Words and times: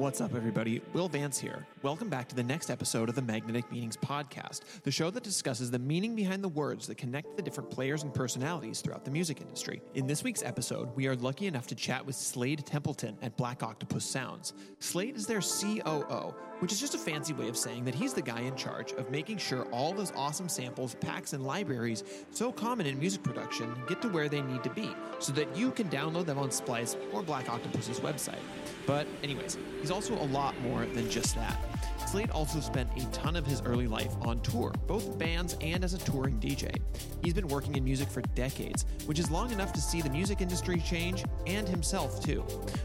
What's 0.00 0.22
up, 0.22 0.34
everybody? 0.34 0.80
Will 0.94 1.10
Vance 1.10 1.38
here. 1.38 1.66
Welcome 1.82 2.08
back 2.08 2.26
to 2.30 2.34
the 2.34 2.42
next 2.42 2.70
episode 2.70 3.10
of 3.10 3.14
the 3.14 3.20
Magnetic 3.20 3.70
Meanings 3.70 3.98
Podcast, 3.98 4.62
the 4.82 4.90
show 4.90 5.10
that 5.10 5.22
discusses 5.22 5.70
the 5.70 5.78
meaning 5.78 6.16
behind 6.16 6.42
the 6.42 6.48
words 6.48 6.86
that 6.86 6.94
connect 6.94 7.36
the 7.36 7.42
different 7.42 7.70
players 7.70 8.02
and 8.02 8.14
personalities 8.14 8.80
throughout 8.80 9.04
the 9.04 9.10
music 9.10 9.42
industry. 9.42 9.82
In 9.94 10.06
this 10.06 10.24
week's 10.24 10.42
episode, 10.42 10.88
we 10.96 11.06
are 11.06 11.16
lucky 11.16 11.48
enough 11.48 11.66
to 11.66 11.74
chat 11.74 12.06
with 12.06 12.14
Slade 12.14 12.64
Templeton 12.64 13.18
at 13.20 13.36
Black 13.36 13.62
Octopus 13.62 14.06
Sounds. 14.06 14.54
Slade 14.78 15.16
is 15.16 15.26
their 15.26 15.42
COO, 15.42 16.34
which 16.60 16.72
is 16.72 16.80
just 16.80 16.94
a 16.94 16.98
fancy 16.98 17.32
way 17.32 17.48
of 17.48 17.56
saying 17.56 17.84
that 17.84 17.94
he's 17.94 18.14
the 18.14 18.22
guy 18.22 18.40
in 18.40 18.54
charge 18.54 18.92
of 18.92 19.10
making 19.10 19.38
sure 19.38 19.64
all 19.72 19.92
those 19.92 20.12
awesome 20.14 20.48
samples, 20.48 20.94
packs, 20.96 21.32
and 21.32 21.44
libraries 21.44 22.04
so 22.30 22.52
common 22.52 22.86
in 22.86 22.98
music 22.98 23.22
production 23.22 23.74
get 23.88 24.00
to 24.00 24.08
where 24.08 24.28
they 24.28 24.40
need 24.42 24.62
to 24.62 24.70
be 24.70 24.90
so 25.18 25.32
that 25.32 25.54
you 25.56 25.70
can 25.70 25.88
download 25.88 26.26
them 26.26 26.38
on 26.38 26.50
Splice 26.50 26.96
or 27.12 27.22
Black 27.22 27.48
Octopus's 27.48 28.00
website. 28.00 28.38
But, 28.86 29.06
anyways, 29.22 29.58
he's 29.80 29.90
also 29.90 30.14
a 30.14 30.26
lot 30.26 30.58
more 30.60 30.86
than 30.86 31.10
just 31.10 31.34
that. 31.34 31.58
Slade 32.10 32.32
also 32.32 32.58
spent 32.58 32.90
a 33.00 33.06
ton 33.12 33.36
of 33.36 33.46
his 33.46 33.62
early 33.62 33.86
life 33.86 34.12
on 34.22 34.40
tour, 34.40 34.72
both 34.88 35.16
bands 35.16 35.56
and 35.60 35.84
as 35.84 35.94
a 35.94 35.98
touring 35.98 36.40
DJ. 36.40 36.74
He's 37.22 37.34
been 37.34 37.46
working 37.46 37.76
in 37.76 37.84
music 37.84 38.08
for 38.08 38.20
decades, 38.34 38.84
which 39.06 39.20
is 39.20 39.30
long 39.30 39.52
enough 39.52 39.72
to 39.74 39.80
see 39.80 40.02
the 40.02 40.10
music 40.10 40.40
industry 40.40 40.80
change 40.80 41.22
and 41.46 41.68
himself 41.68 42.20
too. 42.20 42.40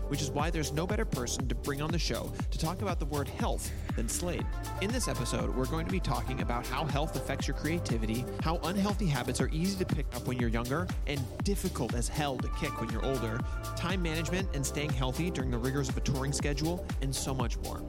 Which 0.10 0.22
is 0.22 0.30
why 0.30 0.52
there's 0.52 0.74
no 0.74 0.86
better 0.86 1.06
person 1.06 1.48
to 1.48 1.56
bring 1.56 1.82
on 1.82 1.90
the 1.90 1.98
show 1.98 2.32
to 2.52 2.60
talk 2.60 2.84
about 2.84 3.00
the 3.00 3.08
word 3.08 3.28
health 3.28 3.72
than 3.96 4.08
Slade. 4.08 4.46
In 4.82 4.92
this 4.92 5.08
episode, 5.08 5.56
we're 5.56 5.66
going 5.66 5.88
to 5.88 5.92
be 5.92 6.00
talking 6.00 6.42
about 6.42 6.68
how 6.68 6.86
health 6.86 7.16
affects 7.16 7.48
your 7.48 7.58
creativity, 7.58 8.26
how 8.44 8.58
unhealthy 8.66 9.08
habits 9.08 9.42
are 9.42 9.50
easy 9.52 9.76
to 9.84 9.86
pick 9.86 10.06
up 10.16 10.28
when 10.28 10.38
you're 10.38 10.50
younger 10.50 10.86
and 11.08 11.20
difficult 11.44 11.96
as 11.96 12.08
hell 12.08 12.38
to 12.38 12.48
kick 12.60 12.80
when 12.80 12.92
you're 12.92 13.04
older, 13.04 13.40
time 13.76 14.04
management 14.04 14.48
and 14.56 14.64
staying 14.64 14.92
healthy 14.92 15.32
during 15.32 15.50
the 15.50 15.58
rigors 15.58 15.90
of 15.90 15.98
a 15.98 16.02
touring 16.02 16.32
schedule, 16.32 16.86
and 17.02 17.16
so 17.16 17.34
much 17.34 17.58
more. 17.64 17.82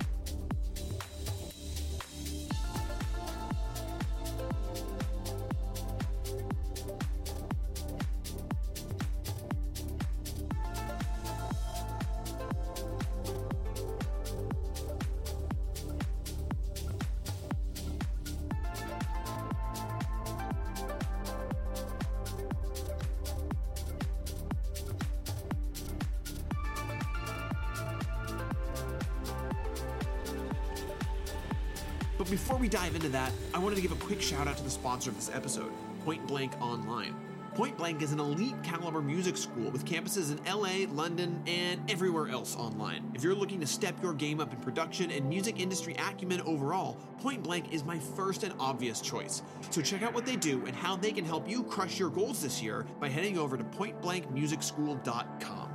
Quick 34.06 34.22
shout 34.22 34.46
out 34.46 34.56
to 34.56 34.62
the 34.62 34.70
sponsor 34.70 35.10
of 35.10 35.16
this 35.16 35.32
episode, 35.34 35.72
Point 36.04 36.24
Blank 36.28 36.52
Online. 36.60 37.12
Point 37.56 37.76
Blank 37.76 38.02
is 38.02 38.12
an 38.12 38.20
elite 38.20 38.54
caliber 38.62 39.02
music 39.02 39.36
school 39.36 39.68
with 39.72 39.84
campuses 39.84 40.30
in 40.30 40.38
LA, 40.44 40.86
London, 40.94 41.42
and 41.48 41.80
everywhere 41.90 42.28
else 42.28 42.54
online. 42.54 43.10
If 43.14 43.24
you're 43.24 43.34
looking 43.34 43.58
to 43.58 43.66
step 43.66 44.00
your 44.00 44.14
game 44.14 44.38
up 44.38 44.52
in 44.52 44.60
production 44.60 45.10
and 45.10 45.28
music 45.28 45.58
industry 45.58 45.96
acumen 45.98 46.40
overall, 46.42 46.98
Point 47.18 47.42
Blank 47.42 47.72
is 47.72 47.82
my 47.82 47.98
first 47.98 48.44
and 48.44 48.54
obvious 48.60 49.00
choice. 49.00 49.42
So 49.70 49.82
check 49.82 50.02
out 50.02 50.14
what 50.14 50.24
they 50.24 50.36
do 50.36 50.64
and 50.66 50.76
how 50.76 50.94
they 50.94 51.10
can 51.10 51.24
help 51.24 51.50
you 51.50 51.64
crush 51.64 51.98
your 51.98 52.10
goals 52.10 52.40
this 52.40 52.62
year 52.62 52.86
by 53.00 53.08
heading 53.08 53.36
over 53.36 53.56
to 53.56 53.64
pointblankmusicschool.com. 53.64 55.70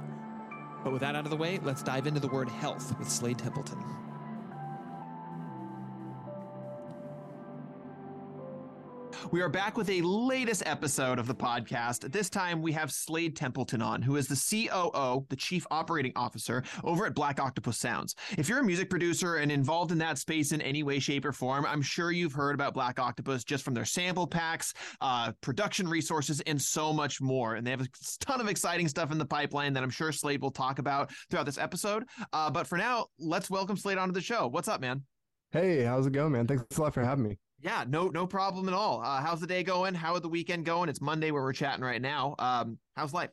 But 0.85 0.93
with 0.93 1.01
that 1.01 1.17
out 1.17 1.25
of 1.25 1.31
the 1.31 1.35
way, 1.35 1.59
let's 1.63 1.83
dive 1.83 2.07
into 2.07 2.21
the 2.21 2.29
word 2.29 2.47
health 2.47 2.97
with 2.97 3.09
Slade 3.09 3.39
Templeton. 3.39 3.83
We 9.31 9.39
are 9.39 9.47
back 9.47 9.77
with 9.77 9.89
a 9.89 10.01
latest 10.01 10.61
episode 10.65 11.17
of 11.17 11.25
the 11.25 11.33
podcast. 11.33 12.11
This 12.11 12.29
time 12.29 12.61
we 12.61 12.73
have 12.73 12.91
Slade 12.91 13.33
Templeton 13.33 13.81
on, 13.81 14.01
who 14.01 14.17
is 14.17 14.27
the 14.27 14.35
COO, 14.35 15.25
the 15.29 15.37
Chief 15.37 15.65
Operating 15.71 16.11
Officer 16.17 16.63
over 16.83 17.05
at 17.05 17.15
Black 17.15 17.39
Octopus 17.39 17.77
Sounds. 17.77 18.13
If 18.37 18.49
you're 18.49 18.59
a 18.59 18.63
music 18.63 18.89
producer 18.89 19.37
and 19.37 19.49
involved 19.49 19.93
in 19.93 19.97
that 19.99 20.17
space 20.17 20.51
in 20.51 20.59
any 20.61 20.83
way, 20.83 20.99
shape, 20.99 21.23
or 21.23 21.31
form, 21.31 21.65
I'm 21.65 21.81
sure 21.81 22.11
you've 22.11 22.33
heard 22.33 22.55
about 22.55 22.73
Black 22.73 22.99
Octopus 22.99 23.45
just 23.45 23.63
from 23.63 23.73
their 23.73 23.85
sample 23.85 24.27
packs, 24.27 24.73
uh, 24.99 25.31
production 25.39 25.87
resources, 25.87 26.41
and 26.41 26.61
so 26.61 26.91
much 26.91 27.21
more. 27.21 27.55
And 27.55 27.65
they 27.65 27.71
have 27.71 27.79
a 27.79 27.87
ton 28.19 28.41
of 28.41 28.49
exciting 28.49 28.89
stuff 28.89 29.13
in 29.13 29.17
the 29.17 29.25
pipeline 29.25 29.71
that 29.71 29.83
I'm 29.83 29.89
sure 29.89 30.11
Slade 30.11 30.41
will 30.41 30.51
talk 30.51 30.77
about 30.77 31.09
throughout 31.29 31.45
this 31.45 31.57
episode. 31.57 32.03
Uh, 32.33 32.51
but 32.51 32.67
for 32.67 32.77
now, 32.77 33.05
let's 33.17 33.49
welcome 33.49 33.77
Slade 33.77 33.97
onto 33.97 34.13
the 34.13 34.19
show. 34.19 34.47
What's 34.47 34.67
up, 34.67 34.81
man? 34.81 35.03
Hey, 35.51 35.83
how's 35.83 36.05
it 36.05 36.11
going, 36.11 36.33
man? 36.33 36.47
Thanks 36.47 36.77
a 36.77 36.81
lot 36.81 36.93
for 36.93 37.01
having 37.01 37.23
me. 37.23 37.37
Yeah, 37.63 37.85
no, 37.87 38.07
no 38.07 38.25
problem 38.25 38.67
at 38.67 38.73
all. 38.73 39.01
Uh, 39.01 39.21
how's 39.21 39.39
the 39.39 39.47
day 39.47 39.61
going? 39.61 39.93
How 39.93 40.15
is 40.15 40.21
the 40.21 40.29
weekend 40.29 40.65
going? 40.65 40.89
It's 40.89 40.99
Monday 41.01 41.29
where 41.29 41.43
we're 41.43 41.53
chatting 41.53 41.83
right 41.83 42.01
now. 42.01 42.35
Um, 42.39 42.79
how's 42.95 43.13
life? 43.13 43.29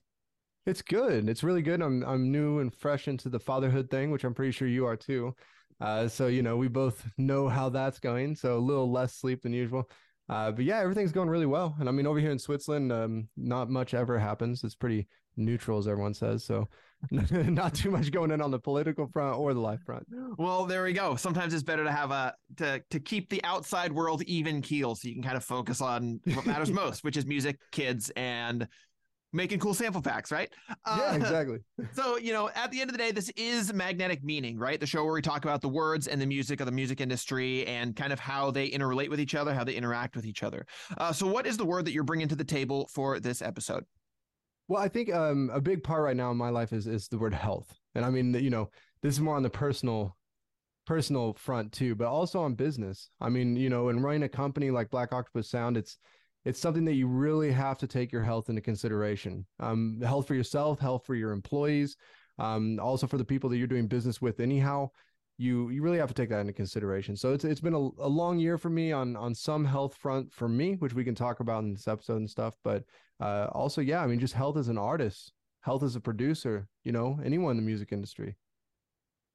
It's 0.66 0.82
good. 0.82 1.30
It's 1.30 1.42
really 1.42 1.62
good. 1.62 1.80
I'm 1.80 2.04
I'm 2.04 2.30
new 2.30 2.58
and 2.58 2.74
fresh 2.74 3.08
into 3.08 3.30
the 3.30 3.40
fatherhood 3.40 3.88
thing, 3.90 4.10
which 4.10 4.24
I'm 4.24 4.34
pretty 4.34 4.52
sure 4.52 4.68
you 4.68 4.84
are 4.84 4.96
too. 4.96 5.34
Uh, 5.80 6.08
so 6.08 6.26
you 6.26 6.42
know, 6.42 6.58
we 6.58 6.68
both 6.68 7.08
know 7.16 7.48
how 7.48 7.70
that's 7.70 7.98
going. 7.98 8.34
So 8.34 8.58
a 8.58 8.60
little 8.60 8.92
less 8.92 9.14
sleep 9.14 9.42
than 9.42 9.54
usual. 9.54 9.88
Uh, 10.28 10.50
but 10.50 10.66
yeah, 10.66 10.78
everything's 10.80 11.12
going 11.12 11.30
really 11.30 11.46
well. 11.46 11.74
And 11.80 11.88
I 11.88 11.92
mean, 11.92 12.06
over 12.06 12.20
here 12.20 12.30
in 12.30 12.38
Switzerland, 12.38 12.92
um, 12.92 13.28
not 13.38 13.70
much 13.70 13.94
ever 13.94 14.18
happens. 14.18 14.62
It's 14.62 14.74
pretty 14.74 15.08
neutral, 15.38 15.78
as 15.78 15.88
everyone 15.88 16.12
says. 16.12 16.44
So 16.44 16.68
not 17.10 17.74
too 17.74 17.90
much 17.90 18.10
going 18.10 18.30
in 18.30 18.40
on 18.40 18.50
the 18.50 18.58
political 18.58 19.06
front 19.06 19.38
or 19.38 19.54
the 19.54 19.60
life 19.60 19.80
front. 19.84 20.06
Well, 20.36 20.64
there 20.66 20.82
we 20.82 20.92
go. 20.92 21.16
Sometimes 21.16 21.54
it's 21.54 21.62
better 21.62 21.84
to 21.84 21.92
have 21.92 22.10
a 22.10 22.34
to 22.56 22.82
to 22.90 23.00
keep 23.00 23.30
the 23.30 23.42
outside 23.44 23.92
world 23.92 24.22
even 24.22 24.60
keel, 24.60 24.94
so 24.94 25.08
you 25.08 25.14
can 25.14 25.22
kind 25.22 25.36
of 25.36 25.44
focus 25.44 25.80
on 25.80 26.20
what 26.34 26.46
matters 26.46 26.70
most, 26.72 27.04
which 27.04 27.16
is 27.16 27.26
music, 27.26 27.58
kids, 27.70 28.10
and 28.16 28.66
making 29.32 29.58
cool 29.58 29.74
sample 29.74 30.00
packs, 30.00 30.32
right? 30.32 30.50
Yeah, 30.68 30.74
uh, 30.86 31.14
exactly. 31.14 31.58
so, 31.92 32.16
you 32.16 32.32
know, 32.32 32.50
at 32.54 32.70
the 32.70 32.80
end 32.80 32.90
of 32.90 32.96
the 32.96 33.02
day, 33.02 33.10
this 33.10 33.30
is 33.36 33.72
Magnetic 33.72 34.24
Meaning, 34.24 34.58
right? 34.58 34.80
The 34.80 34.86
show 34.86 35.04
where 35.04 35.12
we 35.12 35.22
talk 35.22 35.44
about 35.44 35.60
the 35.60 35.68
words 35.68 36.08
and 36.08 36.20
the 36.20 36.26
music 36.26 36.60
of 36.60 36.66
the 36.66 36.72
music 36.72 37.00
industry 37.00 37.66
and 37.66 37.94
kind 37.94 38.12
of 38.12 38.18
how 38.18 38.50
they 38.50 38.70
interrelate 38.70 39.10
with 39.10 39.20
each 39.20 39.34
other, 39.34 39.54
how 39.54 39.64
they 39.64 39.74
interact 39.74 40.16
with 40.16 40.24
each 40.24 40.42
other. 40.42 40.66
Uh, 40.96 41.12
so, 41.12 41.26
what 41.26 41.46
is 41.46 41.56
the 41.56 41.66
word 41.66 41.84
that 41.84 41.92
you're 41.92 42.04
bringing 42.04 42.28
to 42.28 42.36
the 42.36 42.44
table 42.44 42.88
for 42.92 43.20
this 43.20 43.42
episode? 43.42 43.84
Well, 44.68 44.82
I 44.82 44.88
think 44.88 45.12
um, 45.12 45.50
a 45.52 45.60
big 45.60 45.82
part 45.82 46.02
right 46.02 46.16
now 46.16 46.30
in 46.30 46.36
my 46.36 46.50
life 46.50 46.72
is 46.72 46.86
is 46.86 47.08
the 47.08 47.18
word 47.18 47.34
health, 47.34 47.74
and 47.94 48.04
I 48.04 48.10
mean, 48.10 48.34
you 48.34 48.50
know, 48.50 48.70
this 49.02 49.14
is 49.14 49.20
more 49.20 49.36
on 49.36 49.42
the 49.42 49.50
personal 49.50 50.16
personal 50.86 51.34
front 51.34 51.72
too, 51.72 51.94
but 51.94 52.06
also 52.08 52.40
on 52.40 52.54
business. 52.54 53.10
I 53.20 53.28
mean, 53.28 53.56
you 53.56 53.70
know, 53.70 53.88
in 53.88 54.02
running 54.02 54.22
a 54.24 54.28
company 54.28 54.70
like 54.70 54.90
Black 54.90 55.12
Octopus 55.12 55.50
Sound, 55.50 55.76
it's 55.76 55.98
it's 56.44 56.60
something 56.60 56.84
that 56.84 56.94
you 56.94 57.06
really 57.06 57.50
have 57.50 57.78
to 57.78 57.86
take 57.86 58.12
your 58.12 58.22
health 58.22 58.48
into 58.50 58.60
consideration. 58.60 59.46
Um, 59.58 60.00
health 60.02 60.26
for 60.26 60.34
yourself, 60.34 60.78
health 60.80 61.04
for 61.06 61.14
your 61.14 61.32
employees, 61.32 61.96
um, 62.38 62.78
also 62.80 63.06
for 63.06 63.18
the 63.18 63.24
people 63.24 63.50
that 63.50 63.56
you're 63.56 63.66
doing 63.66 63.86
business 63.86 64.20
with. 64.20 64.38
Anyhow, 64.38 64.90
you 65.38 65.70
you 65.70 65.82
really 65.82 65.98
have 65.98 66.08
to 66.08 66.14
take 66.14 66.28
that 66.30 66.40
into 66.40 66.52
consideration. 66.52 67.16
So 67.16 67.32
it's 67.32 67.44
it's 67.44 67.60
been 67.60 67.74
a, 67.74 67.88
a 68.02 68.08
long 68.08 68.38
year 68.38 68.58
for 68.58 68.68
me 68.68 68.92
on 68.92 69.16
on 69.16 69.34
some 69.34 69.64
health 69.64 69.94
front 69.94 70.32
for 70.32 70.48
me, 70.48 70.74
which 70.74 70.94
we 70.94 71.04
can 71.04 71.14
talk 71.14 71.40
about 71.40 71.62
in 71.62 71.72
this 71.72 71.88
episode 71.88 72.16
and 72.16 72.28
stuff. 72.28 72.56
But 72.64 72.84
uh, 73.20 73.46
also, 73.52 73.80
yeah, 73.80 74.02
I 74.02 74.06
mean, 74.08 74.18
just 74.18 74.34
health 74.34 74.56
as 74.56 74.68
an 74.68 74.78
artist, 74.78 75.32
health 75.60 75.84
as 75.84 75.94
a 75.94 76.00
producer, 76.00 76.68
you 76.82 76.92
know, 76.92 77.18
anyone 77.24 77.52
in 77.52 77.56
the 77.56 77.62
music 77.62 77.92
industry. 77.92 78.36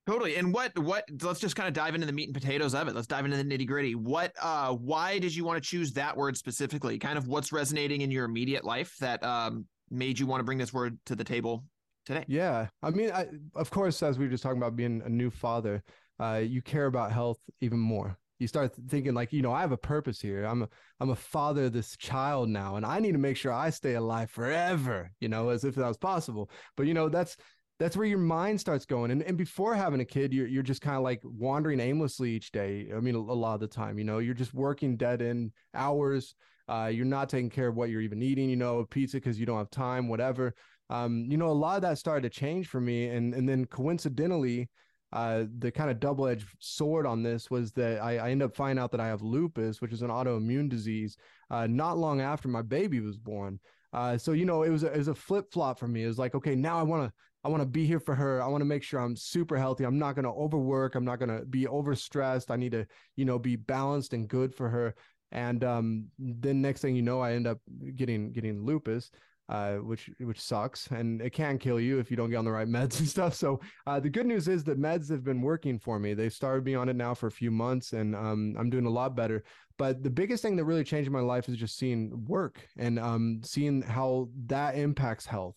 Totally. 0.06 0.36
And 0.36 0.54
what 0.54 0.78
what 0.78 1.06
let's 1.22 1.40
just 1.40 1.56
kind 1.56 1.70
of 1.70 1.74
dive 1.74 1.96
into 1.96 2.06
the 2.06 2.12
meat 2.12 2.28
and 2.28 2.34
potatoes 2.34 2.76
of 2.76 2.90
it. 2.90 2.96
Let's 2.96 3.08
dive 3.08 3.24
into 3.24 3.38
the 3.38 3.46
nitty 3.46 3.66
gritty. 3.66 3.96
What 3.96 4.34
uh 4.42 4.74
why 4.74 5.20
did 5.20 5.34
you 5.34 5.46
want 5.46 5.64
to 5.64 5.68
choose 5.70 5.94
that 5.94 6.18
word 6.18 6.36
specifically? 6.36 7.00
Kind 7.00 7.18
of 7.18 7.30
what's 7.30 7.54
resonating 7.54 8.02
in 8.02 8.12
your 8.12 8.26
immediate 8.26 8.66
life 8.66 8.98
that 9.00 9.24
um 9.24 9.66
made 9.90 10.20
you 10.20 10.28
want 10.28 10.42
to 10.42 10.44
bring 10.44 10.58
this 10.58 10.74
word 10.74 10.98
to 11.06 11.16
the 11.16 11.24
table 11.24 11.64
today? 12.06 12.26
Yeah. 12.28 12.68
I 12.82 12.90
mean, 12.90 13.12
I, 13.12 13.28
of 13.56 13.70
course, 13.70 14.02
as 14.04 14.18
we 14.18 14.26
were 14.26 14.32
just 14.32 14.44
talking 14.44 14.58
about 14.58 14.76
being 14.76 15.02
a 15.06 15.10
new 15.10 15.30
father, 15.30 15.84
uh, 16.20 16.42
you 16.44 16.62
care 16.62 16.86
about 16.86 17.12
health 17.12 17.40
even 17.62 17.80
more. 17.80 18.18
You 18.40 18.48
start 18.48 18.74
thinking 18.90 19.14
like, 19.14 19.32
you 19.32 19.42
know, 19.42 19.54
I 19.54 19.62
have 19.62 19.72
a 19.72 19.78
purpose 19.78 20.20
here. 20.20 20.44
I'm 20.44 20.64
a 20.64 20.70
I'm 21.00 21.12
a 21.12 21.16
father 21.16 21.66
of 21.66 21.74
this 21.74 21.96
child 21.96 22.50
now, 22.50 22.76
and 22.76 22.86
I 22.86 23.00
need 23.00 23.14
to 23.14 23.18
make 23.18 23.38
sure 23.38 23.54
I 23.54 23.70
stay 23.70 23.94
alive 23.94 24.30
forever, 24.32 25.12
you 25.22 25.30
know, 25.30 25.50
as 25.50 25.64
if 25.64 25.76
that 25.76 25.88
was 25.88 25.98
possible. 25.98 26.50
But 26.76 26.88
you 26.88 26.94
know, 26.94 27.08
that's 27.10 27.38
that's 27.80 27.98
where 27.98 28.08
your 28.08 28.20
mind 28.20 28.60
starts 28.60 28.86
going. 28.86 29.12
And, 29.12 29.24
and 29.24 29.38
before 29.38 29.76
having 29.76 30.00
a 30.00 30.06
kid, 30.06 30.34
you're, 30.34 30.48
you're 30.48 30.64
just 30.64 30.82
kind 30.82 30.98
of 30.98 31.04
like 31.04 31.22
wandering 31.24 31.80
aimlessly 31.80 32.32
each 32.32 32.52
day. 32.52 32.88
I 32.96 33.00
mean, 33.00 33.16
a, 33.16 33.18
a, 33.18 33.20
lot 33.20 33.56
of 33.56 33.60
the 33.62 33.68
time, 33.68 33.98
you 33.98 34.04
know, 34.04 34.20
you're 34.20 34.34
just 34.34 34.54
working 34.54 34.96
dead 34.96 35.22
end 35.22 35.52
hours. 35.74 36.36
Uh, 36.70 36.90
you're 36.94 37.06
not 37.06 37.30
taking 37.30 37.50
care 37.50 37.68
of 37.68 37.76
what 37.76 37.90
you're 37.90 38.02
even 38.02 38.22
eating, 38.22 38.50
you 38.50 38.56
know, 38.56 38.86
pizza 38.90 39.18
because 39.18 39.40
you 39.40 39.46
don't 39.46 39.58
have 39.58 39.70
time, 39.70 40.08
whatever. 40.08 40.54
Um, 40.90 41.26
you 41.30 41.38
know, 41.38 41.50
a 41.50 41.52
lot 41.52 41.76
of 41.78 41.82
that 41.84 41.98
started 41.98 42.24
to 42.24 42.40
change 42.40 42.68
for 42.68 42.82
me. 42.82 43.08
And, 43.08 43.34
and 43.34 43.48
then 43.48 43.66
coincidentally, 43.66 44.70
uh, 45.12 45.46
the 45.60 45.72
kind 45.72 45.92
of 45.92 46.00
double 46.00 46.28
edged 46.28 46.48
sword 46.60 47.06
on 47.06 47.22
this 47.22 47.52
was 47.52 47.72
that 47.74 48.02
I, 48.02 48.18
I 48.18 48.32
ended 48.32 48.48
up 48.48 48.56
finding 48.56 48.82
out 48.82 48.92
that 48.92 49.00
I 49.00 49.08
have 49.08 49.22
lupus, 49.22 49.80
which 49.80 49.94
is 49.94 50.02
an 50.02 50.10
autoimmune 50.10 50.70
disease, 50.70 51.18
uh, 51.52 51.68
not 51.68 51.98
long 51.98 52.20
after 52.20 52.48
my 52.48 52.64
baby 52.64 53.00
was 53.00 53.18
born. 53.18 53.60
Uh, 53.94 54.18
so 54.18 54.32
you 54.32 54.46
know, 54.46 54.64
it 54.64 54.72
was 54.72 54.84
a, 54.84 54.92
it 54.92 54.98
was 54.98 55.08
a 55.08 55.16
flip 55.16 55.52
flop 55.52 55.78
for 55.78 55.88
me. 55.88 56.04
It 56.04 56.08
was 56.08 56.18
like, 56.18 56.34
okay, 56.34 56.56
now 56.56 56.80
I 56.80 56.84
want 56.84 57.08
to 57.08 57.14
I 57.44 57.50
want 57.50 57.62
to 57.62 57.68
be 57.68 57.86
here 57.86 58.00
for 58.00 58.16
her. 58.16 58.42
I 58.42 58.48
want 58.48 58.62
to 58.62 58.66
make 58.66 58.84
sure 58.84 59.02
I'm 59.02 59.18
super 59.18 59.58
healthy. 59.58 59.84
I'm 59.84 60.00
not 60.00 60.16
going 60.16 60.24
to 60.24 60.32
overwork. 60.32 60.96
I'm 60.96 61.04
not 61.04 61.20
going 61.20 61.38
to 61.38 61.46
be 61.46 61.66
overstressed. 61.66 62.50
I 62.50 62.56
need 62.56 62.72
to, 62.72 62.88
you 63.18 63.26
know, 63.26 63.38
be 63.38 63.58
balanced 63.58 64.14
and 64.14 64.30
good 64.30 64.56
for 64.56 64.70
her. 64.70 64.96
And 65.34 65.64
um, 65.64 66.06
then 66.18 66.62
next 66.62 66.82
thing 66.82 66.96
you 66.96 67.02
know, 67.02 67.20
I 67.20 67.34
end 67.34 67.48
up 67.48 67.60
getting 67.96 68.32
getting 68.32 68.64
lupus, 68.64 69.12
uh, 69.50 69.76
which 69.76 70.10
which 70.20 70.40
sucks, 70.40 70.88
and 70.88 71.22
it 71.22 71.32
can 71.32 71.58
kill 71.58 71.80
you 71.80 72.00
if 72.00 72.10
you 72.10 72.18
don't 72.18 72.30
get 72.30 72.38
on 72.38 72.46
the 72.46 72.52
right 72.52 72.68
meds 72.70 73.00
and 73.00 73.08
stuff. 73.08 73.34
So 73.34 73.60
uh, 73.86 74.00
the 74.00 74.10
good 74.10 74.26
news 74.26 74.48
is 74.48 74.64
that 74.66 74.80
meds 74.80 75.10
have 75.10 75.24
been 75.24 75.42
working 75.42 75.80
for 75.80 76.00
me. 76.00 76.14
They've 76.14 76.34
started 76.34 76.66
me 76.66 76.76
on 76.76 76.90
it 76.90 76.96
now 76.96 77.14
for 77.14 77.28
a 77.28 77.32
few 77.32 77.52
months, 77.52 77.94
and 77.94 78.16
um, 78.16 78.56
I'm 78.58 78.70
doing 78.70 78.86
a 78.86 78.90
lot 78.90 79.16
better. 79.16 79.44
But 79.78 80.04
the 80.04 80.10
biggest 80.10 80.44
thing 80.44 80.56
that 80.58 80.66
really 80.66 80.84
changed 80.84 81.10
my 81.10 81.20
life 81.20 81.50
is 81.50 81.58
just 81.58 81.78
seeing 81.78 82.26
work 82.26 82.68
and 82.78 83.00
um, 83.00 83.42
seeing 83.44 83.82
how 83.82 84.30
that 84.46 84.76
impacts 84.76 85.26
health, 85.26 85.56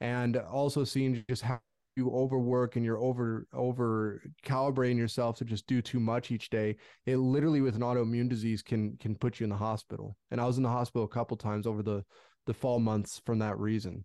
and 0.00 0.36
also 0.36 0.84
seeing 0.84 1.24
just 1.28 1.42
how 1.42 1.60
you 1.96 2.10
overwork 2.10 2.76
and 2.76 2.84
you're 2.84 2.98
over 2.98 3.46
over 3.54 4.22
calibrating 4.44 4.98
yourself 4.98 5.38
to 5.38 5.46
just 5.46 5.66
do 5.66 5.80
too 5.80 5.98
much 5.98 6.30
each 6.30 6.50
day 6.50 6.76
it 7.06 7.16
literally 7.16 7.62
with 7.62 7.74
an 7.74 7.80
autoimmune 7.80 8.28
disease 8.28 8.60
can 8.60 8.96
can 8.98 9.14
put 9.14 9.40
you 9.40 9.44
in 9.44 9.50
the 9.50 9.56
hospital 9.56 10.14
and 10.30 10.38
i 10.38 10.44
was 10.44 10.58
in 10.58 10.62
the 10.62 10.68
hospital 10.68 11.04
a 11.04 11.08
couple 11.08 11.38
times 11.38 11.66
over 11.66 11.82
the 11.82 12.04
the 12.46 12.54
fall 12.54 12.78
months 12.80 13.20
from 13.24 13.38
that 13.40 13.58
reason. 13.58 14.04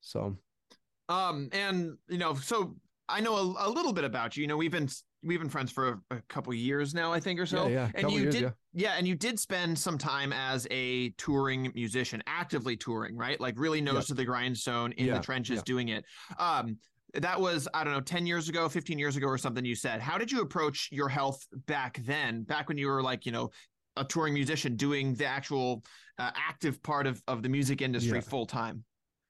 So 0.00 0.36
um 1.08 1.48
and 1.52 1.96
you 2.08 2.16
know 2.16 2.34
so 2.34 2.74
i 3.10 3.20
know 3.20 3.34
a, 3.36 3.68
a 3.68 3.70
little 3.70 3.92
bit 3.92 4.04
about 4.04 4.36
you. 4.36 4.42
You 4.42 4.46
know 4.46 4.56
we've 4.56 4.72
been 4.72 4.88
we've 5.22 5.38
been 5.38 5.50
friends 5.50 5.70
for 5.70 6.00
a, 6.10 6.16
a 6.16 6.20
couple 6.28 6.52
years 6.54 6.94
now 6.94 7.12
i 7.12 7.20
think 7.20 7.38
or 7.38 7.46
so. 7.46 7.66
Yeah, 7.66 7.88
yeah. 7.94 8.00
and 8.00 8.10
you 8.10 8.20
years, 8.20 8.34
did 8.34 8.42
yeah. 8.42 8.50
yeah 8.72 8.94
and 8.96 9.06
you 9.06 9.14
did 9.14 9.38
spend 9.38 9.78
some 9.78 9.98
time 9.98 10.32
as 10.32 10.66
a 10.70 11.10
touring 11.10 11.70
musician 11.74 12.22
actively 12.26 12.76
touring 12.76 13.16
right? 13.16 13.38
Like 13.40 13.54
really 13.58 13.80
nose 13.80 14.06
to 14.06 14.14
the 14.14 14.24
grindstone 14.24 14.92
in 14.92 15.06
Yeah, 15.06 15.18
the 15.18 15.24
trenches 15.24 15.62
doing 15.62 15.88
it. 15.88 16.04
Um 16.38 16.78
that 17.14 17.40
was 17.40 17.68
i 17.74 17.84
don't 17.84 17.92
know 17.92 18.00
10 18.00 18.26
years 18.26 18.48
ago 18.48 18.68
15 18.68 18.98
years 18.98 19.16
ago 19.16 19.26
or 19.26 19.38
something 19.38 19.64
you 19.64 19.76
said. 19.76 20.00
How 20.00 20.18
did 20.18 20.32
you 20.32 20.40
approach 20.40 20.88
your 20.90 21.08
health 21.08 21.46
back 21.66 22.00
then? 22.04 22.42
Back 22.42 22.68
when 22.68 22.78
you 22.78 22.88
were 22.88 23.02
like 23.02 23.26
you 23.26 23.32
know 23.32 23.50
a 23.96 24.04
touring 24.04 24.34
musician 24.34 24.76
doing 24.76 25.14
the 25.14 25.26
actual 25.26 25.84
uh, 26.18 26.30
active 26.36 26.82
part 26.82 27.06
of, 27.06 27.22
of 27.28 27.42
the 27.42 27.48
music 27.48 27.82
industry 27.82 28.18
Yeah. 28.18 28.22
full 28.22 28.46
time 28.46 28.84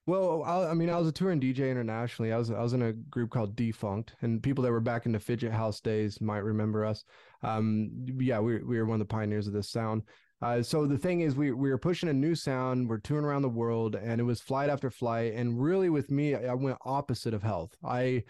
Well, 0.07 0.43
I, 0.45 0.67
I 0.71 0.75
mean, 0.75 0.91
I 0.91 0.99
was 0.99 1.09
a 1.09 1.13
touring 1.13 1.41
DJ 1.41 1.71
internationally. 1.71 2.31
I 2.33 2.37
was 2.37 2.51
I 2.51 2.61
was 2.61 2.75
in 2.75 2.83
a 2.83 2.93
group 2.93 3.31
called 3.31 3.57
Defunct, 3.57 4.15
and 4.21 4.43
people 4.43 4.63
that 4.65 4.71
were 4.71 4.81
back 4.81 5.07
in 5.07 5.13
the 5.13 5.19
Fidget 5.21 5.53
House 5.53 5.81
days 5.81 6.21
might 6.21 6.45
remember 6.45 6.85
us. 6.85 7.05
Um, 7.43 7.91
yeah, 8.21 8.39
we 8.39 8.63
we 8.63 8.79
were 8.79 8.85
one 8.85 9.01
of 9.01 9.09
the 9.09 9.15
pioneers 9.15 9.47
of 9.47 9.55
this 9.55 9.71
sound. 9.71 10.03
Uh, 10.43 10.63
so 10.63 10.87
the 10.87 10.99
thing 10.99 11.23
is, 11.23 11.37
we 11.37 11.53
we 11.53 11.71
were 11.71 11.79
pushing 11.79 12.11
a 12.11 12.13
new 12.13 12.35
sound. 12.35 12.87
We're 12.87 12.99
touring 12.99 13.25
around 13.25 13.43
the 13.43 13.49
world, 13.49 13.95
and 13.95 14.21
it 14.21 14.25
was 14.25 14.43
flight 14.43 14.69
after 14.69 14.91
flight. 14.91 15.33
And 15.33 15.59
really, 15.59 15.89
with 15.89 16.11
me, 16.11 16.35
I 16.35 16.49
I 16.51 16.55
went 16.55 16.77
opposite 16.85 17.33
of 17.33 17.43
health. 17.43 17.75
I 17.83 18.25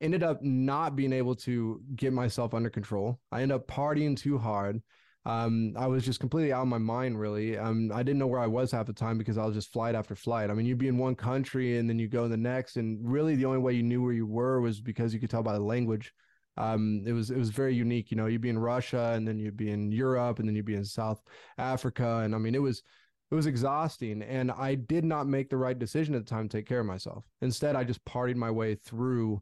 ended 0.00 0.24
up 0.24 0.42
not 0.42 0.96
being 0.96 1.12
able 1.12 1.36
to 1.36 1.80
get 1.94 2.12
myself 2.12 2.54
under 2.54 2.70
control. 2.70 3.20
I 3.30 3.42
ended 3.42 3.54
up 3.54 3.68
partying 3.68 4.16
too 4.16 4.36
hard. 4.36 4.82
Um, 5.30 5.74
I 5.76 5.86
was 5.86 6.04
just 6.04 6.18
completely 6.18 6.52
out 6.52 6.62
of 6.62 6.68
my 6.68 6.78
mind, 6.78 7.20
really. 7.20 7.56
Um, 7.56 7.92
I 7.94 8.02
didn't 8.02 8.18
know 8.18 8.26
where 8.26 8.40
I 8.40 8.48
was 8.48 8.72
half 8.72 8.86
the 8.86 8.92
time 8.92 9.16
because 9.16 9.38
I 9.38 9.44
was 9.44 9.54
just 9.54 9.72
flight 9.72 9.94
after 9.94 10.16
flight. 10.16 10.50
I 10.50 10.54
mean, 10.54 10.66
you'd 10.66 10.78
be 10.78 10.88
in 10.88 10.98
one 10.98 11.14
country 11.14 11.78
and 11.78 11.88
then 11.88 12.00
you 12.00 12.08
go 12.08 12.24
in 12.24 12.32
the 12.32 12.36
next, 12.36 12.76
and 12.76 12.98
really 13.08 13.36
the 13.36 13.44
only 13.44 13.60
way 13.60 13.74
you 13.74 13.84
knew 13.84 14.02
where 14.02 14.12
you 14.12 14.26
were 14.26 14.60
was 14.60 14.80
because 14.80 15.14
you 15.14 15.20
could 15.20 15.30
tell 15.30 15.44
by 15.44 15.52
the 15.52 15.60
language. 15.60 16.12
Um, 16.56 17.04
it 17.06 17.12
was 17.12 17.30
it 17.30 17.38
was 17.38 17.50
very 17.50 17.76
unique. 17.76 18.10
You 18.10 18.16
know, 18.16 18.26
you'd 18.26 18.40
be 18.40 18.48
in 18.48 18.58
Russia 18.58 19.12
and 19.14 19.26
then 19.26 19.38
you'd 19.38 19.56
be 19.56 19.70
in 19.70 19.92
Europe 19.92 20.40
and 20.40 20.48
then 20.48 20.56
you'd 20.56 20.64
be 20.64 20.74
in 20.74 20.84
South 20.84 21.22
Africa, 21.58 22.22
and 22.24 22.34
I 22.34 22.38
mean, 22.38 22.56
it 22.56 22.62
was 22.62 22.82
it 23.30 23.36
was 23.36 23.46
exhausting, 23.46 24.22
and 24.22 24.50
I 24.50 24.74
did 24.74 25.04
not 25.04 25.28
make 25.28 25.48
the 25.48 25.56
right 25.56 25.78
decision 25.78 26.16
at 26.16 26.26
the 26.26 26.30
time 26.30 26.48
to 26.48 26.56
take 26.58 26.66
care 26.66 26.80
of 26.80 26.86
myself. 26.86 27.24
Instead, 27.40 27.76
I 27.76 27.84
just 27.84 28.04
partied 28.04 28.34
my 28.34 28.50
way 28.50 28.74
through 28.74 29.40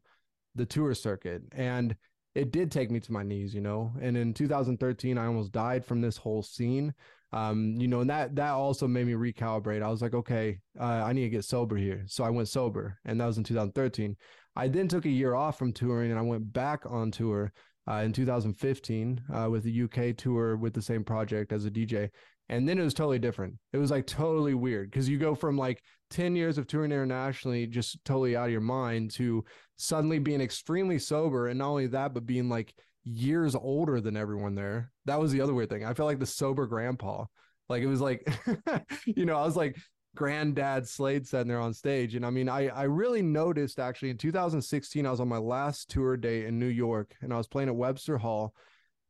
the 0.54 0.66
tour 0.66 0.92
circuit, 0.92 1.44
and 1.52 1.96
it 2.34 2.52
did 2.52 2.70
take 2.70 2.90
me 2.90 3.00
to 3.00 3.12
my 3.12 3.22
knees, 3.22 3.54
you 3.54 3.60
know. 3.60 3.92
And 4.00 4.16
in 4.16 4.34
2013, 4.34 5.18
I 5.18 5.26
almost 5.26 5.52
died 5.52 5.84
from 5.84 6.00
this 6.00 6.16
whole 6.16 6.42
scene. 6.42 6.94
Um, 7.32 7.74
you 7.76 7.88
know, 7.88 8.00
and 8.00 8.08
that 8.08 8.34
that 8.36 8.52
also 8.52 8.88
made 8.88 9.06
me 9.06 9.12
recalibrate. 9.12 9.82
I 9.82 9.90
was 9.90 10.00
like, 10.00 10.14
okay, 10.14 10.60
uh, 10.80 10.84
I 10.84 11.12
need 11.12 11.24
to 11.24 11.28
get 11.28 11.44
sober 11.44 11.76
here. 11.76 12.04
So 12.06 12.24
I 12.24 12.30
went 12.30 12.48
sober, 12.48 12.98
and 13.04 13.20
that 13.20 13.26
was 13.26 13.38
in 13.38 13.44
2013. 13.44 14.16
I 14.56 14.68
then 14.68 14.88
took 14.88 15.04
a 15.04 15.10
year 15.10 15.34
off 15.34 15.58
from 15.58 15.72
touring, 15.72 16.10
and 16.10 16.18
I 16.18 16.22
went 16.22 16.52
back 16.52 16.84
on 16.86 17.10
tour 17.10 17.52
uh, 17.88 18.02
in 18.04 18.12
2015 18.12 19.22
uh, 19.32 19.48
with 19.50 19.64
the 19.64 19.82
UK 19.82 20.16
tour 20.16 20.56
with 20.56 20.74
the 20.74 20.82
same 20.82 21.04
project 21.04 21.52
as 21.52 21.64
a 21.64 21.70
DJ. 21.70 22.10
And 22.50 22.68
then 22.68 22.78
it 22.78 22.82
was 22.82 22.94
totally 22.94 23.18
different. 23.18 23.54
It 23.72 23.78
was 23.78 23.90
like 23.90 24.06
totally 24.06 24.54
weird 24.54 24.90
because 24.90 25.08
you 25.08 25.18
go 25.18 25.34
from 25.34 25.58
like 25.58 25.82
10 26.10 26.36
years 26.36 26.58
of 26.58 26.66
touring 26.66 26.92
internationally, 26.92 27.66
just 27.66 28.04
totally 28.04 28.36
out 28.36 28.46
of 28.46 28.52
your 28.52 28.60
mind, 28.60 29.10
to 29.12 29.44
suddenly 29.76 30.18
being 30.18 30.40
extremely 30.40 30.98
sober. 30.98 31.48
And 31.48 31.58
not 31.58 31.68
only 31.68 31.86
that, 31.88 32.14
but 32.14 32.26
being 32.26 32.48
like 32.48 32.74
years 33.04 33.54
older 33.54 34.00
than 34.00 34.16
everyone 34.16 34.54
there. 34.54 34.92
That 35.06 35.20
was 35.20 35.32
the 35.32 35.40
other 35.40 35.54
weird 35.54 35.70
thing. 35.70 35.84
I 35.84 35.94
felt 35.94 36.08
like 36.08 36.18
the 36.18 36.26
sober 36.26 36.66
grandpa. 36.66 37.24
Like 37.68 37.82
it 37.82 37.86
was 37.86 38.00
like, 38.00 38.26
you 39.06 39.26
know, 39.26 39.36
I 39.36 39.44
was 39.44 39.56
like 39.56 39.76
granddad 40.14 40.88
Slade 40.88 41.26
sitting 41.26 41.48
there 41.48 41.60
on 41.60 41.72
stage. 41.72 42.14
And 42.14 42.24
I 42.24 42.30
mean, 42.30 42.48
I, 42.48 42.68
I 42.68 42.84
really 42.84 43.22
noticed 43.22 43.78
actually 43.78 44.10
in 44.10 44.18
2016, 44.18 45.06
I 45.06 45.10
was 45.10 45.20
on 45.20 45.28
my 45.28 45.38
last 45.38 45.90
tour 45.90 46.16
date 46.16 46.46
in 46.46 46.58
New 46.58 46.66
York 46.66 47.14
and 47.20 47.32
I 47.32 47.36
was 47.36 47.46
playing 47.46 47.68
at 47.68 47.76
Webster 47.76 48.18
Hall. 48.18 48.54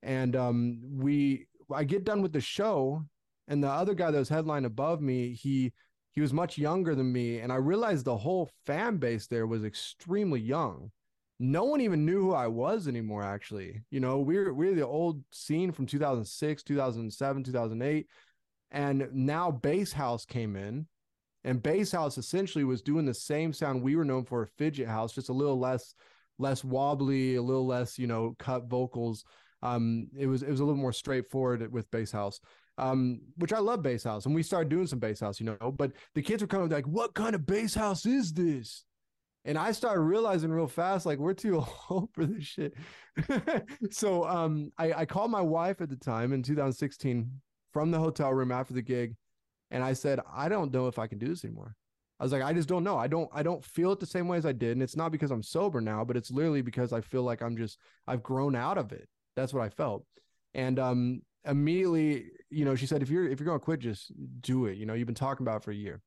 And 0.03 0.37
um, 0.37 0.81
we, 0.83 1.47
I 1.73 1.85
get 1.85 2.05
done 2.05 2.23
with 2.23 2.33
the 2.33 2.41
show 2.41 3.05
and 3.49 3.65
the 3.65 3.69
other 3.69 3.94
guy 3.94 4.11
that 4.11 4.19
was 4.19 4.29
headline 4.29 4.65
above 4.65 5.01
me, 5.01 5.33
he, 5.33 5.73
he 6.19 6.20
was 6.20 6.32
much 6.32 6.59
younger 6.59 6.97
than 6.97 7.12
me. 7.12 7.38
And 7.38 7.53
I 7.53 7.56
realized 7.56 8.05
the 8.05 8.17
whole 8.17 8.50
fan 8.67 8.97
base 8.97 9.29
there 9.29 9.47
was 9.47 9.65
extremely 9.65 10.41
young 10.41 10.91
no 11.38 11.62
one 11.62 11.81
even 11.81 12.05
knew 12.05 12.23
who 12.23 12.35
I 12.35 12.49
was 12.49 12.88
anymore. 12.88 13.23
Actually, 13.23 13.85
you 13.93 14.00
know, 14.00 14.19
we're 14.19 14.53
we're 14.53 14.75
the 14.75 14.85
old 14.85 15.23
scene 15.31 15.70
from 15.70 15.87
2006, 15.87 16.65
2007, 16.65 17.44
2008, 17.44 18.09
and 18.73 19.09
now 19.12 19.49
Bass 19.53 19.93
House 19.93 20.25
came 20.25 20.56
in, 20.56 20.88
and 21.44 21.62
Bass 21.62 21.93
House 21.93 22.19
essentially 22.19 22.65
was 22.65 22.82
doing 22.82 23.06
the 23.06 23.15
same 23.15 23.53
sound 23.53 23.82
we 23.82 23.94
were 23.94 24.05
known 24.05 24.25
for, 24.25 24.49
Fidget 24.59 24.88
House, 24.88 25.12
just 25.12 25.29
a 25.29 25.32
little 25.32 25.61
less 25.61 25.94
less 26.41 26.65
wobbly, 26.65 27.37
a 27.37 27.43
little 27.43 27.67
less, 27.69 28.00
you 28.00 28.09
know, 28.09 28.35
cut 28.41 28.69
vocals. 28.69 29.25
Um, 29.62 30.09
it 30.19 30.26
was 30.26 30.43
it 30.43 30.50
was 30.50 30.59
a 30.59 30.65
little 30.65 30.81
more 30.81 30.93
straightforward 30.93 31.70
with 31.70 31.88
Bass 31.93 32.11
House. 32.11 32.41
Um, 32.79 33.21
which 33.37 33.53
I 33.53 33.59
love 33.59 33.83
bass 33.83 34.05
house, 34.05 34.25
and 34.27 34.35
we 34.35 34.43
started 34.43 34.69
doing 34.69 34.87
some 34.87 35.01
bass 35.01 35.21
house, 35.21 35.41
you 35.41 35.47
know. 35.47 35.73
But 35.73 35.93
the 36.15 36.23
kids 36.23 36.43
were 36.43 36.47
coming 36.47 36.69
like, 36.69 36.87
"What 36.87 37.15
kind 37.15 37.35
of 37.35 37.45
bass 37.45 37.75
house 37.75 38.07
is 38.07 38.33
this?" 38.33 38.85
And 39.45 39.59
I 39.59 39.73
started 39.73 40.03
realizing 40.03 40.51
real 40.51 40.69
fast, 40.69 41.05
like 41.07 41.19
we're 41.19 41.35
too 41.35 41.65
old 41.91 42.11
for 42.13 42.25
this 42.25 42.45
shit. 42.45 42.75
so 43.91 44.25
um, 44.29 44.70
I, 44.79 44.93
I 44.93 45.06
called 45.06 45.31
my 45.31 45.41
wife 45.41 45.81
at 45.81 45.89
the 45.89 45.97
time 45.97 46.32
in 46.32 46.43
2016 46.43 47.31
from 47.73 47.91
the 47.91 47.99
hotel 47.99 48.32
room 48.32 48.53
after 48.53 48.75
the 48.75 48.82
gig, 48.82 49.17
and 49.70 49.82
I 49.82 49.93
said, 49.93 50.20
I 50.32 50.49
don't 50.49 50.73
know 50.73 50.87
if 50.87 50.99
I 50.99 51.06
can 51.06 51.19
do 51.19 51.29
this 51.29 51.44
anymore. 51.44 51.75
I 52.20 52.25
was 52.25 52.32
like, 52.32 52.43
I 52.43 52.53
just 52.53 52.69
don't 52.69 52.85
know. 52.85 52.97
I 52.97 53.06
don't 53.06 53.29
I 53.32 53.43
don't 53.43 53.65
feel 53.65 53.93
it 53.93 54.01
the 54.01 54.06
same 54.06 54.27
way 54.29 54.39
as 54.39 54.47
I 54.47 54.53
did. 54.53 54.73
And 54.73 54.82
it's 54.82 54.97
not 54.97 55.13
because 55.13 55.31
I'm 55.31 55.43
sober 55.43 55.81
now, 55.81 56.05
but 56.05 56.17
it's 56.17 56.31
literally 56.31 56.63
because 56.63 56.93
I 56.93 57.01
feel 57.01 57.23
like 57.23 57.43
I'm 57.43 57.56
just 57.56 57.79
I've 58.06 58.23
grown 58.23 58.56
out 58.56 58.79
of 58.79 58.93
it. 58.93 59.08
That's 59.37 59.55
what 59.55 59.63
I 59.63 59.69
felt. 59.69 60.05
And 60.55 60.79
um 60.79 61.23
immediately, 61.44 62.25
you 62.50 62.64
know, 62.64 62.74
she 62.74 62.86
said, 62.86 63.02
if 63.02 63.10
you're 63.10 63.28
if 63.28 63.40
you're 63.40 63.46
gonna 63.46 63.58
quit, 63.58 63.81
just 63.81 64.12
do 64.40 64.67
it. 64.67 64.76
You 64.76 64.86
know, 64.86 64.94
you've 64.94 65.06
been 65.06 65.14
talking 65.14 65.44
about 65.44 65.56
it 65.56 65.64
for 65.64 65.70
a 65.70 65.76
year. 65.76 66.00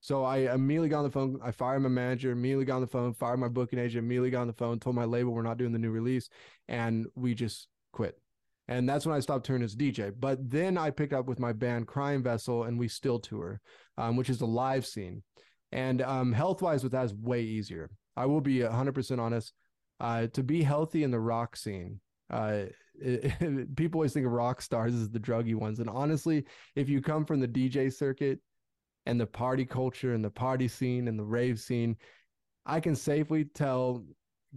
So 0.00 0.24
I 0.24 0.52
immediately 0.54 0.88
got 0.88 0.98
on 0.98 1.04
the 1.04 1.10
phone. 1.10 1.40
I 1.42 1.50
fired 1.50 1.80
my 1.80 1.88
manager, 1.88 2.30
immediately 2.30 2.64
got 2.64 2.76
on 2.76 2.82
the 2.82 2.86
phone, 2.86 3.14
fired 3.14 3.40
my 3.40 3.48
booking 3.48 3.78
agent, 3.78 4.04
immediately 4.04 4.30
got 4.30 4.42
on 4.42 4.46
the 4.46 4.52
phone, 4.52 4.78
told 4.78 4.94
my 4.94 5.04
label 5.04 5.32
we're 5.32 5.42
not 5.42 5.58
doing 5.58 5.72
the 5.72 5.78
new 5.78 5.90
release, 5.90 6.28
and 6.68 7.06
we 7.16 7.34
just 7.34 7.66
quit. 7.92 8.16
And 8.68 8.88
that's 8.88 9.06
when 9.06 9.16
I 9.16 9.20
stopped 9.20 9.46
touring 9.46 9.62
as 9.62 9.74
DJ. 9.74 10.12
But 10.16 10.50
then 10.50 10.78
I 10.78 10.90
picked 10.90 11.14
up 11.14 11.26
with 11.26 11.40
my 11.40 11.52
band 11.52 11.86
Crime 11.88 12.22
Vessel, 12.22 12.64
and 12.64 12.78
we 12.78 12.86
still 12.86 13.18
tour, 13.18 13.60
um, 13.96 14.16
which 14.16 14.30
is 14.30 14.38
the 14.38 14.46
live 14.46 14.86
scene. 14.86 15.22
And 15.72 16.00
um, 16.02 16.32
health 16.32 16.62
wise, 16.62 16.82
with 16.82 16.92
that 16.92 17.06
is 17.06 17.14
way 17.14 17.42
easier. 17.42 17.90
I 18.16 18.26
will 18.26 18.40
be 18.40 18.58
100% 18.58 19.18
honest. 19.18 19.52
Uh, 20.00 20.28
to 20.28 20.42
be 20.44 20.62
healthy 20.62 21.02
in 21.02 21.10
the 21.10 21.18
rock 21.18 21.56
scene, 21.56 22.00
uh, 22.30 22.64
it, 23.00 23.76
people 23.76 23.98
always 23.98 24.12
think 24.12 24.26
of 24.26 24.32
rock 24.32 24.62
stars 24.62 24.94
as 24.94 25.10
the 25.10 25.20
druggy 25.20 25.54
ones. 25.54 25.80
And 25.80 25.88
honestly, 25.88 26.44
if 26.76 26.88
you 26.88 27.00
come 27.00 27.24
from 27.24 27.40
the 27.40 27.48
DJ 27.48 27.92
circuit, 27.92 28.40
and 29.08 29.18
the 29.18 29.26
party 29.26 29.64
culture 29.64 30.12
and 30.12 30.22
the 30.22 30.30
party 30.30 30.68
scene 30.68 31.08
and 31.08 31.18
the 31.18 31.24
rave 31.24 31.58
scene, 31.58 31.96
I 32.66 32.78
can 32.78 32.94
safely 32.94 33.46
tell 33.46 34.04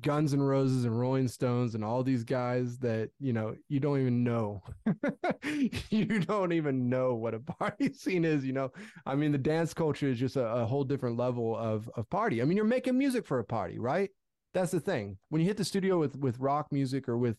Guns 0.02 0.34
N' 0.34 0.42
Roses 0.42 0.84
and 0.84 0.98
Rolling 0.98 1.30
Stones 1.30 1.74
and 1.74 1.84
all 1.86 2.04
these 2.04 2.26
guys 2.26 2.78
that 2.80 3.12
you 3.20 3.32
know 3.32 3.56
you 3.70 3.80
don't 3.80 4.00
even 4.02 4.24
know. 4.26 4.62
you 5.90 6.20
don't 6.20 6.52
even 6.52 6.90
know 6.90 7.16
what 7.16 7.34
a 7.34 7.40
party 7.40 7.94
scene 7.94 8.26
is. 8.26 8.46
You 8.46 8.52
know, 8.52 8.72
I 9.06 9.16
mean, 9.16 9.32
the 9.32 9.38
dance 9.38 9.74
culture 9.74 10.08
is 10.08 10.20
just 10.20 10.36
a, 10.36 10.46
a 10.46 10.66
whole 10.66 10.84
different 10.84 11.18
level 11.18 11.56
of 11.56 11.90
of 11.96 12.10
party. 12.10 12.42
I 12.42 12.46
mean, 12.46 12.58
you're 12.58 12.66
making 12.66 12.98
music 12.98 13.26
for 13.26 13.40
a 13.40 13.46
party, 13.46 13.80
right? 13.80 14.10
That's 14.54 14.72
the 14.72 14.82
thing. 14.82 15.18
When 15.30 15.42
you 15.42 15.48
hit 15.48 15.58
the 15.58 15.66
studio 15.66 15.98
with 15.98 16.18
with 16.18 16.40
rock 16.40 16.68
music 16.72 17.08
or 17.08 17.18
with 17.18 17.38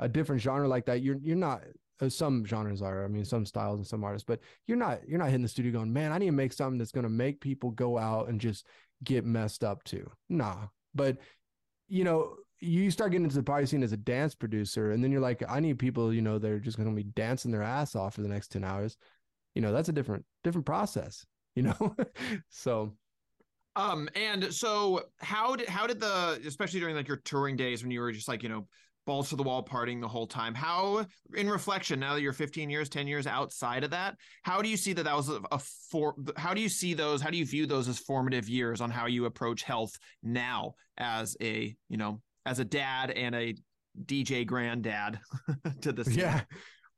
a 0.00 0.08
different 0.08 0.42
genre 0.42 0.66
like 0.68 0.86
that, 0.86 1.02
you're 1.02 1.18
you're 1.22 1.36
not 1.36 1.62
Uh, 2.00 2.08
some 2.08 2.46
genres 2.46 2.82
are. 2.82 3.04
I 3.04 3.08
mean, 3.08 3.24
some 3.24 3.44
styles 3.46 3.78
and 3.78 3.86
some 3.86 4.02
artists, 4.04 4.24
but 4.26 4.40
you're 4.66 4.78
not 4.78 5.06
you're 5.06 5.18
not 5.18 5.26
hitting 5.28 5.42
the 5.42 5.48
studio 5.48 5.72
going, 5.72 5.92
man, 5.92 6.12
I 6.12 6.18
need 6.18 6.26
to 6.26 6.32
make 6.32 6.52
something 6.52 6.78
that's 6.78 6.92
going 6.92 7.04
to 7.04 7.10
make 7.10 7.40
people 7.40 7.70
go 7.72 7.98
out 7.98 8.28
and 8.28 8.40
just 8.40 8.66
get 9.04 9.24
messed 9.24 9.62
up 9.64 9.84
too. 9.84 10.10
Nah, 10.28 10.68
but 10.94 11.18
you 11.88 12.04
know, 12.04 12.36
you 12.60 12.90
start 12.90 13.10
getting 13.12 13.24
into 13.24 13.36
the 13.36 13.42
party 13.42 13.66
scene 13.66 13.82
as 13.82 13.92
a 13.92 13.96
dance 13.98 14.34
producer, 14.34 14.92
and 14.92 15.02
then 15.04 15.12
you're 15.12 15.20
like, 15.20 15.42
I 15.48 15.60
need 15.60 15.78
people, 15.78 16.12
you 16.14 16.22
know, 16.22 16.38
they're 16.38 16.58
just 16.60 16.76
going 16.78 16.88
to 16.88 16.94
be 16.96 17.04
dancing 17.04 17.50
their 17.50 17.62
ass 17.62 17.94
off 17.94 18.14
for 18.14 18.22
the 18.22 18.28
next 18.28 18.48
ten 18.52 18.64
hours. 18.64 18.96
You 19.54 19.62
know, 19.62 19.72
that's 19.72 19.88
a 19.90 19.92
different 19.92 20.24
different 20.44 20.66
process. 20.66 21.26
You 21.56 21.64
know, 21.64 21.96
so 22.48 22.94
um, 23.76 24.08
and 24.14 24.52
so 24.54 25.02
how 25.18 25.56
did 25.56 25.68
how 25.68 25.86
did 25.86 26.00
the 26.00 26.40
especially 26.46 26.80
during 26.80 26.96
like 26.96 27.08
your 27.08 27.18
touring 27.18 27.56
days 27.56 27.82
when 27.82 27.90
you 27.90 28.00
were 28.00 28.12
just 28.12 28.28
like 28.28 28.42
you 28.42 28.48
know 28.48 28.66
balls 29.10 29.28
to 29.28 29.34
the 29.34 29.42
wall 29.42 29.60
partying 29.60 30.00
the 30.00 30.06
whole 30.06 30.28
time. 30.28 30.54
How, 30.54 31.04
in 31.34 31.50
reflection, 31.50 31.98
now 31.98 32.14
that 32.14 32.20
you're 32.20 32.32
15 32.32 32.70
years, 32.70 32.88
10 32.88 33.08
years 33.08 33.26
outside 33.26 33.82
of 33.82 33.90
that, 33.90 34.14
how 34.44 34.62
do 34.62 34.68
you 34.68 34.76
see 34.76 34.92
that 34.92 35.02
that 35.02 35.16
was 35.16 35.28
a, 35.28 35.40
a 35.50 35.58
for? 35.58 36.14
How 36.36 36.54
do 36.54 36.60
you 36.60 36.68
see 36.68 36.94
those? 36.94 37.20
How 37.20 37.28
do 37.28 37.36
you 37.36 37.44
view 37.44 37.66
those 37.66 37.88
as 37.88 37.98
formative 37.98 38.48
years 38.48 38.80
on 38.80 38.88
how 38.88 39.06
you 39.06 39.24
approach 39.24 39.64
health 39.64 39.98
now 40.22 40.74
as 40.96 41.36
a 41.42 41.74
you 41.88 41.96
know 41.96 42.20
as 42.46 42.60
a 42.60 42.64
dad 42.64 43.10
and 43.10 43.34
a 43.34 43.56
DJ 44.04 44.46
granddad 44.46 45.18
to 45.80 45.90
this? 45.90 46.14
Yeah. 46.14 46.42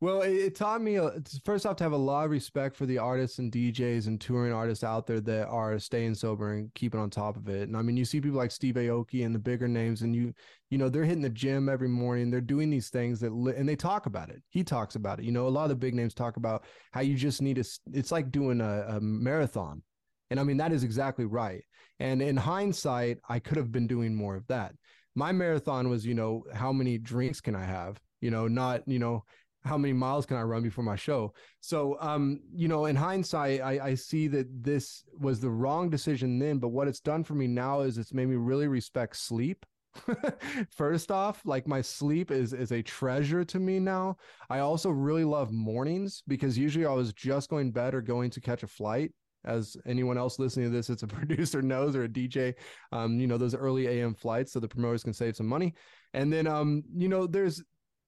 Well, 0.02 0.22
it, 0.22 0.32
it 0.32 0.54
taught 0.56 0.82
me 0.82 0.98
uh, 0.98 1.10
first 1.44 1.64
off 1.64 1.76
to 1.76 1.84
have 1.84 1.92
a 1.92 1.96
lot 1.96 2.24
of 2.24 2.32
respect 2.32 2.74
for 2.74 2.86
the 2.86 2.98
artists 2.98 3.38
and 3.38 3.52
DJs 3.52 4.08
and 4.08 4.20
touring 4.20 4.52
artists 4.52 4.82
out 4.82 5.06
there 5.06 5.20
that 5.20 5.46
are 5.46 5.78
staying 5.78 6.16
sober 6.16 6.54
and 6.54 6.74
keeping 6.74 6.98
on 6.98 7.08
top 7.08 7.36
of 7.36 7.48
it. 7.48 7.68
And 7.68 7.76
I 7.76 7.82
mean, 7.82 7.96
you 7.96 8.04
see 8.04 8.20
people 8.20 8.36
like 8.36 8.50
Steve 8.50 8.74
Aoki 8.74 9.24
and 9.24 9.32
the 9.32 9.38
bigger 9.38 9.68
names, 9.68 10.02
and 10.02 10.12
you 10.12 10.34
you 10.70 10.78
know 10.78 10.88
they're 10.88 11.04
hitting 11.04 11.22
the 11.22 11.30
gym 11.30 11.68
every 11.68 11.86
morning. 11.86 12.32
They're 12.32 12.40
doing 12.40 12.68
these 12.68 12.88
things 12.88 13.20
that 13.20 13.32
li- 13.32 13.54
and 13.56 13.68
they 13.68 13.76
talk 13.76 14.06
about 14.06 14.28
it. 14.28 14.42
He 14.48 14.64
talks 14.64 14.96
about 14.96 15.20
it. 15.20 15.24
You 15.24 15.30
know, 15.30 15.46
a 15.46 15.48
lot 15.48 15.62
of 15.62 15.68
the 15.68 15.76
big 15.76 15.94
names 15.94 16.14
talk 16.14 16.36
about 16.36 16.64
how 16.90 17.02
you 17.02 17.14
just 17.14 17.40
need 17.40 17.54
to. 17.54 17.64
It's 17.92 18.10
like 18.10 18.32
doing 18.32 18.60
a, 18.60 18.96
a 18.96 19.00
marathon, 19.00 19.84
and 20.30 20.40
I 20.40 20.42
mean 20.42 20.56
that 20.56 20.72
is 20.72 20.82
exactly 20.82 21.26
right. 21.26 21.62
And 22.00 22.20
in 22.20 22.36
hindsight, 22.36 23.18
I 23.28 23.38
could 23.38 23.56
have 23.56 23.70
been 23.70 23.86
doing 23.86 24.16
more 24.16 24.34
of 24.34 24.48
that. 24.48 24.74
My 25.14 25.30
marathon 25.30 25.88
was, 25.88 26.04
you 26.04 26.14
know, 26.14 26.42
how 26.52 26.72
many 26.72 26.98
drinks 26.98 27.40
can 27.40 27.54
I 27.54 27.62
have? 27.62 28.00
You 28.20 28.32
know, 28.32 28.48
not 28.48 28.82
you 28.88 28.98
know 28.98 29.24
how 29.64 29.78
many 29.78 29.92
miles 29.92 30.26
can 30.26 30.36
I 30.36 30.42
run 30.42 30.62
before 30.62 30.84
my 30.84 30.96
show? 30.96 31.34
So, 31.60 31.96
um, 32.00 32.40
you 32.52 32.68
know, 32.68 32.86
in 32.86 32.96
hindsight, 32.96 33.60
I, 33.60 33.78
I 33.88 33.94
see 33.94 34.26
that 34.28 34.46
this 34.62 35.04
was 35.18 35.40
the 35.40 35.50
wrong 35.50 35.88
decision 35.88 36.38
then, 36.38 36.58
but 36.58 36.68
what 36.68 36.88
it's 36.88 37.00
done 37.00 37.24
for 37.24 37.34
me 37.34 37.46
now 37.46 37.80
is 37.80 37.98
it's 37.98 38.12
made 38.12 38.28
me 38.28 38.36
really 38.36 38.68
respect 38.68 39.16
sleep. 39.16 39.64
First 40.70 41.10
off, 41.10 41.42
like 41.44 41.66
my 41.66 41.82
sleep 41.82 42.30
is 42.30 42.54
is 42.54 42.72
a 42.72 42.82
treasure 42.82 43.44
to 43.44 43.60
me 43.60 43.78
now. 43.78 44.16
I 44.48 44.60
also 44.60 44.90
really 44.90 45.24
love 45.24 45.52
mornings 45.52 46.22
because 46.26 46.56
usually 46.56 46.86
I 46.86 46.92
was 46.92 47.12
just 47.12 47.50
going 47.50 47.72
bed 47.72 47.94
or 47.94 48.00
going 48.00 48.30
to 48.30 48.40
catch 48.40 48.62
a 48.62 48.66
flight. 48.66 49.12
As 49.44 49.76
anyone 49.86 50.16
else 50.16 50.38
listening 50.38 50.66
to 50.66 50.76
this, 50.76 50.88
it's 50.88 51.02
a 51.02 51.06
producer 51.08 51.60
knows 51.62 51.94
or 51.94 52.04
a 52.04 52.08
DJ, 52.08 52.54
um, 52.92 53.18
you 53.18 53.26
know, 53.26 53.36
those 53.36 53.54
early 53.54 53.86
AM 53.86 54.14
flights 54.14 54.52
so 54.52 54.60
the 54.60 54.68
promoters 54.68 55.02
can 55.02 55.12
save 55.12 55.36
some 55.36 55.48
money. 55.48 55.74
And 56.14 56.32
then, 56.32 56.46
um, 56.46 56.84
you 56.94 57.08
know, 57.08 57.26
there's 57.26 57.62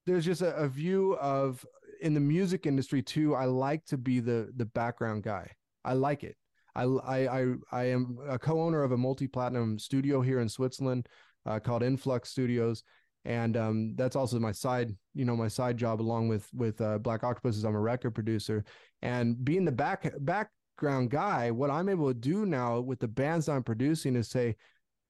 there's 0.06 0.24
just 0.24 0.42
a, 0.42 0.54
a 0.56 0.68
view 0.68 1.16
of 1.16 1.64
in 2.00 2.14
the 2.14 2.20
music 2.20 2.66
industry 2.66 3.02
too. 3.02 3.34
I 3.34 3.46
like 3.46 3.84
to 3.86 3.98
be 3.98 4.20
the 4.20 4.52
the 4.56 4.66
background 4.66 5.22
guy. 5.22 5.50
I 5.84 5.94
like 5.94 6.24
it. 6.24 6.36
I 6.74 6.84
I 6.84 7.54
I, 7.72 7.84
am 7.84 8.18
a 8.28 8.38
co-owner 8.38 8.82
of 8.82 8.92
a 8.92 8.96
multi-platinum 8.96 9.78
studio 9.78 10.20
here 10.20 10.40
in 10.40 10.48
Switzerland 10.48 11.08
uh, 11.46 11.60
called 11.60 11.82
Influx 11.82 12.30
Studios, 12.30 12.82
and 13.24 13.56
um, 13.56 13.94
that's 13.96 14.16
also 14.16 14.38
my 14.38 14.52
side 14.52 14.94
you 15.14 15.24
know 15.24 15.36
my 15.36 15.48
side 15.48 15.76
job 15.76 16.00
along 16.00 16.28
with 16.28 16.48
with 16.52 16.80
uh, 16.80 16.98
Black 16.98 17.22
Octopuses. 17.22 17.64
I'm 17.64 17.76
a 17.76 17.80
record 17.80 18.12
producer, 18.12 18.64
and 19.02 19.42
being 19.44 19.64
the 19.64 19.72
back 19.72 20.12
background 20.20 21.10
guy, 21.10 21.50
what 21.50 21.70
I'm 21.70 21.88
able 21.88 22.08
to 22.08 22.14
do 22.14 22.44
now 22.44 22.80
with 22.80 22.98
the 22.98 23.08
bands 23.08 23.48
I'm 23.48 23.62
producing 23.62 24.16
is 24.16 24.28
say, 24.28 24.56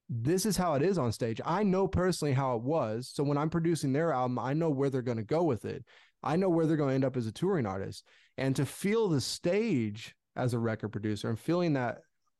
this 0.08 0.44
is 0.44 0.56
how 0.56 0.75
it 0.75 0.82
is 0.82 0.99
on 0.99 1.12
stage. 1.12 1.40
I 1.44 1.62
know 1.62 1.88
personally 1.88 2.34
how 2.34 2.56
it 2.56 2.62
was. 2.62 3.11
So 3.12 3.25
when 3.25 3.38
I'm 3.38 3.50
producing 3.50 3.92
their 3.92 4.12
album, 4.12 4.38
I 4.38 4.52
know 4.52 4.70
where 4.70 4.90
they're 4.90 5.02
going 5.02 5.18
to 5.18 5.25
go 5.25 5.42
with 5.42 5.64
it. 5.64 5.84
I 6.23 6.37
know 6.37 6.49
where 6.49 6.66
they're 6.66 6.76
going 6.76 6.90
to 6.90 6.94
end 6.94 7.04
up 7.04 7.16
as 7.16 7.26
a 7.26 7.32
touring 7.32 7.66
artist. 7.66 8.06
And 8.37 8.54
to 8.56 8.66
feel 8.66 9.08
the 9.08 9.20
stage 9.20 10.14
as 10.37 10.54
a 10.54 10.58
record 10.58 10.90
producer 10.90 11.28
and 11.28 11.38
feeling 11.38 11.75
that 11.75 11.99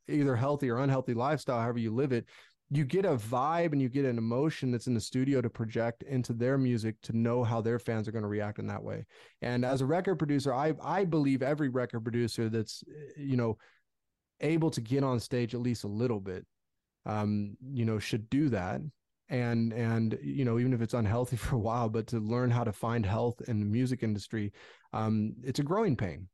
either 0.09 0.37
healthy 0.37 0.71
or 0.71 0.79
unhealthy 0.79 1.15
lifestyle, 1.15 1.61
however 1.61 1.79
you 1.79 1.95
live 1.95 2.13
it, 2.13 2.27
you 2.71 2.85
get 2.85 3.05
a 3.05 3.17
vibe 3.17 3.73
and 3.73 3.81
you 3.81 3.89
get 3.89 4.05
an 4.05 4.19
emotion 4.19 4.71
that's 4.71 4.87
in 4.87 4.95
the 4.95 5.01
studio 5.01 5.41
to 5.41 5.51
project 5.51 6.03
into 6.03 6.33
their 6.33 6.59
music 6.59 6.97
to 7.03 7.17
know 7.17 7.45
how 7.45 7.61
their 7.61 7.79
fans 7.79 8.09
are 8.09 8.13
going 8.13 8.23
to 8.23 8.29
react 8.29 8.59
in 8.59 8.67
that 8.67 8.83
way. 8.83 9.05
And 9.43 9.65
as 9.65 9.81
a 9.81 9.87
record 9.87 10.17
producer, 10.17 10.53
I 10.53 10.75
I 10.83 11.05
believe 11.05 11.43
every 11.43 11.69
record 11.69 12.01
producer 12.01 12.49
that's 12.49 12.83
you 13.17 13.37
know 13.37 13.59
able 14.41 14.71
to 14.71 14.81
get 14.81 15.05
on 15.05 15.21
stage 15.21 15.55
at 15.55 15.61
least 15.61 15.85
a 15.85 15.89
little 15.89 16.21
bit 16.21 16.47
um, 17.07 17.57
you 17.73 17.85
know, 17.85 17.99
should 17.99 18.29
do 18.31 18.49
that. 18.51 18.81
And 19.29 19.73
and 19.73 20.19
you 20.23 20.45
know, 20.45 20.59
even 20.59 20.73
if 20.73 20.83
it's 20.83 20.95
unhealthy 20.95 21.37
for 21.45 21.57
a 21.57 21.59
while, 21.59 21.89
but 21.89 22.07
to 22.09 22.19
learn 22.19 22.51
how 22.51 22.65
to 22.65 22.73
find 22.73 23.05
health 23.07 23.41
in 23.49 23.61
the 23.61 23.67
music 23.67 24.03
industry, 24.03 24.53
um, 24.93 25.35
it's 25.43 25.61
a 25.61 25.65
growing 25.65 25.97
pain, 25.97 26.29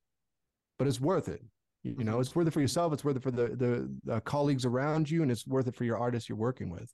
but 0.79 0.89
it's 0.89 1.01
worth 1.01 1.29
it. 1.29 1.43
You 1.83 2.05
know, 2.05 2.21
it's 2.21 2.35
worth 2.35 2.47
it 2.47 2.53
for 2.53 2.61
yourself. 2.61 2.93
It's 2.93 3.05
worth 3.05 3.17
it 3.17 3.23
for 3.23 3.31
the 3.31 3.49
the, 3.49 3.97
the 4.05 4.21
colleagues 4.21 4.65
around 4.65 5.11
you, 5.11 5.23
and 5.23 5.31
it's 5.31 5.47
worth 5.47 5.67
it 5.67 5.77
for 5.77 5.85
your 5.85 5.99
artists 5.99 6.29
you're 6.29 6.37
working 6.37 6.69
with. 6.69 6.93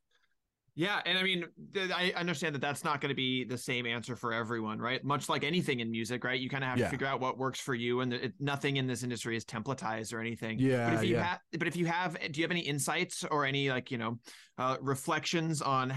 Yeah, 0.78 1.00
and 1.06 1.18
I 1.18 1.22
mean, 1.22 1.46
I 1.74 2.12
understand 2.14 2.54
that 2.54 2.60
that's 2.60 2.84
not 2.84 3.00
going 3.00 3.08
to 3.08 3.14
be 3.14 3.44
the 3.44 3.56
same 3.56 3.86
answer 3.86 4.14
for 4.14 4.34
everyone, 4.34 4.78
right? 4.78 5.02
Much 5.02 5.30
like 5.30 5.42
anything 5.42 5.80
in 5.80 5.90
music, 5.90 6.22
right? 6.22 6.38
You 6.38 6.50
kind 6.50 6.62
of 6.62 6.68
have 6.68 6.78
yeah. 6.78 6.84
to 6.84 6.90
figure 6.90 7.06
out 7.06 7.18
what 7.18 7.38
works 7.38 7.58
for 7.58 7.74
you, 7.74 8.02
and 8.02 8.12
it, 8.12 8.34
nothing 8.38 8.76
in 8.76 8.86
this 8.86 9.02
industry 9.02 9.38
is 9.38 9.44
templatized 9.46 10.12
or 10.12 10.20
anything. 10.20 10.58
Yeah, 10.58 10.90
but 10.90 10.96
if 10.96 11.08
you 11.08 11.14
yeah. 11.14 11.22
have, 11.22 11.40
but 11.58 11.66
if 11.66 11.76
you 11.76 11.86
have, 11.86 12.18
do 12.30 12.38
you 12.38 12.44
have 12.44 12.50
any 12.50 12.60
insights 12.60 13.24
or 13.24 13.46
any 13.46 13.70
like 13.70 13.90
you 13.90 13.96
know 13.96 14.18
uh, 14.58 14.76
reflections 14.82 15.62
on 15.62 15.94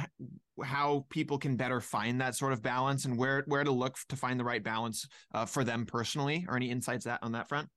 how 0.63 1.05
people 1.09 1.37
can 1.37 1.57
better 1.57 1.81
find 1.81 2.21
that 2.21 2.35
sort 2.35 2.53
of 2.53 2.61
balance 2.61 3.03
and 3.03 3.17
where 3.17 3.43
where 3.47 3.65
to 3.65 3.71
look 3.71 3.97
to 4.07 4.15
find 4.15 4.39
the 4.39 4.45
right 4.45 4.63
balance 4.63 5.05
uh, 5.33 5.45
for 5.45 5.65
them 5.65 5.85
personally, 5.85 6.45
or 6.47 6.55
any 6.55 6.71
insights 6.71 7.03
that 7.03 7.19
on 7.21 7.33
that 7.33 7.49
front? 7.49 7.67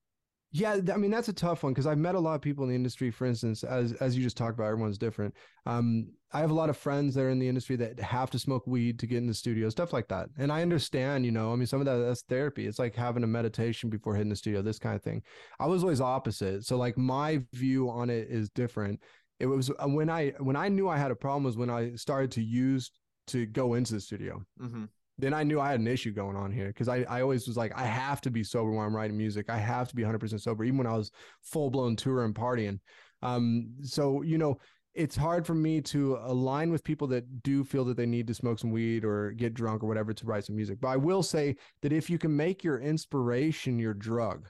Yeah, 0.55 0.79
I 0.93 0.99
mean 0.99 1.11
that's 1.11 1.29
a 1.29 1.33
tough 1.33 1.63
one 1.63 1.73
because 1.73 1.87
I've 1.87 1.99
met 1.99 2.15
a 2.15 2.21
lot 2.21 2.35
of 2.35 2.43
people 2.43 2.65
in 2.65 2.69
the 2.69 2.77
industry. 2.77 3.11
For 3.11 3.27
instance, 3.27 3.65
as 3.65 3.95
as 3.95 4.15
you 4.15 4.23
just 4.23 4.37
talked 4.37 4.55
about, 4.55 4.67
everyone's 4.67 4.99
different. 4.99 5.35
Um, 5.65 6.09
I 6.31 6.41
have 6.41 6.51
a 6.51 6.55
lot 6.55 6.69
of 6.69 6.77
friends 6.77 7.15
that 7.15 7.23
are 7.23 7.31
in 7.31 7.39
the 7.39 7.49
industry 7.49 7.75
that 7.77 7.99
have 8.01 8.31
to 8.33 8.39
smoke 8.39 8.67
weed 8.67 8.99
to 8.99 9.07
get 9.07 9.19
in 9.19 9.27
the 9.27 9.33
studio, 9.33 9.71
stuff 9.71 9.95
like 9.95 10.09
that. 10.09 10.29
And 10.37 10.53
I 10.53 10.61
understand, 10.61 11.25
you 11.25 11.33
know, 11.33 11.53
I 11.53 11.57
mean, 11.57 11.67
some 11.67 11.81
of 11.81 11.87
that 11.87 11.97
that's 11.97 12.23
therapy. 12.23 12.67
It's 12.67 12.79
like 12.79 12.95
having 12.95 13.25
a 13.25 13.27
meditation 13.27 13.89
before 13.89 14.15
hitting 14.15 14.29
the 14.29 14.37
studio, 14.37 14.61
this 14.61 14.79
kind 14.79 14.95
of 14.95 15.03
thing. 15.03 15.23
I 15.59 15.67
was 15.67 15.83
always 15.83 16.03
opposite, 16.03 16.65
so 16.65 16.77
like 16.77 16.99
my 16.99 17.41
view 17.55 17.89
on 17.89 18.11
it 18.11 18.29
is 18.29 18.51
different. 18.51 19.01
It 19.41 19.47
was 19.47 19.71
uh, 19.71 19.89
when 19.89 20.11
I 20.11 20.33
when 20.39 20.57
I 20.57 20.69
knew 20.69 20.87
I 20.87 20.99
had 20.99 21.11
a 21.11 21.17
problem 21.17 21.45
was 21.45 21.57
when 21.57 21.71
I 21.71 21.95
started 21.95 22.31
to 22.33 22.43
use 22.43 22.91
to 23.29 23.47
go 23.47 23.73
into 23.75 23.95
the 23.95 24.01
studio. 24.01 24.43
Mm-hmm 24.61 24.85
then 25.19 25.35
I 25.35 25.43
knew 25.43 25.61
I 25.61 25.71
had 25.71 25.81
an 25.81 25.87
issue 25.87 26.13
going 26.13 26.37
on 26.37 26.51
here 26.51 26.69
because 26.69 26.89
I, 26.89 27.05
I 27.09 27.21
always 27.21 27.47
was 27.47 27.57
like, 27.57 27.73
I 27.77 27.85
have 27.85 28.21
to 28.23 28.31
be 28.31 28.43
sober 28.43 28.71
when 28.71 28.85
I'm 28.85 28.97
writing 28.97 29.17
music. 29.17 29.51
I 29.51 29.59
have 29.59 29.89
to 29.89 29.95
be 29.95 30.03
100% 30.03 30.41
sober, 30.41 30.65
even 30.65 30.79
when 30.79 30.87
I 30.87 30.97
was 30.97 31.11
full 31.43 31.71
blown 31.71 31.97
tour 31.97 32.25
and 32.25 32.35
partying. 32.35 32.81
Um, 33.23 33.75
so, 33.83 34.23
you 34.23 34.39
know, 34.39 34.59
it's 34.95 35.17
hard 35.17 35.47
for 35.47 35.55
me 35.55 35.81
to 35.81 36.19
align 36.23 36.71
with 36.71 36.85
people 36.85 37.07
that 37.09 37.43
do 37.43 37.65
feel 37.65 37.85
that 37.87 37.97
they 37.97 38.07
need 38.07 38.27
to 38.27 38.35
smoke 38.35 38.59
some 38.59 38.71
weed 38.71 39.05
or 39.05 39.33
get 39.33 39.55
drunk 39.55 39.83
or 39.83 39.87
whatever 39.87 40.13
to 40.13 40.27
write 40.27 40.45
some 40.45 40.57
music. 40.57 40.81
But 40.81 40.89
I 40.89 40.97
will 40.97 41.23
say 41.23 41.57
that 41.81 41.93
if 41.93 42.11
you 42.11 42.19
can 42.19 42.37
make 42.37 42.63
your 42.63 42.79
inspiration 42.79 43.79
your 43.79 43.95
drug 43.95 44.49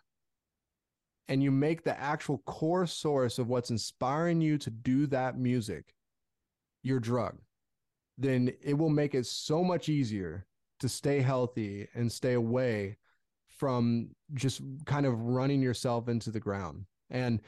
and 1.28 1.42
you 1.42 1.50
make 1.50 1.84
the 1.84 1.98
actual 1.98 2.38
core 2.38 2.86
source 2.86 3.38
of 3.38 3.48
what's 3.48 3.70
inspiring 3.70 4.40
you 4.40 4.58
to 4.58 4.70
do 4.70 5.06
that 5.08 5.38
music 5.38 5.94
your 6.82 6.98
drug, 6.98 7.38
then 8.18 8.52
it 8.62 8.76
will 8.76 8.90
make 8.90 9.14
it 9.14 9.26
so 9.26 9.62
much 9.62 9.88
easier 9.88 10.46
to 10.82 10.88
stay 10.88 11.20
healthy 11.20 11.88
and 11.94 12.10
stay 12.10 12.34
away 12.34 12.98
from 13.48 14.10
just 14.34 14.60
kind 14.84 15.06
of 15.06 15.18
running 15.18 15.62
yourself 15.62 16.08
into 16.08 16.30
the 16.30 16.40
ground. 16.40 16.84
And 17.10 17.40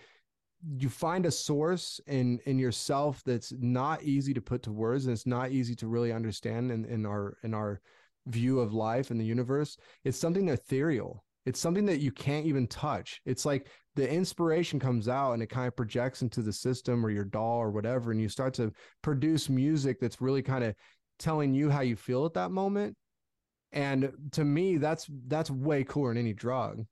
you 0.79 0.89
find 0.89 1.27
a 1.27 1.31
source 1.31 2.01
in 2.07 2.39
in 2.47 2.59
yourself 2.59 3.23
that's 3.27 3.53
not 3.59 4.03
easy 4.03 4.33
to 4.33 4.41
put 4.41 4.63
to 4.63 4.73
words 4.73 5.05
and 5.05 5.13
it's 5.13 5.27
not 5.27 5.51
easy 5.51 5.75
to 5.75 5.89
really 5.89 6.13
understand 6.13 6.71
in, 6.71 6.85
in 6.85 7.05
our 7.05 7.37
in 7.43 7.53
our 7.53 7.81
view 8.29 8.61
of 8.61 8.73
life 8.73 9.11
and 9.11 9.21
the 9.21 9.25
universe. 9.25 9.77
It's 10.05 10.19
something 10.19 10.49
ethereal. 10.49 11.25
It's 11.45 11.61
something 11.61 11.85
that 11.87 12.01
you 12.01 12.13
can't 12.13 12.47
even 12.47 12.67
touch. 12.69 13.21
It's 13.27 13.45
like 13.45 13.67
the 13.97 14.09
inspiration 14.09 14.79
comes 14.79 15.09
out 15.09 15.33
and 15.33 15.43
it 15.43 15.49
kind 15.49 15.67
of 15.67 15.77
projects 15.77 16.23
into 16.23 16.41
the 16.41 16.53
system 16.53 17.05
or 17.05 17.11
your 17.11 17.25
DAW 17.25 17.59
or 17.59 17.71
whatever 17.71 18.13
and 18.13 18.21
you 18.21 18.29
start 18.29 18.55
to 18.55 18.73
produce 19.03 19.49
music 19.51 19.99
that's 20.01 20.21
really 20.21 20.43
kind 20.43 20.65
of 20.65 20.75
telling 21.19 21.53
you 21.53 21.71
how 21.71 21.81
you 21.81 21.97
feel 21.97 22.25
at 22.25 22.35
that 22.35 22.51
moment 22.51 22.97
and 23.75 24.11
to 24.33 24.45
me 24.45 24.79
that's 24.79 25.07
that's 25.27 25.51
way 25.51 25.85
cooler 25.85 26.11
than 26.11 26.19
any 26.19 26.33
drug. 26.33 26.87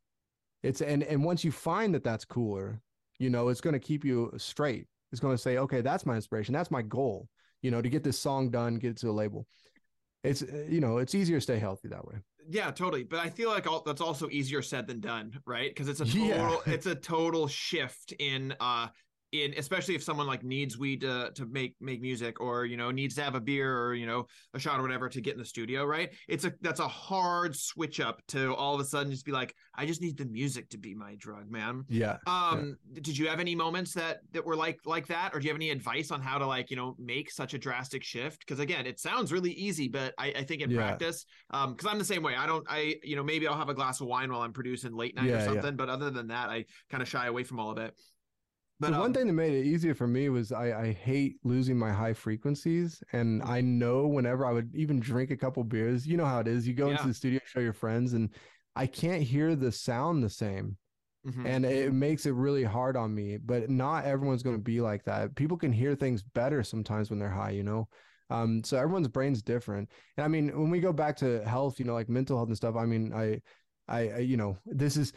It's 0.63 0.83
and 0.83 1.03
and 1.03 1.25
once 1.25 1.43
you 1.45 1.51
find 1.53 1.95
that 1.95 2.05
that's 2.05 2.25
cooler 2.27 2.81
you 3.19 3.31
know 3.31 3.49
it's 3.49 3.61
going 3.61 3.73
to 3.75 3.81
keep 3.81 4.05
you 4.05 4.33
straight. 4.37 4.87
It's 5.11 5.21
going 5.21 5.35
to 5.35 5.43
say 5.43 5.57
okay 5.59 5.81
that's 5.81 6.05
my 6.05 6.15
inspiration. 6.17 6.53
That's 6.53 6.71
my 6.71 6.83
goal 6.83 7.29
you 7.63 7.71
know 7.71 7.81
to 7.81 7.89
get 7.89 8.03
this 8.05 8.19
song 8.19 8.51
done 8.51 8.77
get 8.77 8.91
it 8.91 8.97
to 8.99 9.11
a 9.11 9.13
label. 9.13 9.47
It's 10.23 10.43
uh, 10.43 10.67
you 10.69 10.81
know 10.81 10.99
it's 10.99 11.15
easier 11.15 11.39
to 11.39 11.41
stay 11.41 11.59
healthy 11.59 11.89
that 11.89 12.07
way. 12.07 12.17
Yeah 12.49 12.71
totally. 12.73 13.05
But 13.05 13.21
i 13.21 13.31
feel 13.31 13.49
like 13.51 13.67
all, 13.67 13.83
that's 13.87 14.01
also 14.01 14.29
easier 14.31 14.63
said 14.63 14.87
than 14.87 15.01
done 15.01 15.41
right? 15.47 15.71
Because 15.71 15.89
it's 15.89 16.01
a 16.01 16.05
total 16.05 16.27
Yeah. 16.29 16.59
it's 16.67 16.87
a 16.87 16.95
total 16.95 17.47
shift 17.49 18.13
in 18.19 18.55
uh 18.61 18.89
in 19.33 19.55
especially 19.57 19.95
if 19.95 20.03
someone 20.03 20.27
like 20.27 20.45
needs 20.45 20.77
weed 20.79 21.01
to 21.01 21.31
to 21.35 21.47
make 21.47 21.75
make 21.81 22.01
music 22.01 22.41
or 22.41 22.67
you 22.67 22.77
know 22.77 22.91
needs 22.91 23.15
to 23.15 23.23
have 23.23 23.35
a 23.35 23.41
beer 23.41 23.79
or 23.81 23.95
you 23.95 24.07
know 24.07 24.27
a 24.55 24.59
shot 24.59 24.79
or 24.79 24.83
whatever 24.83 25.09
to 25.09 25.21
get 25.21 25.33
in 25.33 25.39
the 25.39 25.45
studio 25.45 25.85
right? 25.85 26.11
It's 26.29 26.45
a 26.45 26.53
that's 26.61 26.81
a 26.81 26.89
hard 26.89 27.57
switch 27.57 27.99
up 27.99 28.21
to 28.29 28.55
all 28.55 28.75
of 28.75 28.81
a 28.81 28.85
sudden 28.85 29.11
just 29.11 29.25
be 29.25 29.33
like 29.33 29.55
i 29.75 29.87
just 29.87 30.01
need 30.03 30.17
the 30.19 30.27
music 30.27 30.69
to 30.71 30.79
be 30.79 30.95
my 30.95 31.15
drug 31.17 31.51
man. 31.51 31.85
Yeah 31.89 32.19
um 32.27 32.77
did 32.93 33.17
you 33.17 33.27
have 33.29 33.41
any 33.41 33.55
moments 33.55 33.95
that 33.95 34.19
that 34.33 34.45
were 34.45 34.57
like 34.57 34.79
like 34.85 35.07
that? 35.09 35.31
Or 35.35 35.41
do 35.41 35.45
you 35.47 35.51
have 35.51 35.57
any 35.59 35.71
advice 35.71 36.11
on 36.11 36.21
how 36.21 36.39
to 36.39 36.47
like 36.47 36.71
you 36.71 36.77
know 36.77 36.95
make 36.99 37.31
such 37.31 37.55
a 37.55 37.59
drastic 37.59 38.05
shift? 38.05 38.41
Because 38.41 38.61
again 38.61 38.87
it 38.87 39.01
sounds 39.01 39.33
really 39.33 39.53
easy 39.53 39.89
but 39.89 40.13
i, 40.19 40.27
I 40.29 40.45
think 40.45 40.61
in 40.63 40.71
Yeah. 40.71 40.77
practice 40.77 41.25
um 41.51 41.73
because 41.75 41.91
i'm 41.91 41.99
the 41.99 42.05
same 42.05 42.23
way. 42.23 42.35
I 42.37 42.47
don't 42.47 42.67
i 42.69 42.97
you 43.03 43.17
know 43.17 43.23
maybe 43.25 43.49
i'll 43.49 43.57
have 43.57 43.69
a 43.71 43.75
glass 43.75 44.01
of 44.01 44.07
wine 44.07 44.31
while 44.31 44.43
i'm 44.43 44.53
producing 44.53 44.95
late 44.95 45.17
night 45.17 45.29
Yeah, 45.29 45.37
or 45.37 45.39
yeah. 45.39 45.45
something 45.47 45.77
but 45.77 45.89
other 45.89 46.11
than 46.11 46.29
that 46.29 46.51
i 46.51 46.65
kind 46.91 47.03
of 47.03 47.09
shy 47.09 47.27
away 47.27 47.45
from 47.45 47.59
all 47.59 47.71
of 47.71 47.79
it 47.79 47.95
but 48.81 48.91
the 48.93 48.99
one 48.99 49.07
um, 49.07 49.13
thing 49.15 49.27
that 49.29 49.33
made 49.33 49.53
it 49.53 49.65
easier 49.65 49.95
for 49.95 50.07
me 50.09 50.29
was 50.29 50.51
I, 50.53 50.73
I 50.81 50.93
hate 50.93 51.37
losing 51.45 51.79
my 51.79 51.93
high 51.93 52.15
frequencies. 52.15 53.03
And. 53.13 53.43
I 53.43 53.61
know 53.61 54.07
whenever 54.09 54.45
I 54.45 54.53
would 54.53 54.75
even 54.75 54.99
drink 54.99 55.31
a 55.31 55.37
couple 55.37 55.63
beers, 55.65 56.07
you 56.07 56.17
know 56.17 56.25
how 56.25 56.41
it 56.41 56.49
is. 56.49 56.67
You 56.67 56.75
go 56.75 56.91
into 56.91 57.07
the 57.07 57.15
studio, 57.15 57.41
show 57.45 57.61
your 57.61 57.73
friends, 57.73 58.13
and 58.15 58.31
I 58.75 58.87
can't 58.87 59.23
hear 59.23 59.55
the 59.55 59.71
sound 59.71 60.23
the 60.23 60.31
same. 60.31 60.77
mhm. 61.27 61.47
And 61.47 61.65
it 61.65 61.93
makes 61.93 62.27
it 62.27 62.33
really 62.33 62.65
hard 62.65 62.97
on 62.97 63.15
me. 63.15 63.37
But 63.37 63.71
not 63.71 64.05
everyone's 64.05 64.43
going 64.43 64.57
to 64.57 64.63
be 64.63 64.81
like 64.81 65.05
that. 65.05 65.35
People 65.37 65.57
can 65.57 65.73
hear 65.73 65.95
things 65.95 66.23
better 66.23 66.63
sometimes 66.65 67.11
when 67.11 67.19
they're 67.19 67.31
high, 67.31 67.51
you 67.51 67.63
know? 67.63 67.89
Um, 68.31 68.65
so 68.65 68.79
everyone's 68.79 69.09
brain's 69.09 69.43
different. 69.43 69.91
And 70.17 70.25
I 70.25 70.29
mean, 70.29 70.49
when 70.59 70.71
we 70.71 70.81
go 70.81 70.93
back 70.93 71.17
to 71.19 71.45
health, 71.45 71.79
you 71.79 71.85
know, 71.85 71.95
like 71.95 72.09
mental 72.09 72.37
health 72.37 72.49
and 72.49 72.57
stuff, 72.57 72.75
I 72.77 72.87
mean, 72.87 73.13
I, 73.13 73.41
I, 73.87 74.09
I 74.09 74.19
you 74.19 74.37
know, 74.37 74.57
this 74.65 74.97
is, 74.97 75.13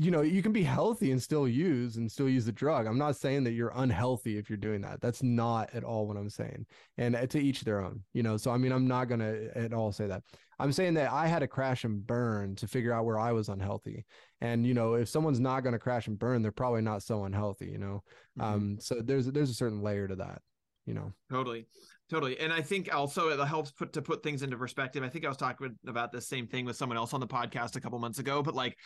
you 0.00 0.12
know, 0.12 0.20
you 0.20 0.42
can 0.42 0.52
be 0.52 0.62
healthy 0.62 1.10
and 1.10 1.20
still 1.20 1.48
use 1.48 1.96
and 1.96 2.10
still 2.10 2.28
use 2.28 2.44
the 2.44 2.52
drug. 2.52 2.86
I'm 2.86 2.98
not 2.98 3.16
saying 3.16 3.42
that 3.44 3.52
you're 3.52 3.72
unhealthy 3.74 4.38
if 4.38 4.48
you're 4.48 4.56
doing 4.56 4.80
that. 4.82 5.00
That's 5.00 5.24
not 5.24 5.74
at 5.74 5.82
all 5.82 6.06
what 6.06 6.16
I'm 6.16 6.30
saying. 6.30 6.66
And 6.98 7.16
uh, 7.16 7.26
to 7.26 7.40
each 7.40 7.62
their 7.62 7.80
own, 7.84 8.04
you 8.12 8.22
know. 8.22 8.36
So 8.36 8.52
I 8.52 8.58
mean, 8.58 8.70
I'm 8.70 8.86
not 8.86 9.06
gonna 9.06 9.48
at 9.56 9.74
all 9.74 9.90
say 9.90 10.06
that. 10.06 10.22
I'm 10.60 10.70
saying 10.70 10.94
that 10.94 11.10
I 11.10 11.26
had 11.26 11.40
to 11.40 11.48
crash 11.48 11.82
and 11.82 12.06
burn 12.06 12.54
to 12.56 12.68
figure 12.68 12.92
out 12.92 13.06
where 13.06 13.18
I 13.18 13.32
was 13.32 13.48
unhealthy. 13.48 14.06
And 14.40 14.64
you 14.64 14.72
know, 14.72 14.94
if 14.94 15.08
someone's 15.08 15.40
not 15.40 15.64
gonna 15.64 15.80
crash 15.80 16.06
and 16.06 16.16
burn, 16.16 16.42
they're 16.42 16.52
probably 16.52 16.82
not 16.82 17.02
so 17.02 17.24
unhealthy, 17.24 17.66
you 17.66 17.78
know. 17.78 18.04
Mhm. 18.38 18.44
Um, 18.44 18.76
so 18.78 19.02
there's 19.02 19.26
there's 19.26 19.50
a 19.50 19.54
certain 19.54 19.82
layer 19.82 20.06
to 20.06 20.14
that, 20.14 20.42
you 20.86 20.94
know. 20.94 21.12
Totally. 21.28 21.66
Totally. 22.08 22.38
And 22.38 22.52
I 22.52 22.62
think 22.62 22.94
also 22.94 23.30
it 23.30 23.46
helps 23.46 23.72
put 23.72 23.92
to 23.94 24.02
put 24.02 24.22
things 24.22 24.42
into 24.42 24.56
perspective. 24.56 25.02
I 25.02 25.08
think 25.08 25.24
I 25.24 25.28
was 25.28 25.36
talking 25.36 25.76
about 25.88 26.12
the 26.12 26.20
same 26.20 26.46
thing 26.46 26.64
with 26.66 26.76
someone 26.76 26.96
else 26.96 27.12
on 27.12 27.20
the 27.20 27.26
podcast 27.26 27.74
a 27.74 27.80
couple 27.80 27.98
months 27.98 28.20
ago, 28.20 28.42
but 28.44 28.54
like 28.54 28.76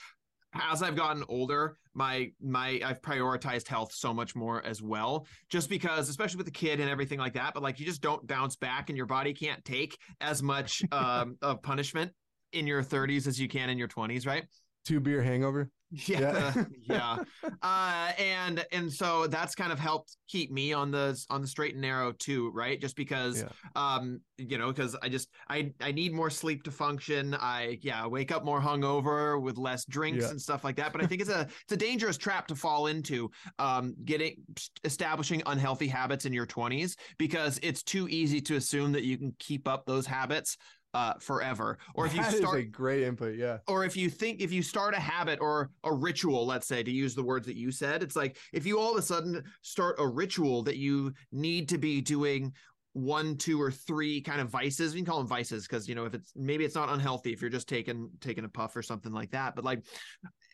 as 0.55 0.83
I've 0.83 0.97
gotten 0.97 1.25
older, 1.29 1.77
my 1.95 2.31
my 2.41 2.81
I've 2.85 3.01
prioritized 3.03 3.69
health 3.69 3.93
so 3.93 4.13
much 4.13 4.35
more 4.35 4.65
as 4.65 4.83
well. 4.83 5.27
Just 5.49 5.69
because, 5.69 6.09
especially 6.09 6.39
with 6.39 6.47
the 6.47 6.53
kid 6.53 6.81
and 6.81 6.89
everything 6.89 7.19
like 7.19 7.35
that, 7.35 7.55
but 7.55 7.63
like 7.63 7.79
you 7.81 7.87
just 7.87 8.03
don't 8.03 8.27
bounce 8.27 8.57
back 8.57 8.89
and 8.89 8.97
your 8.97 9.07
body 9.07 9.33
can't 9.33 9.65
take 9.65 9.97
as 10.21 10.43
much 10.43 10.83
um 10.93 11.37
of 11.43 11.63
punishment 11.63 12.13
in 12.53 12.67
your 12.67 12.83
30s 12.83 13.27
as 13.27 13.41
you 13.41 13.49
can 13.49 13.71
in 13.71 13.79
your 13.79 13.89
20s, 13.89 14.27
right? 14.27 14.45
Two 14.85 15.01
beer 15.01 15.23
hangover. 15.23 15.71
Yeah. 15.93 16.65
Yeah. 16.83 17.19
Uh 17.63 18.13
and 18.19 18.65
and 18.73 18.93
so 18.93 19.27
that's 19.27 19.55
kind 19.55 19.73
of 19.73 19.79
helped 19.79 20.17
keep 20.29 20.51
me 20.51 20.73
on 20.73 20.91
the 20.91 21.23
on 21.31 21.41
the 21.43 21.47
straight 21.47 21.73
and 21.75 21.83
narrow 21.83 22.13
too 22.13 22.51
right? 22.51 22.81
Just 22.81 22.97
because 22.97 23.43
Yeah. 23.43 23.49
um 23.77 24.21
you 24.39 24.59
know 24.59 24.69
because 24.69 24.97
i 25.03 25.09
just 25.09 25.29
i 25.49 25.73
i 25.81 25.93
need 25.93 26.13
more 26.13 26.31
sleep 26.31 26.65
to 26.65 26.71
function. 26.71 27.35
I 27.35 27.79
yeah 27.83 28.07
wake 28.07 28.33
up 28.33 28.45
more 28.45 28.61
hungover 28.61 29.41
with 29.41 29.57
less 29.59 29.85
drinks 29.85 30.25
Yeah. 30.25 30.31
and 30.31 30.41
stuff 30.41 30.65
like 30.65 30.77
that. 30.77 30.93
But 30.93 31.03
i 31.05 31.07
think 31.07 31.21
it's 31.21 31.31
a 31.41 31.43
it's 31.43 31.73
a 31.73 31.77
dangerous 31.77 32.17
trap 32.19 32.47
to 32.49 32.57
fall 32.57 32.87
into 32.89 33.31
um 33.59 33.95
getting 34.05 34.37
establishing 34.85 35.43
unhealthy 35.47 35.89
habits 35.89 36.25
in 36.25 36.33
your 36.33 36.47
20s 36.47 36.97
because 37.19 37.59
it's 37.63 37.83
too 37.83 38.09
easy 38.09 38.41
to 38.41 38.57
assume 38.57 38.93
that 38.93 39.05
you 39.05 39.19
can 39.19 39.35
keep 39.39 39.69
up 39.69 39.85
those 39.87 40.07
habits 40.07 40.57
uh 40.95 41.15
forever 41.21 41.79
or 41.95 42.07
if 42.07 42.15
you 42.15 42.21
That 42.23 42.35
is 42.35 42.41
start 42.41 42.59
a 42.61 42.65
great 42.65 43.03
input. 43.03 43.37
Yeah. 43.37 43.59
or 43.67 43.85
if 43.85 43.97
you 43.97 44.11
think 44.11 44.41
if 44.41 44.53
you 44.53 44.63
start 44.63 44.95
a 44.95 45.01
habit 45.01 45.39
or 45.41 45.71
a 45.85 45.93
ritual 45.93 46.45
let's 46.47 46.67
say 46.67 46.83
to 46.83 46.91
use 46.91 47.15
the 47.15 47.23
words 47.23 47.47
that 47.47 47.57
you 47.57 47.71
said 47.71 48.03
it's 48.03 48.17
like 48.17 48.37
if 48.53 48.67
you 48.67 48.79
all 48.79 48.93
of 48.93 48.99
a 48.99 49.03
sudden 49.03 49.43
start 49.63 49.97
a 49.99 50.07
ritual 50.07 50.63
that 50.65 50.77
you 50.77 51.13
need 51.33 51.69
to 51.71 51.79
be 51.79 52.01
doing 52.01 52.53
one 52.95 53.37
two 53.39 53.59
or 53.61 53.71
three 53.71 54.21
kind 54.21 54.39
of 54.43 54.51
vices 54.51 54.93
we 54.93 55.01
can 55.01 55.07
call 55.07 55.17
them 55.17 55.27
vices 55.27 55.67
because 55.67 55.89
you 55.89 55.95
know 55.95 56.05
if 56.05 56.13
it's 56.13 56.31
maybe 56.37 56.63
it's 56.63 56.75
not 56.75 56.91
unhealthy 56.91 57.33
if 57.33 57.41
you're 57.41 57.49
just 57.49 57.67
taking 57.69 58.11
taking 58.21 58.45
a 58.45 58.49
puff 58.49 58.77
or 58.77 58.83
something 58.83 59.13
like 59.13 59.31
that 59.31 59.57
but 59.57 59.65
like 59.65 59.83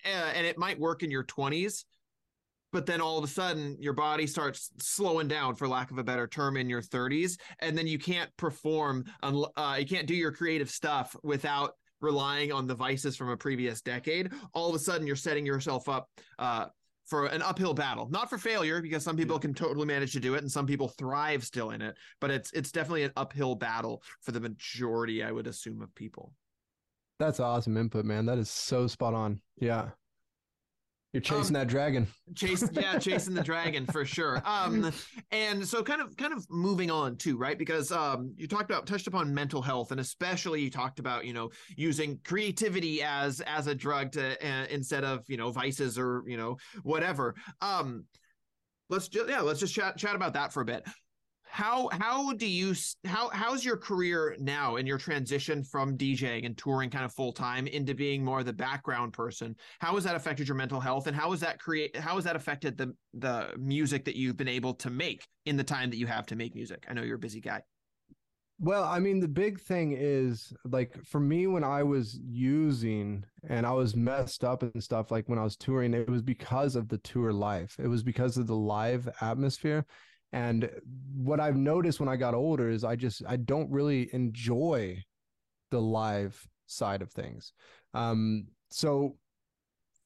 uh, 0.07 0.31
and 0.37 0.47
it 0.47 0.57
might 0.57 0.79
work 0.79 1.03
in 1.03 1.11
your 1.11 1.25
20s 1.25 1.83
but 2.73 2.87
then 2.87 3.01
all 3.01 3.19
of 3.19 3.25
a 3.25 3.29
sudden 3.29 3.77
your 3.81 3.93
body 3.93 4.27
starts 4.27 4.71
slowing 4.79 5.29
down 5.29 5.55
for 5.55 5.67
lack 5.69 5.91
of 5.91 5.99
a 5.99 6.05
better 6.05 6.27
term 6.27 6.57
in 6.57 6.69
your 6.69 6.83
30s 6.83 7.39
and 7.61 7.77
then 7.77 7.87
you 7.87 7.99
can't 7.99 8.31
perform 8.37 9.05
uh, 9.23 9.77
you 9.79 9.87
can't 9.87 10.07
do 10.07 10.15
your 10.15 10.33
creative 10.33 10.71
stuff 10.71 11.15
without 11.23 11.73
relying 12.01 12.53
on 12.53 12.67
the 12.67 12.75
vices 12.75 13.17
from 13.17 13.29
a 13.31 13.37
previous 13.37 13.81
decade 13.81 14.31
all 14.55 14.69
of 14.69 14.75
a 14.75 14.79
sudden 14.79 15.07
you're 15.07 15.17
setting 15.17 15.45
yourself 15.47 15.89
up 15.89 16.09
uh, 16.39 16.67
for 17.07 17.27
an 17.27 17.43
uphill 17.43 17.75
battle 17.75 18.09
not 18.11 18.29
for 18.29 18.39
failure 18.39 18.81
because 18.83 19.03
some 19.03 19.17
people 19.17 19.37
Yeah. 19.37 19.41
can 19.41 19.55
totally 19.55 19.87
manage 19.87 20.13
to 20.13 20.21
do 20.21 20.35
it 20.35 20.43
and 20.43 20.53
some 20.53 20.67
people 20.67 20.89
thrive 20.89 21.43
still 21.45 21.71
in 21.71 21.81
it 21.83 21.97
but 22.21 22.31
it's 22.31 22.53
it's 22.53 22.71
definitely 22.71 23.05
an 23.05 23.13
uphill 23.17 23.55
battle 23.55 24.03
for 24.23 24.33
the 24.33 24.41
majority 24.41 25.23
i 25.25 25.33
would 25.33 25.47
assume 25.47 25.81
of 25.83 25.93
people 25.95 26.33
That's 27.19 27.41
awesome 27.41 27.77
input, 27.77 28.05
man. 28.05 28.27
That 28.27 28.39
is 28.39 28.49
so 28.49 28.87
spot 28.87 29.13
on. 29.13 29.41
Yeah. 29.61 29.89
You're 31.12 31.23
chasing 31.23 31.57
Um, 31.57 31.61
that 31.61 31.68
dragon. 31.68 32.07
chase 32.35 32.68
yeah 32.73 32.99
chasing 32.99 33.35
the 33.35 33.42
dragon 33.42 33.87
for 33.87 34.05
sure. 34.05 34.42
Um 34.44 34.92
and 35.31 35.66
so 35.66 35.83
kind 35.83 36.03
of 36.03 36.16
kind 36.16 36.35
of 36.35 36.47
moving 36.51 36.90
on 36.90 37.16
too 37.16 37.37
right? 37.38 37.59
Because 37.59 37.90
um 37.90 38.35
you 38.37 38.47
talked 38.47 38.71
about 38.71 38.87
touched 38.87 39.07
upon 39.07 39.33
mental 39.33 39.62
health 39.62 39.90
and 39.90 40.01
especially 40.01 40.61
you 40.61 40.71
talked 40.71 40.99
about 40.99 41.25
you 41.25 41.33
know 41.33 41.51
using 41.77 42.21
creativity 42.25 43.03
as 43.03 43.40
as 43.40 43.66
a 43.68 43.75
drug 43.75 44.12
to 44.12 44.47
uh, 44.47 44.66
instead 44.71 45.03
of 45.05 45.25
you 45.29 45.37
know 45.38 45.51
vices 45.51 45.99
or 45.99 46.23
you 46.27 46.37
know 46.37 46.57
whatever. 46.83 47.35
Um 47.62 48.05
let's 48.90 49.09
just 49.09 49.29
yeah 49.31 49.40
let's 49.40 49.61
just 49.61 49.75
chat 49.75 49.97
chat 49.97 50.14
about 50.14 50.35
that 50.35 50.53
for 50.53 50.61
a 50.61 50.64
bit 50.66 50.87
how 51.51 51.89
how 51.93 52.33
do 52.35 52.47
you 52.47 52.75
how 53.05 53.31
how's 53.31 53.65
your 53.65 53.77
career 53.77 54.37
now 54.39 54.77
and 54.77 54.87
your 54.87 54.99
transition 54.99 55.63
from 55.63 55.97
DJing 55.97 56.47
and 56.47 56.57
touring 56.57 56.91
kind 56.91 57.05
of 57.05 57.13
full 57.13 57.33
time 57.33 57.67
into 57.67 57.95
being 57.95 58.25
more 58.25 58.41
of 58.41 58.47
the 58.47 58.53
background 58.53 59.13
person? 59.13 59.57
How 59.81 59.95
has 59.95 60.05
that 60.05 60.15
affected 60.15 60.47
your 60.49 60.57
mental 60.57 60.81
health 60.81 61.07
and 61.07 61.17
how 61.17 61.31
has 61.31 61.41
that 61.41 61.59
create 61.59 61.97
how 61.97 62.15
has 62.17 62.25
that 62.25 62.37
affected 62.37 62.77
the 62.77 62.95
the 63.15 63.53
music 63.59 64.05
that 64.05 64.17
you've 64.17 64.37
been 64.37 64.49
able 64.49 64.75
to 64.75 64.91
make 64.91 65.27
in 65.47 65.57
the 65.57 65.65
time 65.65 65.91
that 65.91 65.97
you 65.97 66.07
have 66.07 66.27
to 66.27 66.37
make 66.37 66.55
music? 66.55 66.85
I 66.89 66.95
know 66.95 67.03
you're 67.03 67.17
a 67.17 67.19
busy 67.21 67.41
guy. 67.41 67.63
Well, 68.61 68.83
I 68.83 68.99
mean, 68.99 69.21
the 69.21 69.29
big 69.29 69.61
thing 69.61 69.95
is 69.97 70.53
like 70.65 70.97
for 71.05 71.21
me 71.21 71.47
when 71.47 71.63
I 71.63 71.85
was 71.85 72.19
using 72.25 73.25
and 73.49 73.65
I 73.65 73.73
was 73.73 73.95
messed 73.95 74.43
up 74.43 74.65
and 74.65 74.83
stuff, 74.83 75.13
like 75.13 75.29
when 75.29 75.39
I 75.39 75.45
was 75.45 75.57
touring, 75.57 75.95
it 75.95 76.11
was 76.11 76.23
because 76.23 76.75
of 76.75 76.89
the 76.89 76.99
tour 76.99 77.33
life. 77.33 77.77
It 77.79 77.87
was 77.87 78.03
because 78.03 78.37
of 78.37 78.49
the 78.49 78.57
live 78.57 79.09
atmosphere. 79.21 79.87
And 80.33 80.71
what 81.14 81.41
I've 81.41 81.57
noticed 81.57 82.01
when 82.01 82.09
I 82.09 82.17
got 82.17 82.35
older 82.35 82.69
is 82.69 82.85
I 82.85 82.97
just 82.97 83.23
I 83.27 83.37
don't 83.37 83.71
really 83.71 84.11
enjoy 84.12 85.03
the 85.71 85.81
live 85.81 86.47
side 86.67 87.03
of 87.03 87.11
things. 87.11 87.53
Um, 87.95 88.49
so 88.71 89.17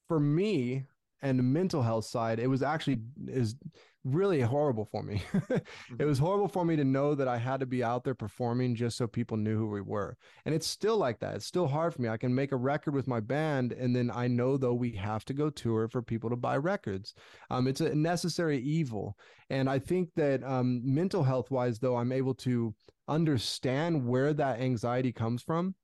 for 0.09 0.21
me 0.21 0.85
and 1.23 1.39
the 1.39 1.43
mental 1.43 1.83
health 1.83 2.05
side, 2.05 2.39
it 2.39 2.47
was 2.47 2.63
actually 2.63 3.01
is 3.27 3.57
really 4.05 4.41
horrible 4.41 4.85
for 4.85 5.03
me. 5.03 5.23
it 5.99 6.05
was 6.05 6.19
horrible 6.19 6.49
for 6.49 6.65
me 6.65 6.77
to 6.77 6.85
know 6.85 7.15
that 7.15 7.29
I 7.29 7.39
had 7.39 7.61
to 7.61 7.67
be 7.67 7.85
out 7.85 8.05
there 8.05 8.15
performing 8.15 8.75
just 8.75 8.97
so 8.97 9.07
people 9.07 9.37
knew 9.37 9.57
who 9.57 9.69
we 9.69 9.81
were. 9.81 10.17
And 10.45 10.55
it's 10.55 10.67
still 10.67 10.97
like 10.97 11.21
that. 11.21 11.37
It's 11.37 11.47
still 11.47 11.69
hard 11.69 11.95
for 11.95 12.03
me. 12.03 12.09
I 12.09 12.17
can 12.17 12.35
make 12.35 12.53
a 12.53 12.57
record 12.57 12.95
with 12.95 13.07
my 13.07 13.21
band, 13.21 13.73
and 13.73 13.95
then 13.95 14.11
I 14.13 14.27
know 14.27 14.57
though 14.57 14.75
we 14.75 14.91
have 14.93 15.25
to 15.27 15.35
go 15.35 15.51
tour 15.51 15.89
for 15.89 16.03
people 16.03 16.31
to 16.31 16.37
buy 16.37 16.57
records. 16.57 17.15
Um, 17.51 17.67
it's 17.67 17.81
a 17.81 17.95
necessary 17.95 18.59
evil. 18.59 19.17
And 19.51 19.69
I 19.69 19.79
think 19.79 20.11
that 20.17 20.43
um, 20.45 20.81
mental 20.85 21.23
health 21.23 21.51
wise, 21.51 21.79
though, 21.79 21.97
I'm 21.97 22.13
able 22.13 22.35
to 22.37 22.75
understand 23.09 24.07
where 24.07 24.33
that 24.33 24.61
anxiety 24.61 25.13
comes 25.13 25.43
from 25.43 25.75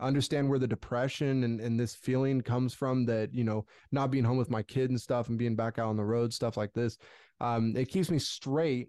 understand 0.00 0.48
where 0.48 0.58
the 0.58 0.66
depression 0.66 1.44
and, 1.44 1.60
and 1.60 1.78
this 1.78 1.94
feeling 1.94 2.40
comes 2.40 2.72
from 2.72 3.04
that 3.04 3.34
you 3.34 3.42
know 3.42 3.64
not 3.90 4.10
being 4.10 4.24
home 4.24 4.36
with 4.36 4.50
my 4.50 4.62
kid 4.62 4.90
and 4.90 5.00
stuff 5.00 5.28
and 5.28 5.38
being 5.38 5.56
back 5.56 5.78
out 5.78 5.88
on 5.88 5.96
the 5.96 6.04
road 6.04 6.32
stuff 6.32 6.56
like 6.56 6.72
this 6.72 6.98
um, 7.40 7.74
it 7.76 7.88
keeps 7.88 8.10
me 8.10 8.18
straight 8.18 8.88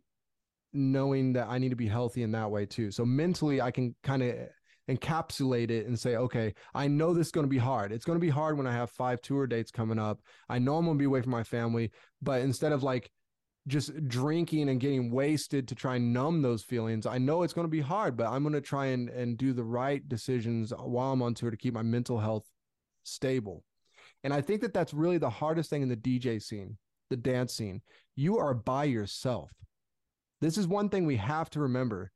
knowing 0.74 1.34
that 1.34 1.48
i 1.50 1.58
need 1.58 1.70
to 1.70 1.76
be 1.76 1.88
healthy 1.88 2.24
in 2.24 2.32
that 2.32 2.50
way 2.50 2.66
too 2.66 2.92
so 2.92 3.06
mentally 3.06 3.60
i 3.62 3.72
can 3.72 3.96
kind 4.04 4.22
of 4.22 4.36
encapsulate 4.88 5.70
it 5.70 5.88
and 5.88 6.00
say 6.00 6.16
okay 6.16 6.54
i 6.74 6.88
know 6.88 7.14
this 7.14 7.28
is 7.28 7.32
going 7.32 7.44
to 7.44 7.50
be 7.50 7.58
hard 7.58 7.92
it's 7.92 8.06
going 8.06 8.16
to 8.16 8.24
be 8.24 8.30
hard 8.30 8.58
when 8.58 8.68
i 8.68 8.72
have 8.72 8.90
five 8.90 9.20
tour 9.22 9.48
dates 9.48 9.72
coming 9.72 10.00
up 10.00 10.20
i 10.48 10.60
know 10.60 10.78
i'm 10.78 10.86
going 10.86 10.98
to 10.98 11.02
be 11.02 11.06
away 11.06 11.22
from 11.22 11.32
my 11.32 11.44
family 11.44 11.92
but 12.22 12.42
instead 12.42 12.72
of 12.72 12.84
like 12.84 13.10
just 13.70 14.08
drinking 14.08 14.70
and 14.70 14.80
getting 14.80 15.12
wasted 15.12 15.68
to 15.68 15.76
try 15.76 15.96
and 15.96 16.12
numb 16.12 16.42
those 16.42 16.64
feelings. 16.64 17.06
I 17.06 17.18
know 17.18 17.44
it's 17.44 17.54
going 17.54 17.66
to 17.66 17.72
be 17.72 17.82
hard, 17.82 18.18
but 18.18 18.28
I'm 18.28 18.44
going 18.44 18.54
to 18.54 18.62
try 18.62 18.88
and, 18.88 19.10
and 19.10 19.38
do 19.38 19.54
the 19.54 19.64
right 19.64 20.08
decisions 20.10 20.74
while 20.78 21.14
I'm 21.14 21.22
on 21.22 21.34
tour 21.36 21.52
to 21.52 21.58
keep 21.58 21.74
my 21.74 21.84
mental 21.84 22.20
health 22.20 22.46
stable. 23.04 23.64
And 24.24 24.34
I 24.34 24.42
think 24.42 24.62
that 24.62 24.74
that's 24.74 24.94
really 24.94 25.18
the 25.18 25.30
hardest 25.30 25.70
thing 25.70 25.82
in 25.82 25.90
the 25.90 25.96
DJ 25.96 26.42
scene, 26.42 26.78
the 27.10 27.16
dance 27.18 27.54
scene. 27.54 27.82
You 28.20 28.38
are 28.38 28.54
by 28.54 28.84
yourself. 28.84 29.50
This 30.42 30.58
is 30.58 30.68
one 30.68 30.90
thing 30.90 31.06
we 31.06 31.16
have 31.16 31.50
to 31.52 31.62
remember. 31.62 32.12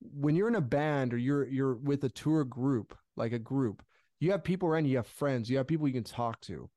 When 0.00 0.36
you're 0.36 0.46
in 0.46 0.54
a 0.54 0.60
band 0.60 1.12
or 1.12 1.16
you're 1.16 1.48
you're 1.48 1.74
with 1.74 2.04
a 2.04 2.08
tour 2.08 2.44
group, 2.44 2.96
like 3.16 3.32
a 3.32 3.38
group, 3.40 3.82
you 4.20 4.30
have 4.30 4.44
people 4.44 4.68
around 4.68 4.84
you, 4.84 4.96
have 4.96 5.08
friends, 5.08 5.50
you 5.50 5.56
have 5.56 5.66
people 5.66 5.88
you 5.88 5.92
can 5.92 6.04
talk 6.04 6.40
to. 6.42 6.70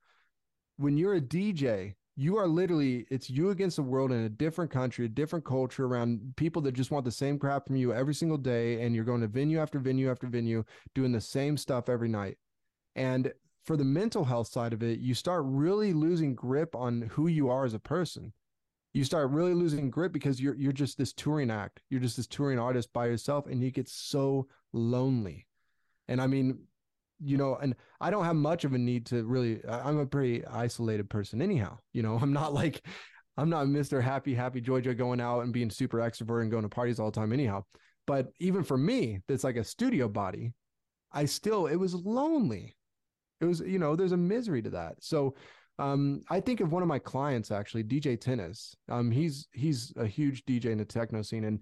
When 0.78 0.98
you're 0.98 1.13
a 1.13 1.22
DJ, 1.22 1.93
you 2.15 2.38
are 2.38 2.48
literally 2.48 3.06
it's 3.12 3.30
you 3.30 3.52
against 3.52 3.76
the 3.76 3.84
world 3.84 4.12
in 4.12 4.24
a 4.24 4.30
different 4.30 4.72
country 4.72 5.06
a 5.06 5.10
different 5.10 5.46
culture 5.46 5.86
around 5.86 6.34
people 6.36 6.63
that 6.63 6.74
just 6.74 6.89
want 6.89 7.06
the 7.06 7.12
same 7.12 7.38
crap 7.38 7.67
from 7.67 7.76
you 7.76 7.93
every 7.93 8.15
single 8.15 8.39
day 8.39 8.82
and 8.82 8.96
you're 8.96 9.06
going 9.06 9.22
to 9.22 9.28
venue 9.28 9.60
after 9.60 9.78
venue 9.78 10.10
after 10.10 10.26
venue 10.26 10.63
doing 10.96 11.12
the 11.12 11.22
same 11.22 11.58
stuff 11.58 11.89
every 11.89 12.10
night 12.10 12.39
and 12.96 13.32
for 13.65 13.78
the 13.78 13.84
mental 13.84 14.26
health 14.26 14.48
side 14.48 14.74
of 14.74 14.82
it 14.82 14.98
you 14.98 15.13
start 15.13 15.43
really 15.46 15.93
losing 15.93 16.34
grip 16.34 16.76
on 16.76 17.04
who 17.12 17.28
you 17.28 17.52
are 17.52 17.63
as 17.63 17.76
a 17.76 17.80
person 17.80 18.34
you 18.97 19.03
start 19.03 19.29
really 19.31 19.53
losing 19.53 19.89
grip 19.89 20.12
because 20.12 20.41
you're 20.41 20.55
you're 20.55 20.71
just 20.71 20.97
this 20.97 21.13
touring 21.13 21.51
act 21.51 21.81
you're 21.89 22.01
just 22.01 22.17
this 22.17 22.27
touring 22.27 22.60
artist 22.60 22.91
by 22.93 23.05
yourself 23.05 23.47
and 23.47 23.62
you 23.62 23.71
get 23.71 23.88
so 23.88 24.47
lonely 24.73 25.45
and 26.07 26.21
i 26.21 26.27
mean 26.27 26.60
you 27.19 27.38
know, 27.38 27.55
and 27.55 27.75
I 27.99 28.10
don't 28.10 28.25
have 28.25 28.36
much 28.36 28.63
of 28.63 28.73
a 28.73 28.77
need 28.77 29.05
to 29.07 29.23
really, 29.23 29.62
I'm 29.67 29.97
a 29.97 30.05
pretty 30.05 30.45
isolated 30.45 31.10
person 31.10 31.41
anyhow. 31.41 31.77
You 31.93 32.03
know, 32.03 32.17
I'm 32.21 32.33
not 32.33 32.53
like, 32.53 32.81
I'm 33.38 33.49
not 33.49 33.67
Mr. 33.67 34.01
Happy, 34.01 34.33
Happy 34.33 34.62
Joy 34.62 34.81
Joy 34.81 34.95
going 34.95 35.21
out 35.21 35.41
and 35.41 35.53
being 35.53 35.69
super 35.69 35.99
extrovert 35.99 36.41
and 36.41 36.51
going 36.51 36.63
to 36.63 36.69
parties 36.69 36.99
all 36.99 37.12
the 37.12 37.19
time 37.19 37.33
anyhow. 37.33 37.63
But 38.05 38.31
even 38.39 38.63
for 38.63 38.77
me, 38.77 39.19
that's 39.27 39.43
like 39.43 39.57
a 39.57 39.63
studio 39.63 40.07
body, 40.07 40.53
I 41.12 41.25
still, 41.25 41.67
it 41.67 41.75
was 41.75 41.93
lonely. 41.93 42.75
It 43.41 43.45
was, 43.45 43.60
you 43.60 43.79
know, 43.79 43.95
there's 43.95 44.13
a 44.13 44.17
misery 44.17 44.62
to 44.63 44.71
that. 44.71 44.95
So, 45.01 45.36
um, 45.80 46.22
I 46.30 46.40
think 46.40 46.60
of 46.60 46.72
one 46.72 46.82
of 46.82 46.88
my 46.88 47.00
clients 47.00 47.52
actually, 47.52 47.84
DJ 47.84 48.20
Tennis. 48.20 48.76
Um, 48.90 49.12
he's 49.12 49.48
he's 49.52 49.94
a 49.96 50.08
huge 50.08 50.46
DJ 50.46 50.66
in 50.66 50.80
the 50.80 50.86
techno 50.86 51.22
scene, 51.22 51.44
and 51.44 51.60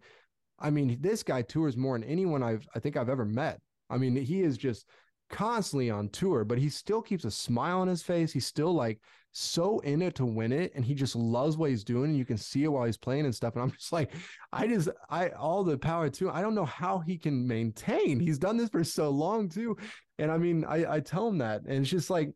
I 0.59 0.69
mean, 0.69 0.97
this 1.01 1.23
guy 1.23 1.41
tours 1.41 1.75
more 1.75 1.97
than 1.97 2.07
anyone 2.07 2.41
I've 2.41 2.65
I 2.75 2.79
think 2.79 2.95
I've 2.95 3.09
ever 3.09 3.25
met. 3.25 3.59
I 3.89 3.97
mean, 3.97 4.15
he 4.15 4.41
is 4.41 4.57
just 4.57 4.87
constantly 5.29 5.89
on 5.89 6.09
tour, 6.09 6.45
but 6.45 6.57
he 6.57 6.69
still 6.69 7.01
keeps 7.01 7.25
a 7.25 7.31
smile 7.31 7.79
on 7.79 7.87
his 7.87 8.01
face. 8.03 8.31
He's 8.31 8.45
still 8.45 8.73
like 8.73 8.99
so 9.33 9.79
in 9.79 10.01
it 10.01 10.15
to 10.15 10.25
win 10.25 10.53
it, 10.53 10.71
and 10.75 10.85
he 10.85 10.93
just 10.93 11.15
loves 11.15 11.57
what 11.57 11.69
he's 11.69 11.83
doing. 11.83 12.11
And 12.11 12.17
you 12.17 12.25
can 12.25 12.37
see 12.37 12.63
it 12.63 12.69
while 12.69 12.85
he's 12.85 12.97
playing 12.97 13.25
and 13.25 13.35
stuff. 13.35 13.55
And 13.55 13.63
I'm 13.63 13.71
just 13.71 13.91
like, 13.91 14.13
I 14.53 14.65
just, 14.65 14.87
I 15.09 15.29
all 15.29 15.65
the 15.65 15.77
power 15.77 16.09
to. 16.09 16.31
I 16.31 16.41
don't 16.41 16.55
know 16.55 16.65
how 16.65 16.99
he 16.99 17.17
can 17.17 17.45
maintain. 17.45 18.19
He's 18.19 18.39
done 18.39 18.55
this 18.55 18.69
for 18.69 18.83
so 18.85 19.09
long 19.09 19.49
too, 19.49 19.75
and 20.19 20.31
I 20.31 20.37
mean, 20.37 20.63
I 20.63 20.95
I 20.95 20.99
tell 21.01 21.27
him 21.27 21.39
that, 21.39 21.63
and 21.67 21.81
it's 21.81 21.89
just 21.89 22.09
like, 22.09 22.31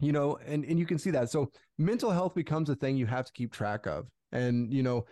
you 0.00 0.12
know, 0.12 0.38
and 0.46 0.64
and 0.64 0.78
you 0.78 0.86
can 0.86 0.98
see 0.98 1.10
that. 1.10 1.30
So 1.30 1.50
mental 1.78 2.10
health 2.10 2.34
becomes 2.34 2.70
a 2.70 2.74
thing 2.74 2.96
you 2.96 3.06
have 3.06 3.26
to 3.26 3.32
keep 3.32 3.52
track 3.52 3.86
of, 3.86 4.08
and 4.32 4.72
you 4.72 4.82
know, 4.82 5.06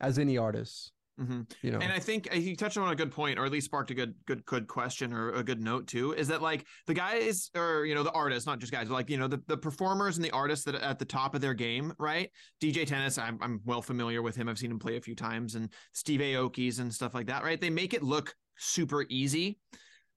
as 0.00 0.18
any 0.18 0.38
artist, 0.38 0.92
Mm-hmm. 1.20 1.42
You 1.60 1.72
know, 1.72 1.78
and 1.78 1.92
I 1.92 1.98
think 1.98 2.28
uh, 2.32 2.34
he 2.34 2.56
touched 2.56 2.78
on 2.78 2.90
a 2.90 2.96
good 2.96 3.12
point, 3.12 3.38
or 3.38 3.44
at 3.44 3.52
least 3.52 3.66
sparked 3.66 3.90
a 3.90 3.94
good, 3.94 4.14
good, 4.26 4.44
good 4.46 4.66
question 4.66 5.12
or 5.12 5.30
a 5.32 5.42
good 5.42 5.60
note 5.60 5.86
too. 5.86 6.12
Is 6.12 6.28
that 6.28 6.40
like 6.40 6.66
the 6.86 6.94
guys, 6.94 7.50
or 7.54 7.84
you 7.84 7.94
know, 7.94 8.02
the 8.02 8.10
artists, 8.12 8.46
not 8.46 8.58
just 8.58 8.72
guys, 8.72 8.88
but 8.88 8.94
like 8.94 9.10
you 9.10 9.18
know, 9.18 9.28
the, 9.28 9.42
the 9.46 9.56
performers 9.56 10.16
and 10.16 10.24
the 10.24 10.30
artists 10.30 10.64
that 10.64 10.74
are 10.74 10.82
at 10.82 10.98
the 10.98 11.04
top 11.04 11.34
of 11.34 11.40
their 11.40 11.54
game, 11.54 11.92
right? 11.98 12.30
DJ 12.62 12.86
Tennis, 12.86 13.18
I'm, 13.18 13.38
I'm 13.42 13.60
well 13.64 13.82
familiar 13.82 14.22
with 14.22 14.34
him. 14.34 14.48
I've 14.48 14.58
seen 14.58 14.70
him 14.70 14.78
play 14.78 14.96
a 14.96 15.00
few 15.00 15.14
times, 15.14 15.54
and 15.54 15.68
Steve 15.92 16.20
Aoki's 16.20 16.78
and 16.78 16.92
stuff 16.92 17.14
like 17.14 17.26
that, 17.26 17.44
right? 17.44 17.60
They 17.60 17.70
make 17.70 17.92
it 17.92 18.02
look 18.02 18.34
super 18.56 19.04
easy, 19.10 19.58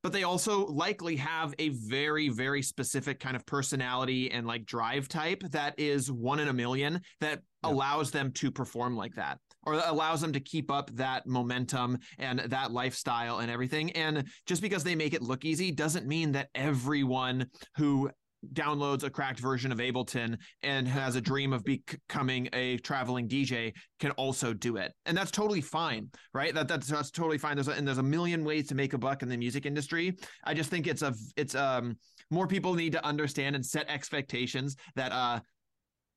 but 0.05 0.13
they 0.13 0.21
also 0.21 0.67
likely 0.67 1.15
have 1.15 1.55
a 1.57 1.69
very, 1.69 2.29
very 2.29 2.61
specific 2.61 3.19
kind 3.19 3.35
of 3.35 3.43
personality 3.47 4.29
and 4.29 4.45
like 4.45 4.63
drive 4.63 5.07
type 5.07 5.41
that 5.49 5.73
is 5.79 6.11
one 6.11 6.37
in 6.37 6.47
a 6.47 6.53
million 6.53 7.01
that 7.21 7.41
yeah. 7.63 7.71
allows 7.71 8.11
them 8.11 8.31
to 8.33 8.51
perform 8.51 8.95
like 8.95 9.15
that 9.15 9.39
or 9.63 9.73
allows 9.73 10.21
them 10.21 10.31
to 10.31 10.39
keep 10.39 10.69
up 10.69 10.91
that 10.91 11.25
momentum 11.25 11.97
and 12.19 12.37
that 12.37 12.71
lifestyle 12.71 13.39
and 13.39 13.49
everything. 13.49 13.89
And 13.93 14.25
just 14.45 14.61
because 14.61 14.83
they 14.83 14.93
make 14.93 15.15
it 15.15 15.23
look 15.23 15.43
easy 15.43 15.71
doesn't 15.71 16.05
mean 16.05 16.33
that 16.33 16.49
everyone 16.53 17.47
who 17.75 18.11
downloads 18.53 19.03
a 19.03 19.09
cracked 19.09 19.39
version 19.39 19.71
of 19.71 19.79
Ableton 19.79 20.37
and 20.63 20.87
has 20.87 21.15
a 21.15 21.21
dream 21.21 21.53
of 21.53 21.63
becoming 21.63 22.49
a 22.53 22.77
traveling 22.77 23.27
DJ 23.27 23.73
can 23.99 24.11
also 24.11 24.53
do 24.53 24.77
it. 24.77 24.93
And 25.05 25.17
that's 25.17 25.31
totally 25.31 25.61
fine, 25.61 26.09
right? 26.33 26.53
That 26.53 26.67
that's, 26.67 26.87
that's 26.87 27.11
totally 27.11 27.37
fine. 27.37 27.55
There's 27.55 27.67
a, 27.67 27.71
and 27.71 27.87
there's 27.87 27.97
a 27.97 28.03
million 28.03 28.43
ways 28.43 28.67
to 28.67 28.75
make 28.75 28.93
a 28.93 28.97
buck 28.97 29.23
in 29.23 29.29
the 29.29 29.37
music 29.37 29.65
industry. 29.65 30.15
I 30.43 30.53
just 30.53 30.69
think 30.69 30.87
it's 30.87 31.01
a 31.01 31.13
it's 31.35 31.55
um 31.55 31.97
more 32.31 32.47
people 32.47 32.73
need 32.73 32.93
to 32.93 33.05
understand 33.05 33.55
and 33.55 33.65
set 33.65 33.87
expectations 33.89 34.75
that 34.95 35.11
uh 35.11 35.39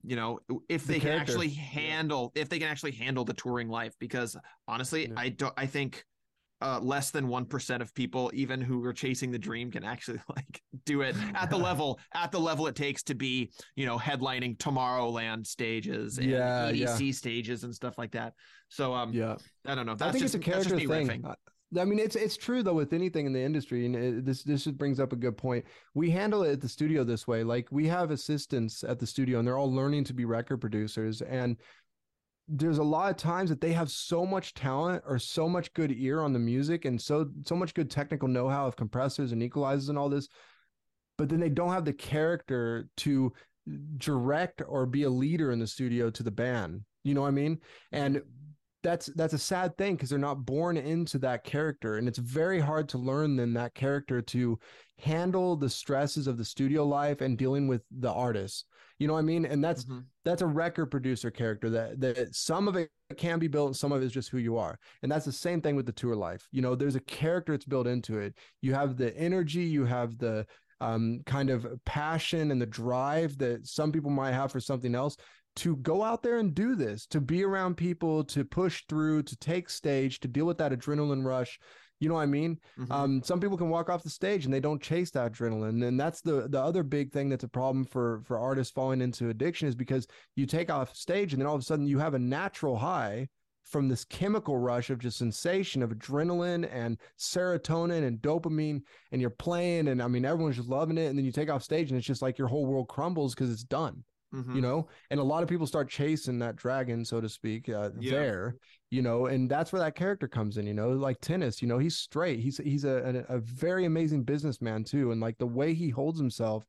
you 0.04 0.16
know 0.16 0.38
if 0.68 0.86
the 0.86 0.94
they 0.94 1.00
can 1.00 1.12
actually 1.12 1.50
handle 1.50 2.32
yeah. 2.34 2.42
if 2.42 2.48
they 2.48 2.58
can 2.58 2.68
actually 2.68 2.92
handle 2.92 3.24
the 3.24 3.34
touring 3.34 3.68
life 3.68 3.94
because 3.98 4.36
honestly 4.68 5.08
yeah. 5.08 5.14
i 5.16 5.28
don't 5.28 5.54
i 5.56 5.66
think 5.66 6.04
uh, 6.60 6.80
less 6.80 7.10
than 7.10 7.28
1% 7.28 7.80
of 7.80 7.94
people 7.94 8.30
even 8.34 8.60
who 8.60 8.84
are 8.84 8.92
chasing 8.92 9.30
the 9.30 9.38
dream 9.38 9.70
can 9.70 9.84
actually 9.84 10.20
like 10.36 10.60
do 10.84 11.02
it 11.02 11.14
at 11.34 11.50
the 11.50 11.56
level 11.68 11.98
at 12.14 12.32
the 12.32 12.38
level 12.38 12.66
it 12.66 12.74
takes 12.74 13.02
to 13.02 13.14
be 13.14 13.50
you 13.76 13.86
know 13.86 13.98
headlining 13.98 14.56
tomorrowland 14.58 15.46
stages 15.46 16.18
and 16.18 16.30
yeah, 16.30 16.70
edc 16.70 17.06
yeah. 17.06 17.12
stages 17.12 17.64
and 17.64 17.74
stuff 17.74 17.96
like 17.98 18.10
that 18.12 18.32
so 18.68 18.92
um 18.92 19.12
yeah 19.12 19.36
i 19.66 19.74
don't 19.74 19.86
know 19.86 19.94
that's 19.94 20.08
i 20.08 20.12
think 20.12 20.22
just, 20.22 20.34
it's 20.34 20.46
a 20.46 20.50
character 20.50 20.76
thing 20.76 20.88
riffing. 20.88 21.34
I 21.78 21.84
mean, 21.84 21.98
it's 21.98 22.16
it's 22.16 22.36
true 22.36 22.62
though 22.62 22.72
with 22.72 22.94
anything 22.94 23.26
in 23.26 23.32
the 23.34 23.42
industry, 23.42 23.84
and 23.84 23.94
it, 23.94 24.24
this 24.24 24.42
this 24.42 24.66
brings 24.66 24.98
up 24.98 25.12
a 25.12 25.16
good 25.16 25.36
point. 25.36 25.66
We 25.92 26.10
handle 26.10 26.42
it 26.44 26.52
at 26.52 26.60
the 26.62 26.68
studio 26.68 27.04
this 27.04 27.28
way. 27.28 27.44
Like 27.44 27.68
we 27.70 27.86
have 27.88 28.10
assistants 28.10 28.82
at 28.84 28.98
the 28.98 29.06
studio, 29.06 29.38
and 29.38 29.46
they're 29.46 29.58
all 29.58 29.70
learning 29.70 30.04
to 30.04 30.14
be 30.14 30.24
record 30.24 30.62
producers. 30.62 31.20
And 31.20 31.58
there's 32.48 32.78
a 32.78 32.84
lot 32.84 33.10
of 33.10 33.16
times 33.16 33.50
that 33.50 33.60
they 33.60 33.72
have 33.72 33.90
so 33.90 34.24
much 34.24 34.54
talent 34.54 35.02
or 35.06 35.18
so 35.18 35.48
much 35.48 35.72
good 35.74 35.92
ear 35.92 36.22
on 36.22 36.32
the 36.32 36.38
music, 36.38 36.84
and 36.84 37.00
so 37.00 37.28
so 37.44 37.54
much 37.54 37.74
good 37.74 37.90
technical 37.90 38.28
know 38.28 38.48
how 38.48 38.66
of 38.66 38.76
compressors 38.76 39.32
and 39.32 39.42
equalizers 39.42 39.88
and 39.88 39.98
all 39.98 40.08
this, 40.08 40.28
but 41.16 41.28
then 41.28 41.40
they 41.40 41.50
don't 41.50 41.72
have 41.72 41.84
the 41.84 41.92
character 41.92 42.88
to 42.98 43.32
direct 43.98 44.62
or 44.66 44.86
be 44.86 45.02
a 45.02 45.10
leader 45.10 45.50
in 45.50 45.58
the 45.58 45.66
studio 45.66 46.10
to 46.10 46.22
the 46.22 46.30
band. 46.30 46.82
You 47.04 47.14
know 47.14 47.22
what 47.22 47.28
I 47.28 47.32
mean? 47.32 47.58
And 47.92 48.22
that's 48.82 49.06
that's 49.16 49.34
a 49.34 49.38
sad 49.38 49.76
thing 49.76 49.96
because 49.96 50.08
they're 50.08 50.18
not 50.18 50.46
born 50.46 50.76
into 50.76 51.18
that 51.18 51.42
character 51.44 51.96
and 51.96 52.06
it's 52.06 52.18
very 52.18 52.60
hard 52.60 52.88
to 52.88 52.98
learn 52.98 53.36
then 53.36 53.52
that 53.54 53.74
character 53.74 54.22
to 54.22 54.58
handle 54.98 55.56
the 55.56 55.68
stresses 55.68 56.26
of 56.26 56.38
the 56.38 56.44
studio 56.44 56.84
life 56.84 57.20
and 57.20 57.36
dealing 57.36 57.66
with 57.66 57.82
the 57.98 58.12
artist 58.12 58.66
you 58.98 59.06
know 59.06 59.14
what 59.14 59.20
i 59.20 59.22
mean 59.22 59.44
and 59.44 59.62
that's 59.62 59.84
mm-hmm. 59.84 60.00
that's 60.24 60.42
a 60.42 60.46
record 60.46 60.86
producer 60.86 61.30
character 61.30 61.70
that 61.70 62.00
that 62.00 62.34
some 62.34 62.68
of 62.68 62.76
it 62.76 62.90
can 63.16 63.38
be 63.38 63.48
built 63.48 63.76
some 63.76 63.92
of 63.92 64.02
it 64.02 64.04
is 64.04 64.12
just 64.12 64.28
who 64.28 64.38
you 64.38 64.56
are 64.56 64.78
and 65.02 65.10
that's 65.10 65.24
the 65.24 65.32
same 65.32 65.60
thing 65.60 65.76
with 65.76 65.86
the 65.86 65.92
tour 65.92 66.14
life 66.14 66.46
you 66.52 66.62
know 66.62 66.74
there's 66.74 66.96
a 66.96 67.00
character 67.00 67.52
that's 67.52 67.64
built 67.64 67.86
into 67.86 68.18
it 68.18 68.34
you 68.60 68.74
have 68.74 68.96
the 68.96 69.16
energy 69.16 69.62
you 69.62 69.84
have 69.84 70.18
the 70.18 70.46
um, 70.80 71.20
kind 71.26 71.50
of 71.50 71.66
passion 71.84 72.52
and 72.52 72.62
the 72.62 72.66
drive 72.66 73.36
that 73.38 73.66
some 73.66 73.90
people 73.90 74.10
might 74.10 74.32
have 74.32 74.52
for 74.52 74.60
something 74.60 74.94
else 74.94 75.16
to 75.58 75.74
go 75.76 76.04
out 76.04 76.22
there 76.22 76.38
and 76.38 76.54
do 76.54 76.76
this, 76.76 77.04
to 77.06 77.20
be 77.20 77.44
around 77.44 77.76
people, 77.76 78.22
to 78.22 78.44
push 78.44 78.84
through, 78.88 79.24
to 79.24 79.36
take 79.38 79.68
stage, 79.68 80.20
to 80.20 80.28
deal 80.28 80.44
with 80.44 80.58
that 80.58 80.70
adrenaline 80.70 81.24
rush. 81.24 81.58
You 82.00 82.08
know 82.08 82.14
what 82.14 82.22
I 82.22 82.26
mean? 82.26 82.58
Mm-hmm. 82.78 82.92
Um, 82.92 83.22
some 83.22 83.40
people 83.40 83.56
can 83.56 83.70
walk 83.70 83.88
off 83.88 84.02
the 84.02 84.10
stage 84.10 84.44
and 84.44 84.54
they 84.54 84.60
don't 84.60 84.82
chase 84.82 85.10
that 85.12 85.32
adrenaline, 85.32 85.86
and 85.86 85.98
that's 85.98 86.20
the 86.20 86.48
the 86.48 86.60
other 86.60 86.82
big 86.82 87.12
thing 87.12 87.28
that's 87.28 87.44
a 87.44 87.48
problem 87.48 87.84
for 87.84 88.22
for 88.24 88.38
artists 88.38 88.72
falling 88.72 89.00
into 89.00 89.30
addiction 89.30 89.68
is 89.68 89.74
because 89.74 90.06
you 90.36 90.46
take 90.46 90.70
off 90.70 90.94
stage 90.94 91.32
and 91.32 91.40
then 91.40 91.46
all 91.46 91.54
of 91.54 91.60
a 91.60 91.64
sudden 91.64 91.86
you 91.86 91.98
have 91.98 92.14
a 92.14 92.18
natural 92.18 92.76
high 92.76 93.28
from 93.68 93.88
this 93.88 94.04
chemical 94.04 94.56
rush 94.56 94.88
of 94.90 94.98
just 94.98 95.18
sensation 95.18 95.82
of 95.82 95.90
adrenaline 95.90 96.68
and 96.72 96.96
serotonin 97.18 98.06
and 98.06 98.18
dopamine 98.18 98.80
and 99.12 99.20
you're 99.20 99.30
playing 99.30 99.88
and 99.88 100.02
I 100.02 100.08
mean 100.08 100.24
everyone's 100.24 100.56
just 100.56 100.68
loving 100.68 100.98
it 100.98 101.06
and 101.06 101.18
then 101.18 101.24
you 101.24 101.32
take 101.32 101.50
off 101.50 101.62
stage 101.62 101.90
and 101.90 101.98
it's 101.98 102.06
just 102.06 102.22
like 102.22 102.38
your 102.38 102.48
whole 102.48 102.66
world 102.66 102.88
crumbles 102.88 103.34
because 103.34 103.50
it's 103.50 103.64
done. 103.64 104.04
Mm-hmm. 104.34 104.56
you 104.56 104.60
know 104.60 104.88
and 105.10 105.18
a 105.18 105.22
lot 105.22 105.42
of 105.42 105.48
people 105.48 105.66
start 105.66 105.88
chasing 105.88 106.38
that 106.40 106.54
dragon 106.54 107.02
so 107.02 107.18
to 107.18 107.30
speak 107.30 107.70
uh, 107.70 107.88
yeah. 107.98 108.10
there 108.10 108.56
you 108.90 109.00
know 109.00 109.24
and 109.24 109.50
that's 109.50 109.72
where 109.72 109.80
that 109.80 109.94
character 109.94 110.28
comes 110.28 110.58
in 110.58 110.66
you 110.66 110.74
know 110.74 110.90
like 110.90 111.18
tennis 111.22 111.62
you 111.62 111.68
know 111.68 111.78
he's 111.78 111.96
straight 111.96 112.38
he's 112.38 112.58
he's 112.58 112.84
a, 112.84 113.24
a, 113.30 113.36
a 113.36 113.38
very 113.38 113.86
amazing 113.86 114.24
businessman 114.24 114.84
too 114.84 115.12
and 115.12 115.20
like 115.22 115.38
the 115.38 115.46
way 115.46 115.72
he 115.72 115.88
holds 115.88 116.18
himself 116.18 116.66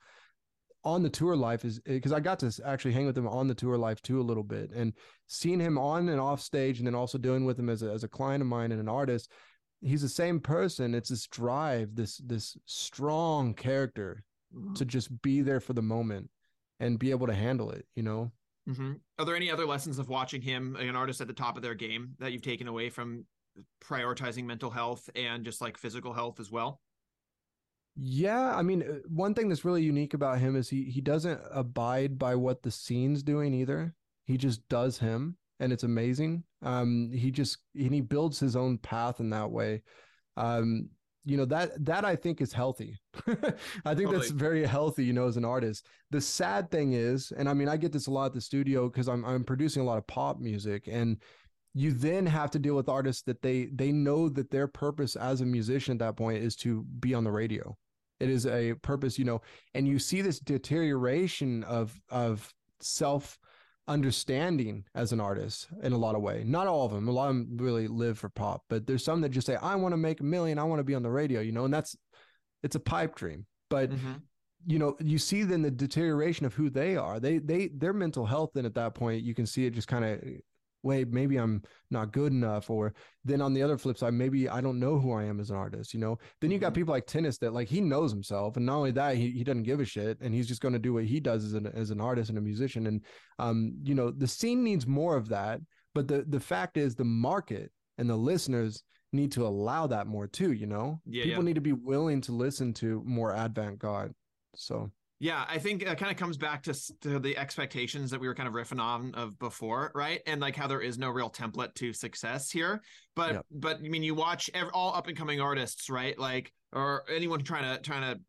on 0.84 1.04
the 1.04 1.10
tour 1.10 1.36
life 1.36 1.66
is 1.66 1.80
because 1.80 2.14
I 2.14 2.20
got 2.20 2.40
to 2.40 2.62
actually 2.66 2.94
hang 2.94 3.06
with 3.06 3.18
him 3.18 3.28
on 3.28 3.48
the 3.48 3.56
tour 3.56 3.78
life 3.78 4.02
too 4.02 4.22
a 4.22 4.24
little 4.24 4.44
bit 4.44 4.72
and 4.72 4.94
seeing 5.28 5.60
him 5.60 5.78
on 5.78 6.08
and 6.10 6.20
off 6.20 6.42
stage 6.42 6.78
and 6.78 6.88
then 6.88 6.96
also 6.96 7.18
doing 7.18 7.44
with 7.46 7.60
him 7.60 7.70
as 7.70 7.84
a, 7.84 7.92
as 7.92 8.04
a 8.04 8.08
client 8.08 8.42
of 8.42 8.48
mine 8.48 8.72
and 8.72 8.80
an 8.80 8.88
artist 8.88 9.30
he's 9.82 10.02
the 10.02 10.10
same 10.10 10.40
person 10.40 10.96
it's 10.96 11.10
this 11.10 11.28
drive 11.28 11.96
this 11.96 12.18
this 12.26 12.58
strong 12.66 13.54
character 13.54 14.24
mm-hmm. 14.56 14.74
to 14.74 14.86
just 14.86 15.22
be 15.22 15.42
there 15.42 15.60
for 15.60 15.74
the 15.74 15.82
moment 15.82 16.30
and 16.80 17.00
be 17.00 17.12
able 17.12 17.28
to 17.28 17.34
handle 17.34 17.72
it, 17.72 17.86
you 17.96 18.04
know? 18.04 18.32
Mm-hmm. 18.70 18.94
Are 19.18 19.26
there 19.26 19.36
any 19.36 19.50
other 19.50 19.66
lessons 19.66 20.00
of 20.00 20.10
watching 20.10 20.42
him, 20.42 20.76
an 20.76 20.96
artist 20.96 21.22
at 21.22 21.28
the 21.28 21.34
top 21.34 21.56
of 21.56 21.64
their 21.64 21.76
game, 21.76 22.16
that 22.20 22.32
you've 22.32 22.42
taken 22.42 22.68
away 22.68 22.90
from 22.90 23.26
prioritizing 23.84 24.46
mental 24.46 24.70
health 24.70 25.10
and 25.16 25.44
just 25.44 25.62
like 25.62 25.78
physical 25.78 26.14
health 26.14 26.40
as 26.40 26.52
well? 26.52 26.82
Yeah, 27.96 28.56
I 28.56 28.62
mean, 28.62 28.84
uh, 28.84 29.08
one 29.08 29.34
thing 29.34 29.50
that's 29.50 29.66
really 29.66 29.84
unique 29.84 30.14
about 30.14 30.40
him 30.40 30.56
is 30.56 30.70
he 30.70 30.86
he 30.86 31.02
doesn't 31.02 31.42
abide 31.52 32.18
by 32.18 32.36
what 32.36 32.62
the 32.62 32.72
scene's 32.72 33.24
doing 33.24 33.54
either. 33.54 33.94
He 34.26 34.38
just 34.38 34.68
does 34.70 35.00
him, 35.00 35.36
and 35.60 35.74
it's 35.74 35.84
amazing. 35.84 36.44
Um, 36.62 37.12
he 37.12 37.32
just 37.32 37.58
and 37.76 37.94
he 37.94 38.02
builds 38.02 38.40
his 38.40 38.56
own 38.56 38.78
path 38.78 39.20
in 39.20 39.32
that 39.32 39.52
way. 39.52 39.82
Um, 40.38 40.90
you 41.26 41.38
know 41.38 41.46
that 41.46 41.84
that 41.86 42.06
I 42.06 42.16
think 42.16 42.42
is 42.42 42.54
healthy. 42.54 42.98
I 43.28 43.32
think 43.32 43.56
totally. 43.86 44.18
that's 44.18 44.32
very 44.32 44.66
healthy, 44.66 45.06
you 45.06 45.14
know, 45.14 45.28
as 45.28 45.38
an 45.38 45.46
artist. 45.46 45.86
The 46.12 46.22
sad 46.22 46.72
thing 46.72 46.94
is, 46.94 47.32
and 47.36 47.50
I 47.50 47.54
mean, 47.54 47.68
I 47.68 47.78
get 47.78 47.92
this 47.92 48.08
a 48.08 48.12
lot 48.12 48.28
at 48.28 48.34
the 48.34 48.42
studio 48.42 48.90
because 48.90 49.08
I'm 49.08 49.26
I'm 49.26 49.44
producing 49.44 49.82
a 49.82 49.86
lot 49.86 49.98
of 49.98 50.08
pop 50.08 50.40
music, 50.40 50.88
and 50.88 51.18
you 51.74 51.92
then 51.92 52.26
have 52.26 52.52
to 52.52 52.60
deal 52.60 52.76
with 52.76 52.90
artists 52.90 53.24
that 53.24 53.42
they 53.42 53.70
they 53.74 53.92
know 53.92 54.30
that 54.30 54.52
their 54.52 54.68
purpose 54.68 55.16
as 55.16 55.42
a 55.42 55.46
musician 55.46 55.94
at 55.94 56.00
that 56.00 56.18
point 56.18 56.44
is 56.44 56.56
to 56.58 56.84
be 57.00 57.14
on 57.14 57.24
the 57.24 57.32
radio 57.32 57.78
it 58.20 58.30
is 58.30 58.46
a 58.46 58.74
purpose, 58.82 59.18
you 59.18 59.26
know, 59.26 59.42
and 59.74 59.88
you 59.88 60.00
see 60.00 60.22
this 60.22 60.40
deterioration 60.40 61.64
of 61.64 62.00
of 62.10 62.54
self 62.82 63.38
understanding 63.90 64.86
as 64.94 65.12
an 65.12 65.20
artist 65.20 65.68
in 65.84 65.92
a 65.92 65.98
lot 65.98 66.16
of 66.16 66.22
way. 66.22 66.44
Not 66.46 66.68
all 66.68 66.86
of 66.86 66.94
them. 66.94 67.08
A 67.08 67.12
lot 67.12 67.30
of 67.30 67.36
them 67.36 67.58
really 67.58 67.88
live 67.88 68.20
for 68.20 68.30
pop, 68.30 68.64
but 68.70 68.86
there's 68.86 69.04
some 69.04 69.20
that 69.22 69.30
just 69.30 69.48
say, 69.48 69.56
I 69.56 69.76
want 69.76 69.94
to 69.94 69.98
make 69.98 70.22
a 70.22 70.24
million, 70.24 70.60
I 70.60 70.64
want 70.64 70.80
to 70.80 70.84
be 70.84 70.96
on 70.96 71.04
the 71.04 71.10
radio, 71.10 71.42
you 71.42 71.52
know, 71.52 71.66
and 71.66 71.74
that's 71.74 71.98
it's 72.64 72.76
a 72.76 72.80
pipe 72.80 73.16
dream. 73.16 73.46
But 73.70 73.90
mm-hmm. 73.90 74.14
you 74.68 74.80
know, 74.80 74.96
you 75.00 75.18
see 75.18 75.44
then 75.44 75.64
the 75.64 75.72
deterioration 75.72 76.46
of 76.46 76.54
who 76.54 76.70
they 76.70 76.96
are. 76.96 77.20
They 77.20 77.40
they 77.40 77.68
their 77.70 77.94
mental 77.94 78.26
health 78.26 78.52
then 78.54 78.66
at 78.66 78.76
that 78.76 78.94
point, 78.96 79.24
you 79.24 79.34
can 79.34 79.46
see 79.46 79.66
it 79.66 79.74
just 79.74 79.88
kind 79.88 80.06
of 80.06 80.22
wait, 80.84 81.10
maybe 81.10 81.38
I'm 81.38 81.62
not 81.92 82.12
good 82.12 82.32
enough. 82.32 82.70
Or 82.70 82.94
then 83.26 83.42
on 83.42 83.54
the 83.54 83.62
other 83.62 83.78
flip 83.78 83.98
side, 83.98 84.14
maybe 84.14 84.48
I 84.48 84.62
don't 84.62 84.80
know 84.80 84.98
who 84.98 85.12
I 85.14 85.24
am 85.24 85.40
as 85.40 85.50
an 85.50 85.58
artist, 85.58 85.94
you 85.94 86.00
know? 86.00 86.18
Then 86.40 86.52
you 86.52 86.58
got 86.58 86.68
mm-hmm. 86.68 86.76
people 86.76 86.94
like 86.94 87.06
Tennis 87.06 87.38
that 87.40 87.54
like 87.54 87.68
he 87.68 87.82
knows 87.82 88.12
himself. 88.12 88.58
And 88.58 88.66
not 88.66 88.78
only 88.78 88.92
that, 88.92 89.16
he, 89.16 89.32
he 89.32 89.44
doesn't 89.44 89.64
give 89.64 89.80
a 89.80 89.86
shit 89.86 90.20
and 90.22 90.34
he's 90.34 90.48
just 90.48 90.62
going 90.62 90.74
to 90.74 90.80
do 90.80 90.94
what 90.94 91.06
he 91.06 91.20
does 91.20 91.44
as 91.44 91.54
an, 91.54 91.68
as 91.68 91.92
an 91.92 92.02
artist 92.02 92.30
and 92.30 92.38
a 92.38 92.42
musician. 92.42 92.88
And, 92.88 93.02
um, 93.40 93.74
you 93.84 93.96
know, 93.96 94.12
the 94.12 94.28
scene 94.28 94.64
needs 94.64 94.88
more 94.88 95.16
of 95.16 95.30
that. 95.30 95.60
But 95.96 96.08
the, 96.08 96.24
the 96.28 96.40
fact 96.40 96.78
is 96.78 96.96
the 96.96 97.04
market 97.04 97.72
and 97.98 98.10
the 98.10 98.16
listeners 98.16 98.84
need 99.12 99.32
to 99.34 99.46
allow 99.46 99.88
that 99.88 100.08
more 100.08 100.28
too, 100.28 100.52
you 100.52 100.68
know? 100.68 101.02
Yeah, 101.06 101.24
people 101.24 101.44
yeah. 101.44 101.48
need 101.48 101.56
to 101.56 101.62
be 101.62 101.74
willing 101.74 102.22
to 102.22 102.32
listen 102.32 102.74
to 102.76 103.02
more 103.06 103.34
avant 103.34 103.80
garde. 103.80 104.14
So 104.56 104.92
yeah, 105.20 105.44
I 105.50 105.60
think 105.60 105.82
it 105.82 105.98
kind 105.98 106.12
of 106.12 106.18
comes 106.18 106.38
back 106.38 106.64
to, 106.64 106.74
to 107.02 107.20
the 107.20 107.38
expectations 107.38 108.10
that 108.12 108.22
we 108.22 108.28
were 108.28 108.36
kind 108.36 108.48
of 108.48 108.54
riffing 108.54 108.80
on 108.80 109.14
of 109.16 109.38
before, 109.38 109.92
right? 109.94 110.22
And 110.26 110.40
like 110.40 110.56
how 110.56 110.66
there 110.68 110.80
is 110.80 110.98
no 110.98 111.10
real 111.10 111.30
template 111.30 111.74
to 111.76 111.92
success 111.92 112.50
here. 112.50 112.82
But 113.16 113.34
yep. 113.34 113.46
but 113.52 113.78
I 113.78 113.90
mean, 113.90 114.02
you 114.02 114.16
watch 114.16 114.50
every, 114.54 114.72
all 114.74 114.96
up 114.96 115.08
and 115.08 115.18
coming 115.18 115.42
artists, 115.42 115.90
right? 115.90 116.18
Like 116.18 116.54
or 116.72 117.04
anyone 117.14 117.44
trying 117.44 117.76
to 117.76 117.82
trying 117.82 118.02
to 118.02 118.22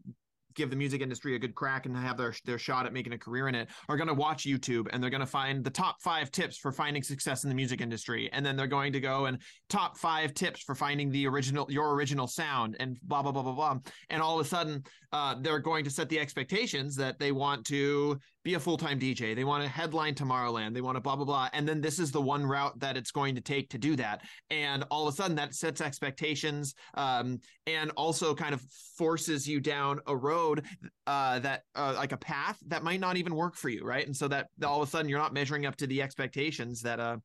give 0.55 0.71
the 0.71 0.77
music 0.77 1.01
industry 1.01 1.35
a 1.35 1.39
good 1.39 1.55
crack 1.55 1.87
and 1.87 1.97
have 1.97 2.17
their 2.17 2.35
their 2.45 2.59
shot 2.59 2.87
at 2.87 2.93
making 2.93 3.13
a 3.13 3.19
career 3.19 3.49
in 3.49 3.55
it 3.55 3.69
are 3.89 3.97
going 3.97 4.09
to 4.09 4.15
watch 4.15 4.45
YouTube 4.45 4.89
and 4.93 5.03
they're 5.03 5.11
going 5.11 5.21
to 5.21 5.27
find 5.27 5.65
the 5.65 5.71
top 5.71 6.01
5 6.03 6.31
tips 6.31 6.59
for 6.59 6.73
finding 6.73 7.03
success 7.03 7.45
in 7.45 7.49
the 7.49 7.55
music 7.55 7.81
industry. 7.81 8.29
And 8.33 8.45
then 8.45 8.57
they're 8.57 8.67
going 8.67 8.93
to 8.93 9.01
go 9.01 9.27
and 9.27 9.39
top 9.69 9.97
5 9.97 10.35
tips 10.35 10.63
for 10.63 10.75
finding 10.75 11.11
the 11.11 11.27
original 11.27 11.67
your 11.71 11.95
original 11.95 12.27
sound 12.27 12.77
and 12.81 12.99
blah 13.03 13.23
blah 13.23 13.33
blah 13.33 13.43
blah 13.43 13.53
blah. 13.53 13.79
And 14.09 14.23
all 14.23 14.39
of 14.39 14.47
a 14.47 14.49
sudden 14.49 14.83
uh, 15.13 15.37
they're 15.41 15.59
going 15.59 15.85
to 15.85 15.91
set 15.91 16.09
the 16.09 16.21
expectations 16.21 16.95
that 16.97 17.19
they 17.19 17.33
want 17.33 17.67
to 17.67 18.19
be 18.43 18.55
a 18.55 18.61
full-time 18.61 18.99
DJ. 18.99 19.35
They 19.35 19.45
want 19.45 19.63
to 19.63 19.69
headline 19.69 20.15
Tomorrowland. 20.15 20.75
They 20.75 20.81
want 20.81 20.97
to 20.97 21.01
blah 21.01 21.17
blah 21.17 21.25
blah. 21.25 21.49
And 21.53 21.69
then 21.69 21.81
this 21.81 21.99
is 21.99 22.11
the 22.11 22.21
one 22.21 22.45
route 22.45 22.79
that 22.81 22.97
it's 22.97 23.11
going 23.11 23.35
to 23.35 23.41
take 23.41 23.69
to 23.71 23.79
do 23.79 23.97
that. 23.97 24.23
And 24.51 24.85
all 24.91 25.07
of 25.07 25.15
a 25.15 25.17
sudden 25.17 25.37
that 25.37 25.55
sets 25.55 25.81
expectations 25.81 26.75
um, 26.95 27.41
and 27.67 27.91
also 27.97 28.35
kind 28.35 28.55
of 28.55 28.63
forces 28.97 29.47
you 29.47 29.61
down 29.61 30.01
a 30.07 30.17
road 30.17 30.65
uh, 31.07 31.39
that 31.41 31.63
uh, 31.75 31.95
like 31.97 32.13
a 32.13 32.17
path 32.17 32.59
that 32.69 32.83
might 32.83 33.01
not 33.01 33.17
even 33.17 33.35
work 33.35 33.57
for 33.57 33.69
you, 33.69 33.85
right? 33.85 34.07
And 34.07 34.17
so 34.17 34.29
that 34.29 34.49
all 34.65 34.83
of 34.83 34.89
a 34.89 34.91
sudden 34.91 35.09
you're 35.09 35.19
not 35.19 35.35
measuring 35.35 35.67
up 35.67 35.77
to 35.77 35.87
the 35.87 36.03
expectations 36.03 36.83
that 36.83 37.01
uh 37.01 37.17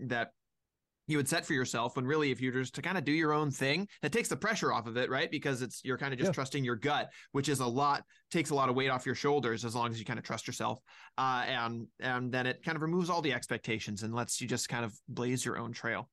that 0.00 0.30
you 1.06 1.16
would 1.16 1.28
set 1.28 1.44
for 1.44 1.52
yourself 1.52 1.96
when 1.96 2.06
really 2.06 2.30
if 2.30 2.40
you're 2.40 2.52
just 2.52 2.74
to 2.74 2.82
kind 2.82 2.98
of 2.98 3.04
do 3.04 3.12
your 3.12 3.32
own 3.32 3.50
thing 3.50 3.86
that 4.02 4.12
takes 4.12 4.28
the 4.28 4.36
pressure 4.36 4.72
off 4.72 4.86
of 4.86 4.96
it 4.96 5.10
right 5.10 5.30
because 5.30 5.62
it's 5.62 5.80
you're 5.84 5.98
kind 5.98 6.12
of 6.12 6.18
just 6.18 6.28
yeah. 6.28 6.32
trusting 6.32 6.64
your 6.64 6.76
gut 6.76 7.08
which 7.32 7.48
is 7.48 7.60
a 7.60 7.66
lot 7.66 8.02
takes 8.30 8.50
a 8.50 8.54
lot 8.54 8.68
of 8.68 8.74
weight 8.74 8.88
off 8.88 9.06
your 9.06 9.14
shoulders 9.14 9.64
as 9.64 9.74
long 9.74 9.90
as 9.90 9.98
you 9.98 10.04
kind 10.04 10.18
of 10.18 10.24
trust 10.24 10.46
yourself 10.46 10.80
uh, 11.18 11.44
and 11.46 11.86
and 12.00 12.32
then 12.32 12.46
it 12.46 12.62
kind 12.62 12.76
of 12.76 12.82
removes 12.82 13.10
all 13.10 13.22
the 13.22 13.32
expectations 13.32 14.02
and 14.02 14.14
lets 14.14 14.40
you 14.40 14.48
just 14.48 14.68
kind 14.68 14.84
of 14.84 14.94
blaze 15.08 15.44
your 15.44 15.58
own 15.58 15.72
trail 15.72 16.08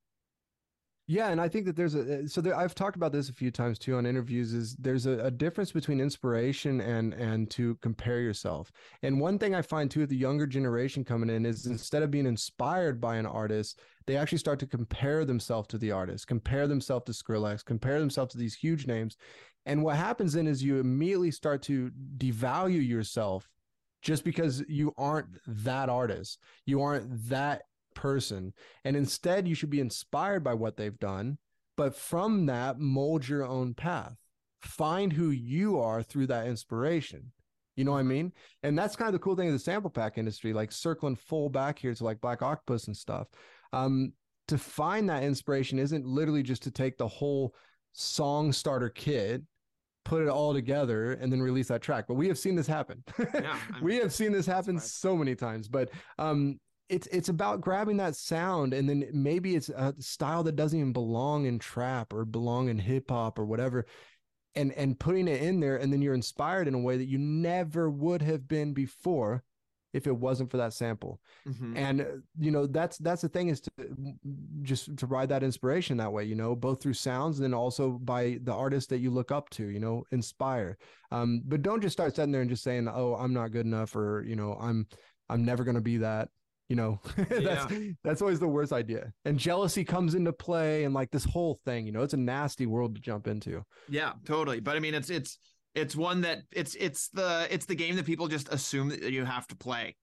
yeah, 1.11 1.27
and 1.27 1.41
I 1.41 1.49
think 1.49 1.65
that 1.65 1.75
there's 1.75 1.93
a 1.93 2.23
uh, 2.23 2.25
so 2.25 2.39
there, 2.39 2.55
I've 2.55 2.73
talked 2.73 2.95
about 2.95 3.11
this 3.11 3.27
a 3.27 3.33
few 3.33 3.51
times 3.51 3.77
too 3.77 3.97
on 3.97 4.05
interviews. 4.05 4.53
Is 4.53 4.77
there's 4.77 5.07
a, 5.07 5.19
a, 5.25 5.29
difference 5.29 5.73
between 5.73 5.99
inspiration 5.99 6.79
and 6.79 7.13
and 7.13 7.49
to 7.51 7.75
compare 7.81 8.21
yourself. 8.21 8.71
And 9.03 9.19
one 9.19 9.37
thing 9.37 9.53
I 9.53 9.61
find 9.61 9.91
too 9.91 10.05
the 10.05 10.15
younger 10.15 10.47
generation 10.47 11.03
coming 11.03 11.29
in 11.29 11.45
is 11.45 11.65
instead 11.65 12.01
of 12.01 12.11
being 12.11 12.25
inspired 12.25 13.01
by 13.01 13.17
an 13.17 13.25
artist, 13.25 13.81
they 14.07 14.15
actually 14.15 14.37
start 14.37 14.57
to 14.59 14.65
compare 14.67 15.25
themselves 15.25 15.67
to 15.69 15.77
the 15.77 15.91
artist, 15.91 16.27
compare 16.27 16.65
themselves 16.65 17.03
to 17.07 17.11
Skrillex, 17.11 17.65
compare 17.65 17.99
themselves 17.99 18.31
to 18.31 18.37
these 18.37 18.55
huge 18.55 18.87
names. 18.87 19.17
And 19.65 19.83
what 19.83 19.97
happens 19.97 20.31
then 20.31 20.47
is 20.47 20.63
you 20.63 20.79
immediately 20.79 21.31
start 21.31 21.61
to 21.63 21.91
devalue 22.19 22.87
yourself 22.87 23.49
just 24.01 24.23
because 24.23 24.63
you 24.69 24.93
aren't 24.97 25.27
that 25.45 25.89
artist. 25.89 26.39
You 26.65 26.81
aren't 26.81 27.27
that 27.27 27.63
person. 27.93 28.53
And 28.83 28.95
instead, 28.95 29.47
you 29.47 29.55
should 29.55 29.69
be 29.69 29.79
inspired 29.79 30.43
by 30.43 30.53
what 30.53 30.77
they've 30.77 30.99
done, 30.99 31.37
but 31.77 31.95
from 31.95 32.45
that, 32.47 32.79
mold 32.79 33.27
your 33.27 33.45
own 33.45 33.73
path. 33.73 34.15
Find 34.61 35.13
who 35.13 35.29
you 35.29 35.79
are 35.79 36.03
through 36.03 36.27
that 36.27 36.47
inspiration. 36.47 37.31
You 37.75 37.85
know 37.85 37.91
what 37.91 37.99
I 37.99 38.03
mean? 38.03 38.33
And 38.63 38.77
that's 38.77 38.95
kind 38.95 39.07
of 39.07 39.13
the 39.13 39.19
cool 39.19 39.35
thing 39.35 39.47
of 39.47 39.53
the 39.53 39.59
sample 39.59 39.89
pack 39.89 40.17
industry, 40.17 40.53
like 40.53 40.71
circling 40.71 41.15
full 41.15 41.49
back 41.49 41.79
here 41.79 41.93
to 41.93 42.03
like 42.03 42.21
Black 42.21 42.41
Octopus 42.41 42.87
and 42.87 42.95
stuff. 42.95 43.27
Um, 43.73 44.13
to 44.49 44.57
find 44.57 45.09
that 45.09 45.23
inspiration 45.23 45.79
isn't 45.79 46.05
literally 46.05 46.43
just 46.43 46.63
to 46.63 46.71
take 46.71 46.97
the 46.97 47.07
whole 47.07 47.55
song 47.93 48.51
starter 48.51 48.89
kit 48.89 49.41
put 50.03 50.21
it 50.21 50.29
all 50.29 50.53
together 50.53 51.13
and 51.13 51.31
then 51.31 51.41
release 51.41 51.67
that 51.67 51.81
track 51.81 52.05
but 52.07 52.15
we 52.15 52.27
have 52.27 52.37
seen 52.37 52.55
this 52.55 52.67
happen 52.67 53.03
yeah, 53.33 53.57
we 53.81 53.97
have 53.97 54.11
seen 54.11 54.31
this 54.31 54.45
happen 54.45 54.79
so 54.79 55.15
many 55.15 55.35
times 55.35 55.67
but 55.67 55.89
um 56.17 56.59
it's 56.91 57.07
it's 57.07 57.29
about 57.29 57.61
grabbing 57.61 57.97
that 57.97 58.15
sound 58.15 58.73
and 58.73 58.87
then 58.87 59.07
maybe 59.13 59.55
it's 59.55 59.69
a 59.69 59.95
style 59.99 60.43
that 60.43 60.57
doesn't 60.57 60.77
even 60.77 60.91
belong 60.91 61.45
in 61.45 61.57
trap 61.57 62.13
or 62.13 62.25
belong 62.25 62.67
in 62.67 62.77
hip 62.77 63.09
hop 63.09 63.39
or 63.39 63.45
whatever 63.45 63.85
and 64.55 64.73
and 64.73 64.99
putting 64.99 65.27
it 65.27 65.41
in 65.41 65.61
there 65.61 65.77
and 65.77 65.91
then 65.91 66.01
you're 66.01 66.13
inspired 66.13 66.67
in 66.67 66.73
a 66.73 66.79
way 66.79 66.97
that 66.97 67.07
you 67.07 67.17
never 67.17 67.89
would 67.89 68.21
have 68.21 68.47
been 68.47 68.73
before 68.73 69.41
if 69.93 70.07
it 70.07 70.15
wasn't 70.15 70.49
for 70.49 70.57
that 70.57 70.73
sample. 70.73 71.19
Mm-hmm. 71.47 71.77
and 71.77 72.05
you 72.37 72.51
know 72.51 72.67
that's 72.67 72.97
that's 72.97 73.21
the 73.21 73.29
thing 73.29 73.47
is 73.47 73.61
to 73.61 73.71
just 74.61 74.97
to 74.97 75.05
ride 75.05 75.29
that 75.29 75.43
inspiration 75.43 75.97
that 75.97 76.11
way 76.11 76.25
you 76.25 76.35
know 76.35 76.55
both 76.55 76.81
through 76.81 76.93
sounds 76.93 77.39
and 77.39 77.45
then 77.45 77.53
also 77.53 77.91
by 78.03 78.37
the 78.43 78.53
artists 78.53 78.89
that 78.89 78.99
you 78.99 79.11
look 79.11 79.31
up 79.31 79.49
to 79.51 79.67
you 79.67 79.79
know 79.79 80.03
inspire. 80.11 80.77
Um 81.11 81.41
but 81.45 81.61
don't 81.61 81.81
just 81.81 81.93
start 81.93 82.15
sitting 82.15 82.33
there 82.33 82.41
and 82.41 82.49
just 82.49 82.63
saying 82.63 82.89
oh 82.89 83.15
i'm 83.15 83.33
not 83.33 83.51
good 83.51 83.65
enough 83.65 83.95
or 83.95 84.25
you 84.27 84.35
know 84.35 84.57
i'm 84.59 84.87
i'm 85.29 85.45
never 85.45 85.63
going 85.63 85.75
to 85.75 85.81
be 85.81 85.97
that 85.97 86.29
you 86.71 86.77
know 86.77 86.97
that's 87.17 87.69
yeah. 87.69 87.89
that's 88.01 88.21
always 88.21 88.39
the 88.39 88.47
worst 88.47 88.71
idea. 88.71 89.11
And 89.25 89.37
jealousy 89.37 89.83
comes 89.83 90.15
into 90.15 90.31
play 90.31 90.85
and 90.85 90.93
like 90.93 91.11
this 91.11 91.25
whole 91.25 91.59
thing 91.65 91.85
you 91.85 91.91
know 91.91 92.01
it's 92.01 92.13
a 92.13 92.17
nasty 92.17 92.65
world 92.65 92.95
to 92.95 93.01
jump 93.01 93.27
into. 93.27 93.61
Yeah 93.89 94.13
totally. 94.23 94.61
But 94.61 94.77
i 94.77 94.79
mean 94.79 94.93
it's 94.93 95.09
it's 95.09 95.37
it's 95.75 95.97
one 95.97 96.21
that 96.21 96.43
it's 96.51 96.75
it's 96.75 97.09
the 97.09 97.45
it's 97.51 97.65
the 97.65 97.75
game 97.75 97.97
that 97.97 98.05
people 98.05 98.29
just 98.29 98.47
assume 98.53 98.87
that 98.87 99.11
you 99.11 99.25
have 99.25 99.47
to 99.47 99.55
play 99.57 99.97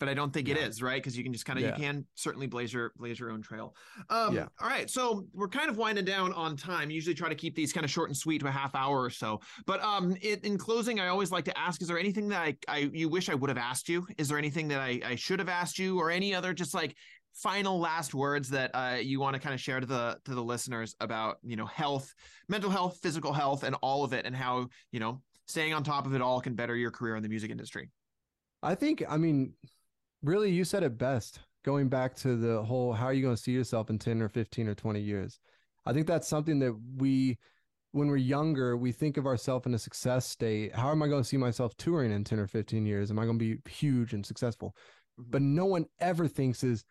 but 0.00 0.08
I 0.08 0.14
don't 0.14 0.32
think 0.32 0.48
yeah. 0.48 0.56
it 0.56 0.68
is 0.68 0.82
right 0.82 1.02
because 1.02 1.16
you 1.16 1.22
can 1.22 1.32
just 1.32 1.44
kind 1.44 1.58
of 1.58 1.64
yeah. 1.64 1.76
you 1.76 1.82
can 1.82 2.06
certainly 2.14 2.46
blaze 2.46 2.72
your 2.72 2.92
blaze 2.96 3.18
your 3.18 3.30
own 3.30 3.42
trail. 3.42 3.74
Um, 4.10 4.34
yeah. 4.34 4.46
All 4.60 4.68
right, 4.68 4.90
so 4.90 5.26
we're 5.32 5.48
kind 5.48 5.70
of 5.70 5.76
winding 5.76 6.04
down 6.04 6.32
on 6.32 6.56
time. 6.56 6.90
usually 6.90 7.14
try 7.14 7.28
to 7.28 7.34
keep 7.34 7.54
these 7.54 7.72
kind 7.72 7.84
of 7.84 7.90
short 7.90 8.10
and 8.10 8.16
sweet 8.16 8.40
to 8.40 8.46
a 8.46 8.50
half 8.50 8.74
hour 8.74 9.00
or 9.00 9.10
so. 9.10 9.40
But 9.66 9.82
um, 9.82 10.16
it, 10.20 10.44
in 10.44 10.58
closing, 10.58 11.00
I 11.00 11.08
always 11.08 11.30
like 11.30 11.44
to 11.46 11.58
ask: 11.58 11.80
Is 11.80 11.88
there 11.88 11.98
anything 11.98 12.28
that 12.28 12.40
I, 12.40 12.56
I 12.68 12.90
you 12.92 13.08
wish 13.08 13.28
I 13.28 13.34
would 13.34 13.50
have 13.50 13.58
asked 13.58 13.88
you? 13.88 14.06
Is 14.18 14.28
there 14.28 14.38
anything 14.38 14.68
that 14.68 14.80
I, 14.80 15.00
I 15.04 15.14
should 15.14 15.38
have 15.38 15.48
asked 15.48 15.78
you, 15.78 15.98
or 15.98 16.10
any 16.10 16.34
other 16.34 16.52
just 16.52 16.74
like 16.74 16.96
final 17.34 17.80
last 17.80 18.14
words 18.14 18.48
that 18.50 18.70
uh, 18.74 18.96
you 19.00 19.18
want 19.20 19.34
to 19.34 19.40
kind 19.40 19.54
of 19.54 19.60
share 19.60 19.80
to 19.80 19.86
the 19.86 20.18
to 20.24 20.34
the 20.34 20.42
listeners 20.42 20.96
about 21.00 21.38
you 21.42 21.56
know 21.56 21.66
health, 21.66 22.12
mental 22.48 22.70
health, 22.70 22.98
physical 23.02 23.32
health, 23.32 23.62
and 23.62 23.76
all 23.82 24.04
of 24.04 24.12
it, 24.12 24.26
and 24.26 24.34
how 24.34 24.66
you 24.90 25.00
know 25.00 25.20
staying 25.46 25.74
on 25.74 25.84
top 25.84 26.06
of 26.06 26.14
it 26.14 26.22
all 26.22 26.40
can 26.40 26.54
better 26.54 26.74
your 26.74 26.90
career 26.90 27.16
in 27.16 27.22
the 27.22 27.28
music 27.28 27.50
industry. 27.50 27.90
I 28.62 28.74
think, 28.74 29.04
I 29.06 29.18
mean, 29.18 29.52
really 30.24 30.50
you 30.50 30.64
said 30.64 30.82
it 30.82 30.98
best 30.98 31.40
going 31.64 31.88
back 31.88 32.14
to 32.14 32.36
the 32.36 32.62
whole 32.62 32.92
how 32.92 33.06
are 33.06 33.12
you 33.12 33.22
going 33.22 33.36
to 33.36 33.40
see 33.40 33.52
yourself 33.52 33.90
in 33.90 33.98
10 33.98 34.22
or 34.22 34.28
15 34.28 34.68
or 34.68 34.74
20 34.74 35.00
years 35.00 35.38
i 35.86 35.92
think 35.92 36.06
that's 36.06 36.28
something 36.28 36.58
that 36.58 36.74
we 36.96 37.38
when 37.92 38.08
we're 38.08 38.16
younger 38.16 38.76
we 38.76 38.90
think 38.90 39.16
of 39.16 39.26
ourselves 39.26 39.66
in 39.66 39.74
a 39.74 39.78
success 39.78 40.26
state 40.26 40.74
how 40.74 40.90
am 40.90 41.02
i 41.02 41.08
going 41.08 41.22
to 41.22 41.28
see 41.28 41.36
myself 41.36 41.76
touring 41.76 42.10
in 42.10 42.24
10 42.24 42.38
or 42.38 42.46
15 42.46 42.86
years 42.86 43.10
am 43.10 43.18
i 43.18 43.24
going 43.24 43.38
to 43.38 43.56
be 43.56 43.70
huge 43.70 44.14
and 44.14 44.24
successful 44.24 44.74
mm-hmm. 45.20 45.30
but 45.30 45.42
no 45.42 45.66
one 45.66 45.84
ever 46.00 46.26
thinks 46.26 46.64
is 46.64 46.84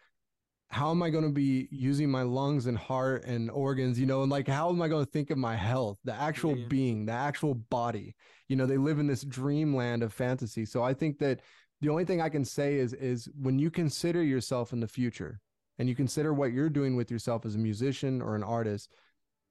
how 0.74 0.90
am 0.90 1.04
I 1.04 1.12
going 1.12 1.24
to 1.24 1.30
be 1.30 1.68
using 1.70 2.10
my 2.10 2.24
lungs 2.24 2.66
and 2.66 2.76
heart 2.76 3.26
and 3.26 3.52
organs, 3.52 4.00
you 4.00 4.08
know, 4.08 4.24
and 4.24 4.32
like 4.32 4.48
how 4.48 4.70
am 4.70 4.82
I 4.82 4.88
going 4.88 5.06
to 5.06 5.12
think 5.12 5.30
of 5.30 5.38
my 5.38 5.56
health, 5.56 6.00
the 6.04 6.16
actual 6.16 6.56
yeah, 6.56 6.64
yeah. 6.64 6.68
being, 6.68 7.06
the 7.06 7.12
actual 7.12 7.54
body? 7.54 8.16
You 8.48 8.56
know, 8.56 8.66
they 8.66 8.78
live 8.78 8.98
in 8.98 9.06
this 9.06 9.24
dreamland 9.24 10.02
of 10.02 10.14
fantasy. 10.14 10.66
So 10.66 10.82
I 10.82 10.96
think 10.96 11.20
that 11.20 11.42
the 11.84 11.90
only 11.90 12.06
thing 12.06 12.22
I 12.22 12.30
can 12.30 12.46
say 12.46 12.76
is 12.76 12.94
is 12.94 13.30
when 13.42 13.60
you 13.60 13.70
consider 13.70 14.24
yourself 14.24 14.72
in 14.72 14.80
the 14.80 14.88
future 14.88 15.42
and 15.78 15.90
you 15.90 15.96
consider 15.96 16.34
what 16.34 16.54
you're 16.54 16.70
doing 16.70 16.96
with 16.96 17.12
yourself 17.12 17.46
as 17.46 17.56
a 17.56 17.58
musician 17.60 18.22
or 18.22 18.36
an 18.36 18.44
artist, 18.44 18.94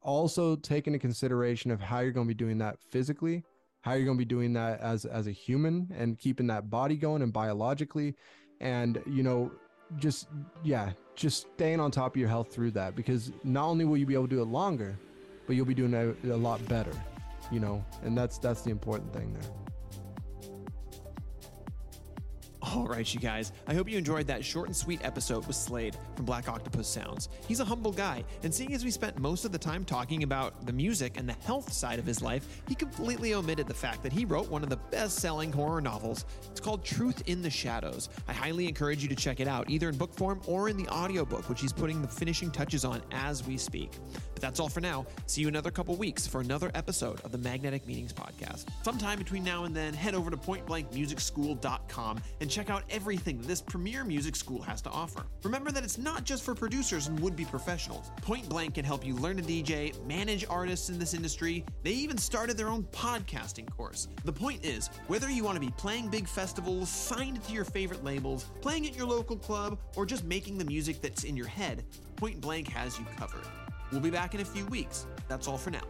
also 0.01 0.57
take 0.57 0.87
into 0.87 0.99
consideration 0.99 1.71
of 1.71 1.79
how 1.79 2.01
you're 2.01 2.11
going 2.11 2.27
to 2.27 2.35
be 2.35 2.45
doing 2.45 2.57
that 2.57 2.81
physically, 2.81 3.45
how 3.83 3.92
you're 3.92 4.07
going 4.07 4.16
to 4.16 4.25
be 4.25 4.25
doing 4.25 4.55
that 4.55 4.81
as 4.81 5.05
as 5.05 5.27
a 5.27 5.31
human 5.31 5.92
and 5.95 6.18
keeping 6.18 6.47
that 6.47 6.71
body 6.71 6.97
going 6.97 7.21
and 7.21 7.35
biologically 7.35 8.14
and 8.62 9.03
you 9.07 9.23
know 9.23 9.53
just 9.99 10.29
yeah, 10.64 10.92
just 11.14 11.49
staying 11.53 11.81
on 11.81 11.90
top 11.90 12.14
of 12.14 12.16
your 12.16 12.31
health 12.31 12.51
through 12.51 12.71
that 12.71 12.97
because 12.97 13.31
not 13.45 13.66
only 13.66 13.85
will 13.85 13.99
you 13.99 14.07
be 14.07 14.14
able 14.14 14.29
to 14.29 14.37
do 14.37 14.40
it 14.40 14.47
longer, 14.47 14.99
but 15.47 15.55
you'll 15.55 15.66
be 15.66 15.75
doing 15.75 15.92
it 15.92 16.16
a 16.25 16.37
lot 16.37 16.66
better, 16.66 16.92
you 17.51 17.61
know, 17.61 17.85
and 18.03 18.16
that's 18.16 18.38
that's 18.38 18.62
the 18.62 18.71
important 18.71 19.12
thing 19.12 19.35
there. 19.35 19.62
All 22.74 22.87
right, 22.87 23.12
you 23.12 23.20
guys. 23.20 23.52
I 23.66 23.74
hope 23.74 23.87
you 23.90 23.98
enjoyed 23.98 24.26
that 24.28 24.42
short 24.42 24.66
and 24.66 24.74
sweet 24.74 25.04
episode 25.04 25.46
with 25.46 25.56
Slade 25.56 25.94
from 26.16 26.24
Black 26.24 26.48
Octopus 26.48 26.88
Sounds. 26.88 27.28
He's 27.46 27.61
a 27.61 27.64
humble 27.66 27.92
guy, 27.92 28.24
and 28.42 28.54
seeing 28.54 28.72
as 28.72 28.82
we 28.82 28.90
spent 28.90 29.18
most 29.18 29.44
of 29.44 29.52
the 29.52 29.58
time 29.58 29.85
talking 29.85 30.22
about 30.22 30.64
the 30.64 30.72
music 30.72 31.18
and 31.18 31.28
the 31.28 31.35
health 31.44 31.70
side 31.70 31.98
of 31.98 32.06
his 32.06 32.22
life, 32.22 32.62
he 32.66 32.74
completely 32.74 33.35
omitted 33.35 33.66
the 33.66 33.74
fact 33.74 34.02
that 34.02 34.12
he 34.12 34.24
wrote 34.24 34.48
one 34.48 34.62
of 34.62 34.70
the 34.70 34.78
best 34.90 35.18
selling 35.18 35.52
horror 35.52 35.82
novels. 35.82 36.24
It's 36.50 36.61
called 36.61 36.82
Truth 36.82 37.24
in 37.26 37.42
the 37.42 37.50
Shadows. 37.50 38.08
I 38.26 38.32
highly 38.32 38.66
encourage 38.66 39.02
you 39.02 39.08
to 39.11 39.16
check 39.16 39.40
it 39.40 39.48
out, 39.48 39.68
either 39.68 39.90
in 39.90 39.98
book 39.98 40.14
form 40.14 40.40
or 40.46 40.70
in 40.70 40.78
the 40.78 40.88
audiobook, 40.88 41.50
which 41.50 41.61
he's 41.61 41.74
putting 41.74 42.00
the 42.00 42.08
finishing 42.08 42.50
touches 42.50 42.87
on 42.87 43.02
as 43.11 43.46
we 43.46 43.58
speak. 43.58 43.98
But 44.32 44.40
that's 44.40 44.61
all 44.61 44.70
for 44.70 44.80
now. 44.80 45.04
See 45.26 45.42
you 45.42 45.48
another 45.48 45.70
couple 45.70 45.94
weeks 45.96 46.26
for 46.26 46.40
another 46.40 46.70
episode 46.74 47.20
of 47.20 47.32
the 47.32 47.38
Magnetic 47.38 47.87
Meanings 47.87 48.14
Podcast. 48.14 48.64
Sometime 48.82 49.18
between 49.18 49.44
now 49.44 49.64
and 49.64 49.76
then, 49.76 49.92
head 49.92 50.14
over 50.14 50.30
to 50.30 50.38
pointblankmusicschool.com 50.38 52.20
and 52.40 52.50
check 52.50 52.62
check 52.62 52.70
out 52.70 52.85
everything 52.90 53.42
this 53.42 53.61
premier 53.61 54.05
music 54.05 54.37
school 54.37 54.62
has 54.62 54.81
to 54.81 54.88
offer. 54.90 55.25
Remember 55.42 55.72
that 55.72 55.83
it's 55.83 55.98
not 55.98 56.22
just 56.22 56.44
for 56.44 56.55
producers 56.55 57.09
and 57.09 57.18
would 57.18 57.35
be 57.35 57.44
professionals. 57.44 58.12
Point 58.20 58.48
Blank 58.48 58.77
can 58.77 58.85
help 58.85 59.05
you 59.05 59.16
learn 59.16 59.37
to 59.37 59.42
DJ, 59.42 59.92
manage 60.07 60.44
artists 60.48 60.88
in 60.88 60.96
this 60.96 61.12
industry. 61.12 61.64
They 61.83 61.90
even 61.90 62.16
started 62.16 62.57
their 62.57 62.68
own 62.68 62.85
podcasting 62.92 63.68
course. 63.77 64.07
The 64.25 64.33
point 64.33 64.64
is, 64.64 64.90
whether 65.09 65.29
you 65.29 65.42
want 65.42 65.57
to 65.57 65.61
be 65.61 65.72
playing 65.77 66.09
big 66.09 66.29
festivals, 66.29 66.88
signed 66.88 67.42
to 67.42 67.53
your 67.53 67.64
favorite 67.64 68.05
labels, 68.05 68.46
playing 68.61 68.87
at 68.87 68.94
your 68.96 69.09
local 69.09 69.37
club, 69.37 69.77
or 69.96 70.07
just 70.07 70.22
making 70.22 70.57
the 70.57 70.64
music 70.64 71.01
that's 71.01 71.25
in 71.25 71.37
your 71.37 71.48
head, 71.48 71.85
Point 72.14 72.40
Blank 72.40 72.68
has 72.68 72.96
you 72.96 73.05
covered. 73.16 73.44
We'll 73.90 74.01
be 74.01 74.11
back 74.11 74.37
in 74.37 74.40
a 74.40 74.44
few 74.44 74.66
weeks. 74.66 75.07
That's 75.27 75.48
all 75.48 75.59
for 75.59 75.70
now. 75.70 75.83